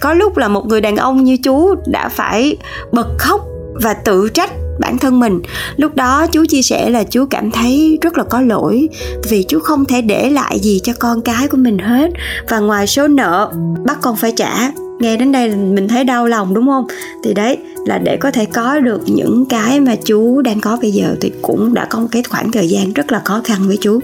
có 0.01 0.15
lúc 0.15 0.37
là 0.37 0.49
một 0.49 0.67
người 0.67 0.81
đàn 0.81 0.97
ông 0.97 1.25
như 1.25 1.37
chú 1.37 1.75
đã 1.87 2.09
phải 2.09 2.57
bật 2.93 3.09
khóc 3.19 3.41
và 3.83 3.95
tự 3.95 4.29
trách 4.35 4.51
bản 4.81 4.99
thân 4.99 5.21
mình. 5.21 5.41
Lúc 5.77 5.95
đó 5.95 6.27
chú 6.27 6.45
chia 6.49 6.63
sẻ 6.63 6.91
là 6.91 7.05
chú 7.05 7.27
cảm 7.31 7.51
thấy 7.51 7.99
rất 8.03 8.19
là 8.19 8.25
có 8.25 8.41
lỗi 8.41 8.89
vì 9.29 9.43
chú 9.43 9.59
không 9.59 9.85
thể 9.85 10.03
để 10.03 10.31
lại 10.31 10.59
gì 10.61 10.81
cho 10.83 10.93
con 10.99 11.21
cái 11.21 11.49
của 11.49 11.57
mình 11.57 11.79
hết. 11.79 12.11
Và 12.49 12.59
ngoài 12.59 12.87
số 12.87 13.09
nợ, 13.09 13.53
bắt 13.87 13.99
con 14.03 14.17
phải 14.17 14.33
trả. 14.37 14.71
Nghe 15.01 15.17
đến 15.17 15.33
đây 15.33 15.57
mình 15.57 15.89
thấy 15.89 16.05
đau 16.05 16.27
lòng, 16.27 16.55
đúng 16.55 16.67
không? 16.67 16.87
Thì 17.25 17.35
đấy, 17.35 17.59
là 17.87 17.99
để 17.99 18.17
có 18.17 18.31
thể 18.31 18.45
có 18.45 18.79
được 18.79 19.01
những 19.07 19.45
cái 19.49 19.81
mà 19.81 19.97
chú 20.05 20.43
đang 20.43 20.61
có 20.61 20.79
bây 20.83 20.91
giờ 20.91 21.17
thì 21.21 21.33
cũng 21.43 21.75
đã 21.75 21.87
có 21.91 21.99
một 21.99 22.09
cái 22.11 22.23
khoảng 22.23 22.53
thời 22.53 22.69
gian 22.69 22.93
rất 22.93 23.13
là 23.13 23.21
khó 23.25 23.41
khăn 23.45 23.59
với 23.67 23.79
chú 23.81 24.01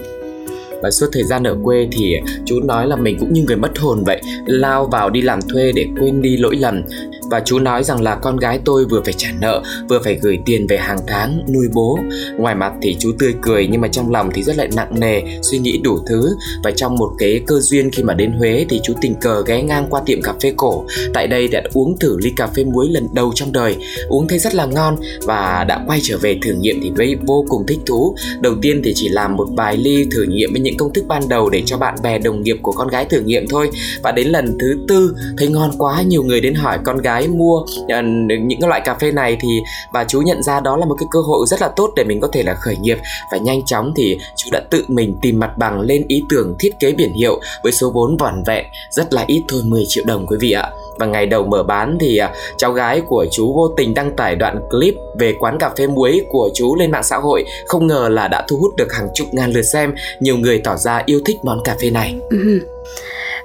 và 0.83 0.91
suốt 0.91 1.07
thời 1.13 1.25
gian 1.25 1.45
ở 1.45 1.57
quê 1.63 1.89
thì 1.93 2.15
chú 2.45 2.61
nói 2.61 2.87
là 2.87 2.97
mình 2.97 3.17
cũng 3.21 3.33
như 3.33 3.43
người 3.43 3.57
mất 3.57 3.79
hồn 3.79 4.03
vậy, 4.07 4.23
lao 4.47 4.87
vào 4.87 5.11
đi 5.11 5.23
làm 5.23 5.41
thuê 5.43 5.73
để 5.75 5.87
quên 6.01 6.23
đi 6.23 6.37
lỗi 6.37 6.57
lầm 6.57 6.83
và 7.31 7.43
chú 7.45 7.59
nói 7.59 7.85
rằng 7.85 8.03
là 8.03 8.15
con 8.15 8.37
gái 8.37 8.61
tôi 8.65 8.85
vừa 8.85 9.01
phải 9.05 9.15
trả 9.17 9.29
nợ, 9.41 9.63
vừa 9.89 9.99
phải 10.05 10.19
gửi 10.23 10.39
tiền 10.45 10.67
về 10.67 10.77
hàng 10.77 10.99
tháng, 11.07 11.43
nuôi 11.55 11.69
bố. 11.73 11.99
Ngoài 12.37 12.55
mặt 12.55 12.73
thì 12.83 12.97
chú 12.99 13.13
tươi 13.19 13.35
cười, 13.43 13.69
nhưng 13.71 13.81
mà 13.81 13.89
trong 13.89 14.11
lòng 14.11 14.31
thì 14.35 14.43
rất 14.43 14.57
là 14.57 14.67
nặng 14.77 15.01
nề, 15.01 15.21
suy 15.43 15.59
nghĩ 15.59 15.79
đủ 15.79 15.99
thứ. 16.07 16.37
Và 16.65 16.71
trong 16.71 16.97
một 16.97 17.11
cái 17.19 17.41
cơ 17.47 17.61
duyên 17.61 17.91
khi 17.91 18.03
mà 18.03 18.15
đến 18.15 18.33
Huế 18.33 18.67
thì 18.69 18.81
chú 18.83 18.93
tình 19.01 19.15
cờ 19.15 19.43
ghé 19.47 19.63
ngang 19.63 19.87
qua 19.91 20.03
tiệm 20.07 20.23
cà 20.23 20.35
phê 20.43 20.53
cổ. 20.57 20.85
Tại 21.15 21.27
đây 21.27 21.49
đã 21.49 21.63
uống 21.73 21.99
thử 21.99 22.17
ly 22.19 22.33
cà 22.37 22.47
phê 22.47 22.65
muối 22.65 22.89
lần 22.91 23.09
đầu 23.15 23.33
trong 23.35 23.53
đời. 23.53 23.77
Uống 24.09 24.29
thấy 24.29 24.39
rất 24.39 24.55
là 24.55 24.67
ngon 24.67 24.97
và 25.23 25.65
đã 25.69 25.85
quay 25.87 26.01
trở 26.03 26.19
về 26.19 26.39
thử 26.43 26.53
nghiệm 26.53 26.81
thì 26.83 26.91
với 26.91 27.17
vô 27.27 27.45
cùng 27.49 27.67
thích 27.67 27.79
thú. 27.87 28.17
Đầu 28.41 28.55
tiên 28.63 28.81
thì 28.85 28.93
chỉ 28.97 29.09
làm 29.09 29.37
một 29.37 29.49
vài 29.57 29.77
ly 29.77 30.07
thử 30.11 30.23
nghiệm 30.23 30.53
với 30.53 30.61
những 30.61 30.77
công 30.77 30.93
thức 30.93 31.05
ban 31.09 31.29
đầu 31.29 31.51
để 31.51 31.63
cho 31.67 31.79
bạn 31.79 31.95
bè 32.03 32.19
đồng 32.19 32.43
nghiệp 32.43 32.57
của 32.63 32.73
con 32.73 32.89
gái 32.89 33.05
thử 33.05 33.21
nghiệm 33.21 33.49
thôi. 33.49 33.71
Và 34.03 34.13
đến 34.13 34.29
lần 34.29 34.59
thứ 34.61 34.79
tư, 34.89 35.15
thấy 35.39 35.49
ngon 35.49 35.71
quá, 35.79 36.03
nhiều 36.03 36.23
người 36.23 36.41
đến 36.41 36.55
hỏi 36.55 36.79
con 36.85 36.99
gái 36.99 37.20
mua 37.29 37.63
à, 37.89 38.03
những 38.41 38.69
loại 38.69 38.81
cà 38.85 38.95
phê 38.95 39.13
này 39.13 39.37
thì 39.41 39.63
bà 39.93 40.05
chú 40.05 40.21
nhận 40.21 40.43
ra 40.43 40.61
đó 40.61 40.77
là 40.77 40.87
một 40.87 40.95
cái 40.99 41.07
cơ 41.11 41.21
hội 41.21 41.47
rất 41.47 41.61
là 41.61 41.69
tốt 41.69 41.91
để 41.97 42.05
mình 42.05 42.21
có 42.21 42.29
thể 42.33 42.43
là 42.43 42.55
khởi 42.55 42.77
nghiệp. 42.77 42.99
Và 43.33 43.39
nhanh 43.39 43.65
chóng 43.65 43.93
thì 43.97 44.19
chú 44.37 44.49
đã 44.53 44.61
tự 44.71 44.85
mình 44.89 45.19
tìm 45.23 45.41
mặt 45.41 45.59
bằng 45.59 45.81
lên 45.81 46.05
ý 46.09 46.23
tưởng 46.29 46.55
thiết 46.59 46.71
kế 46.81 46.93
biển 46.93 47.13
hiệu 47.13 47.41
với 47.63 47.73
số 47.73 47.91
vốn 47.91 48.17
vỏn 48.17 48.43
vẹn, 48.47 48.67
rất 48.91 49.13
là 49.13 49.25
ít 49.27 49.43
thôi 49.49 49.61
10 49.65 49.85
triệu 49.89 50.05
đồng 50.07 50.27
quý 50.27 50.37
vị 50.41 50.53
ạ. 50.53 50.71
Và 50.99 51.07
ngày 51.07 51.27
đầu 51.27 51.45
mở 51.45 51.63
bán 51.63 51.99
thì 52.01 52.17
à, 52.17 52.33
cháu 52.57 52.73
gái 52.73 53.01
của 53.01 53.27
chú 53.31 53.53
vô 53.53 53.69
tình 53.77 53.95
đăng 53.95 54.17
tải 54.17 54.37
đoạn 54.37 54.61
clip 54.71 54.95
về 55.19 55.35
quán 55.41 55.59
cà 55.59 55.71
phê 55.79 55.87
muối 55.87 56.21
của 56.29 56.51
chú 56.55 56.77
lên 56.77 56.91
mạng 56.91 57.03
xã 57.03 57.17
hội, 57.17 57.45
không 57.67 57.87
ngờ 57.87 58.09
là 58.11 58.29
đã 58.29 58.45
thu 58.49 58.57
hút 58.57 58.77
được 58.77 58.93
hàng 58.93 59.09
chục 59.15 59.27
ngàn 59.33 59.51
lượt 59.51 59.63
xem. 59.63 59.95
Nhiều 60.21 60.37
người 60.37 60.61
tỏ 60.65 60.77
ra 60.77 61.03
yêu 61.07 61.21
thích 61.25 61.37
món 61.43 61.61
cà 61.65 61.77
phê 61.81 61.91
này. 61.91 62.15
Ừ 62.31 62.61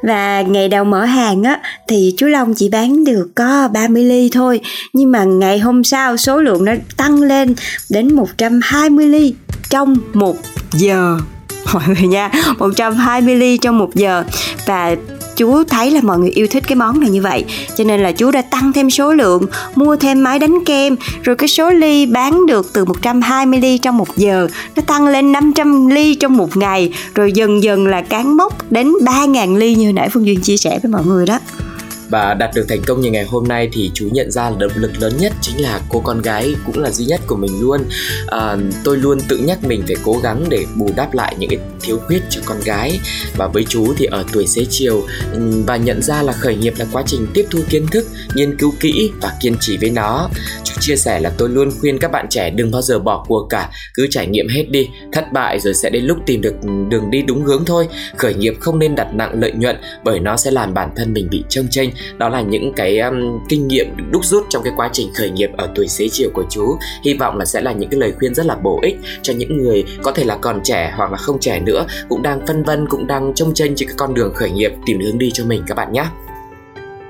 và 0.01 0.41
ngày 0.41 0.69
đầu 0.69 0.83
mở 0.83 1.05
hàng 1.05 1.43
á, 1.43 1.59
thì 1.87 2.13
chú 2.17 2.27
Long 2.27 2.53
chỉ 2.55 2.69
bán 2.69 3.03
được 3.03 3.27
có 3.35 3.67
30 3.73 4.03
ly 4.03 4.29
thôi. 4.33 4.59
Nhưng 4.93 5.11
mà 5.11 5.23
ngày 5.23 5.59
hôm 5.59 5.83
sau 5.83 6.17
số 6.17 6.41
lượng 6.41 6.65
nó 6.65 6.73
tăng 6.97 7.21
lên 7.21 7.55
đến 7.89 8.15
120 8.15 9.05
ly 9.05 9.33
trong 9.69 9.97
một 10.13 10.35
giờ. 10.71 11.17
Mọi 11.73 11.83
người 11.87 12.07
nha 12.07 12.31
120 12.57 13.35
ly 13.35 13.57
trong 13.57 13.77
một 13.77 13.95
giờ. 13.95 14.23
Và 14.65 14.95
chú 15.35 15.63
thấy 15.63 15.91
là 15.91 16.01
mọi 16.03 16.19
người 16.19 16.29
yêu 16.29 16.47
thích 16.49 16.63
cái 16.67 16.75
món 16.75 16.99
này 16.99 17.09
như 17.09 17.21
vậy. 17.21 17.45
Cho 17.77 17.83
nên 17.83 18.03
là 18.03 18.11
chú 18.11 18.31
đã 18.31 18.41
tăng 18.41 18.73
thêm 18.73 18.89
số 18.89 19.13
lượng, 19.13 19.45
mua 19.75 19.95
thêm 19.95 20.23
máy 20.23 20.39
đánh 20.39 20.65
kem. 20.65 20.95
Rồi 21.23 21.35
cái 21.35 21.47
số 21.47 21.69
ly 21.69 22.05
bán 22.05 22.45
được 22.45 22.73
từ 22.73 22.85
120 22.85 23.59
ly 23.59 23.77
trong 23.77 23.97
một 23.97 24.17
giờ, 24.17 24.47
nó 24.75 24.81
tăng 24.81 25.07
lên 25.07 25.31
500 25.31 25.87
ly 25.87 26.15
trong 26.15 26.37
một 26.37 26.57
ngày. 26.57 26.93
Rồi 27.15 27.31
dần 27.31 27.63
dần 27.63 27.87
là 27.87 28.01
cán 28.01 28.37
mốc 28.37 28.71
đến 28.71 28.93
3.000 29.01 29.57
ly 29.57 29.75
như 29.75 29.93
nãy 29.93 30.09
Phương 30.09 30.25
Duyên 30.25 30.41
chia 30.41 30.57
sẻ 30.57 30.79
với 30.83 30.91
mọi 30.91 31.05
người 31.05 31.25
đó 31.25 31.39
và 32.09 32.33
đạt 32.33 32.51
được 32.55 32.65
thành 32.69 32.81
công 32.85 33.01
như 33.01 33.11
ngày 33.11 33.23
hôm 33.23 33.47
nay 33.47 33.69
thì 33.73 33.91
chú 33.93 34.09
nhận 34.11 34.31
ra 34.31 34.49
là 34.49 34.55
động 34.59 34.71
lực 34.75 34.91
lớn 34.99 35.13
nhất 35.19 35.33
chính 35.41 35.61
là 35.61 35.81
cô 35.89 35.99
con 35.99 36.21
gái 36.21 36.55
cũng 36.65 36.79
là 36.79 36.91
duy 36.91 37.05
nhất 37.05 37.21
của 37.27 37.35
mình 37.35 37.61
luôn. 37.61 37.81
À, 38.27 38.57
tôi 38.83 38.97
luôn 38.97 39.19
tự 39.27 39.37
nhắc 39.37 39.63
mình 39.63 39.83
phải 39.87 39.95
cố 40.03 40.19
gắng 40.23 40.45
để 40.49 40.65
bù 40.75 40.89
đắp 40.95 41.13
lại 41.13 41.35
những 41.39 41.49
cái 41.49 41.59
thiếu 41.81 41.99
khuyết 42.07 42.21
cho 42.29 42.41
con 42.45 42.57
gái. 42.65 42.99
Và 43.37 43.47
với 43.47 43.65
chú 43.69 43.93
thì 43.97 44.05
ở 44.05 44.23
tuổi 44.33 44.47
xế 44.47 44.65
chiều 44.69 45.07
và 45.65 45.77
nhận 45.77 46.01
ra 46.01 46.23
là 46.23 46.33
khởi 46.33 46.55
nghiệp 46.55 46.73
là 46.77 46.85
quá 46.91 47.03
trình 47.05 47.27
tiếp 47.33 47.45
thu 47.51 47.59
kiến 47.69 47.87
thức 47.87 48.07
nghiên 48.35 48.57
cứu 48.57 48.73
kỹ 48.79 49.11
và 49.21 49.33
kiên 49.41 49.55
trì 49.59 49.77
với 49.77 49.89
nó. 49.89 50.29
Chú 50.63 50.73
chia 50.79 50.95
sẻ 50.95 51.19
là 51.19 51.31
tôi 51.37 51.49
luôn 51.49 51.69
khuyên 51.79 51.99
các 51.99 52.11
bạn 52.11 52.25
trẻ 52.29 52.49
đừng 52.49 52.71
bao 52.71 52.81
giờ 52.81 52.99
bỏ 52.99 53.25
cuộc 53.27 53.47
cả 53.49 53.69
cứ 53.93 54.07
trải 54.09 54.27
nghiệm 54.27 54.47
hết 54.47 54.63
đi 54.69 54.89
thất 55.11 55.33
bại 55.33 55.59
rồi 55.59 55.73
sẽ 55.73 55.89
đến 55.89 56.05
lúc 56.05 56.17
tìm 56.25 56.41
được 56.41 56.53
đường 56.89 57.11
đi 57.11 57.21
đúng 57.21 57.43
hướng 57.43 57.65
thôi. 57.65 57.87
Khởi 58.17 58.33
nghiệp 58.33 58.53
không 58.59 58.79
nên 58.79 58.95
đặt 58.95 59.07
nặng 59.13 59.39
lợi 59.39 59.51
nhuận 59.51 59.75
bởi 60.03 60.19
nó 60.19 60.37
sẽ 60.37 60.51
làm 60.51 60.73
bản 60.73 60.89
thân 60.95 61.13
mình 61.13 61.27
bị 61.31 61.43
trông 61.49 61.67
chênh 61.71 61.89
đó 62.17 62.29
là 62.29 62.41
những 62.41 62.73
cái 62.73 62.99
um, 62.99 63.39
kinh 63.49 63.67
nghiệm 63.67 64.11
đúc 64.11 64.25
rút 64.25 64.45
trong 64.49 64.63
cái 64.63 64.73
quá 64.75 64.89
trình 64.93 65.09
khởi 65.13 65.29
nghiệp 65.29 65.49
ở 65.57 65.69
tuổi 65.75 65.87
xế 65.87 66.07
chiều 66.11 66.29
của 66.33 66.43
chú. 66.49 66.77
Hy 67.03 67.13
vọng 67.13 67.37
là 67.37 67.45
sẽ 67.45 67.61
là 67.61 67.71
những 67.71 67.89
cái 67.89 67.99
lời 67.99 68.13
khuyên 68.19 68.33
rất 68.33 68.45
là 68.45 68.55
bổ 68.55 68.79
ích 68.81 68.95
cho 69.21 69.33
những 69.33 69.57
người 69.57 69.83
có 70.03 70.11
thể 70.11 70.23
là 70.23 70.37
còn 70.37 70.59
trẻ 70.63 70.93
hoặc 70.95 71.11
là 71.11 71.17
không 71.17 71.39
trẻ 71.39 71.59
nữa 71.59 71.85
cũng 72.09 72.21
đang 72.21 72.47
phân 72.47 72.63
vân 72.63 72.87
cũng 72.87 73.07
đang 73.07 73.33
trông 73.35 73.53
tranh 73.53 73.75
trên 73.75 73.87
cái 73.87 73.95
con 73.97 74.13
đường 74.13 74.33
khởi 74.33 74.51
nghiệp 74.51 74.71
tìm 74.85 74.99
hướng 74.99 75.17
đi 75.17 75.31
cho 75.33 75.45
mình 75.45 75.63
các 75.67 75.77
bạn 75.77 75.93
nhé 75.93 76.05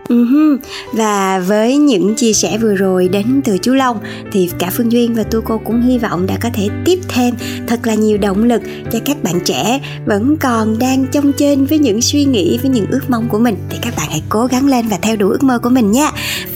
Uh-huh. 0.09 0.57
Và 0.93 1.39
với 1.39 1.77
những 1.77 2.15
chia 2.15 2.33
sẻ 2.33 2.57
vừa 2.57 2.75
rồi 2.75 3.07
đến 3.07 3.41
từ 3.45 3.57
chú 3.57 3.73
Long, 3.73 3.99
thì 4.31 4.49
cả 4.59 4.69
Phương 4.73 4.91
Duyên 4.91 5.13
và 5.13 5.23
Tu 5.23 5.41
Cô 5.41 5.57
cũng 5.57 5.81
hy 5.81 5.97
vọng 5.97 6.27
đã 6.27 6.37
có 6.41 6.49
thể 6.53 6.67
tiếp 6.85 6.99
thêm 7.07 7.35
thật 7.67 7.87
là 7.87 7.93
nhiều 7.93 8.17
động 8.17 8.43
lực 8.43 8.61
cho 8.91 8.99
các 9.05 9.23
bạn 9.23 9.39
trẻ 9.45 9.79
vẫn 10.05 10.37
còn 10.37 10.79
đang 10.79 11.05
trong 11.11 11.31
trên 11.33 11.65
với 11.65 11.79
những 11.79 12.01
suy 12.01 12.25
nghĩ, 12.25 12.57
với 12.61 12.69
những 12.69 12.85
ước 12.91 13.01
mong 13.09 13.29
của 13.29 13.39
mình 13.39 13.55
thì 13.69 13.77
các 13.81 13.93
bạn 13.97 14.07
hãy 14.09 14.23
cố 14.29 14.45
gắng 14.45 14.67
lên 14.67 14.87
và 14.87 14.97
theo 15.01 15.15
đuổi 15.15 15.31
ước 15.31 15.43
mơ 15.43 15.59
của 15.59 15.69
mình 15.69 15.91
nha. 15.91 16.11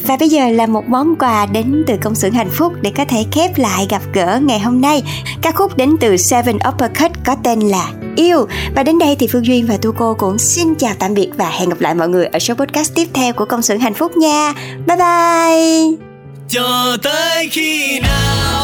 Và 0.07 0.17
bây 0.17 0.29
giờ 0.29 0.49
là 0.49 0.65
một 0.65 0.89
món 0.89 1.15
quà 1.15 1.45
đến 1.45 1.83
từ 1.87 1.95
công 2.01 2.15
xưởng 2.15 2.31
hạnh 2.31 2.49
phúc 2.49 2.73
để 2.81 2.91
có 2.97 3.05
thể 3.05 3.25
khép 3.31 3.57
lại 3.57 3.87
gặp 3.89 4.01
gỡ 4.13 4.39
ngày 4.43 4.59
hôm 4.59 4.81
nay. 4.81 5.03
Ca 5.41 5.51
khúc 5.51 5.77
đến 5.77 5.95
từ 5.99 6.17
Seven 6.17 6.57
Uppercut 6.69 7.11
có 7.25 7.35
tên 7.43 7.59
là 7.59 7.91
Yêu. 8.19 8.47
Và 8.75 8.83
đến 8.83 8.99
đây 8.99 9.15
thì 9.19 9.27
Phương 9.27 9.45
Duyên 9.45 9.65
và 9.67 9.77
Tu 9.81 9.91
Cô 9.91 10.13
cũng 10.13 10.37
xin 10.37 10.75
chào 10.75 10.93
tạm 10.99 11.13
biệt 11.13 11.29
và 11.37 11.49
hẹn 11.49 11.69
gặp 11.69 11.81
lại 11.81 11.95
mọi 11.95 12.09
người 12.09 12.25
ở 12.25 12.39
số 12.39 12.53
podcast 12.53 12.95
tiếp 12.95 13.07
theo 13.13 13.33
của 13.33 13.45
công 13.45 13.61
xưởng 13.61 13.79
hạnh 13.79 13.93
phúc 13.93 14.17
nha 14.17 14.53
bye 14.87 14.97
bye 14.97 16.09
cho 16.49 16.97
tới 17.03 17.47
khi 17.51 17.99
nào 17.99 18.58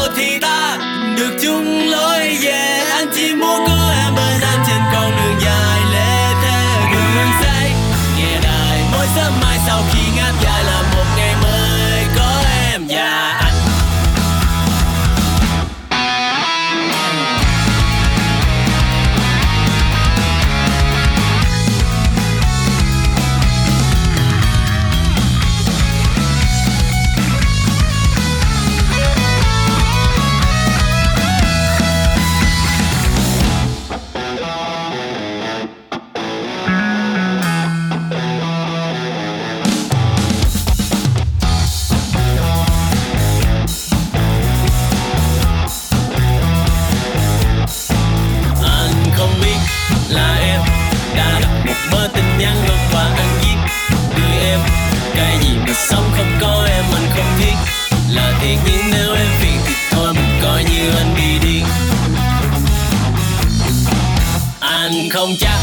không 65.10 65.36
chắc 65.40 65.58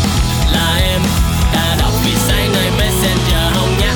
là 0.52 0.80
em 0.82 1.02
đã 1.54 1.76
đọc 1.80 1.92
vì 2.06 2.12
sáng 2.28 2.54
nơi 2.54 2.72
messenger 2.80 3.54
không 3.56 3.78
nhắc. 3.80 3.96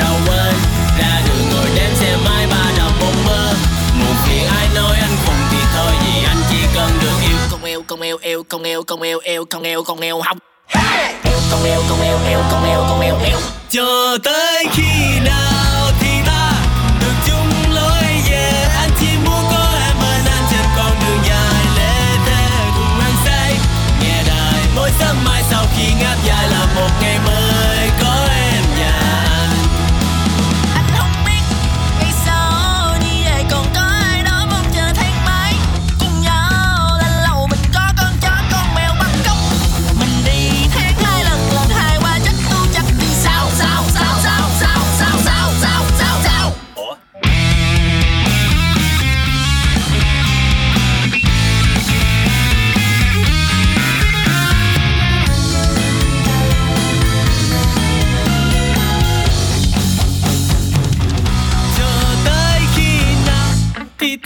Rồi 0.00 0.20
quên 0.26 0.54
ra 0.98 1.22
đường 1.26 1.48
ngồi 1.50 1.66
đếm 1.74 1.94
xe 1.94 2.16
máy 2.24 2.46
ba 2.46 2.72
đầu 2.78 2.90
bông 3.00 3.24
mơ 3.26 3.54
một 3.94 4.14
khi 4.26 4.38
ai 4.38 4.68
nói 4.74 4.96
anh 5.00 5.16
khùng 5.26 5.34
thì 5.50 5.58
thôi 5.76 5.92
vì 6.04 6.24
anh 6.24 6.42
chỉ 6.50 6.56
cần 6.74 6.90
được 7.02 7.28
yêu. 7.28 7.36
Con 7.50 7.64
yêu 7.64 7.82
con 7.86 8.00
yêu 8.00 8.18
yêu 8.22 8.42
con 8.48 8.62
yêu 8.62 8.82
con 8.82 9.00
yêu 9.00 9.18
yêu 9.18 9.44
con 9.44 9.62
yêu 9.62 9.82
con 9.84 10.00
yêu 10.00 10.20
không 10.22 10.38
yêu 10.78 11.40
con 11.50 11.62
yêu 11.64 11.82
con 11.88 12.00
yêu 12.02 12.18
yêu 12.28 12.40
con 12.50 12.64
yêu 12.64 12.84
con 12.88 13.00
yêu 13.00 13.16
yêu 13.26 13.38
cho 13.70 14.18
tới 14.24 14.66
khi 14.72 15.18
nào 15.24 15.49
el 26.44 26.52
amor 26.54 27.39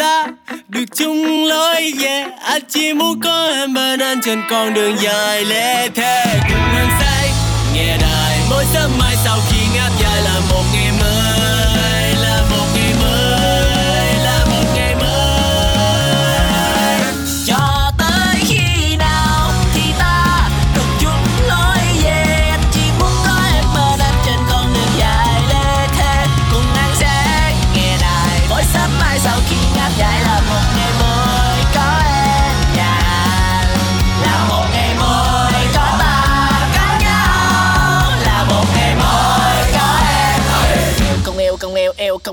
ta. 0.04 0.26
Được 0.68 0.84
chung 0.96 1.44
lối 1.44 1.92
về 1.98 2.24
anh 2.42 2.62
chỉ 2.68 2.92
muốn 2.92 3.20
có 3.20 3.50
em 3.54 3.74
bên 3.74 4.00
anh 4.00 4.20
trên 4.24 4.42
con 4.50 4.74
đường 4.74 4.96
dài 5.00 5.44
lê 5.44 5.88
thế 5.88 6.24
cùng 6.48 6.76
anh 6.76 6.88
say. 7.00 7.30
Nghe 7.74 7.96
đài, 8.00 8.38
mỗi 8.50 8.64
sớm 8.74 8.90
mai 8.98 9.13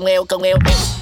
com 0.02 0.08
eu, 0.08 0.26
com 0.26 0.44
eu. 0.44 1.01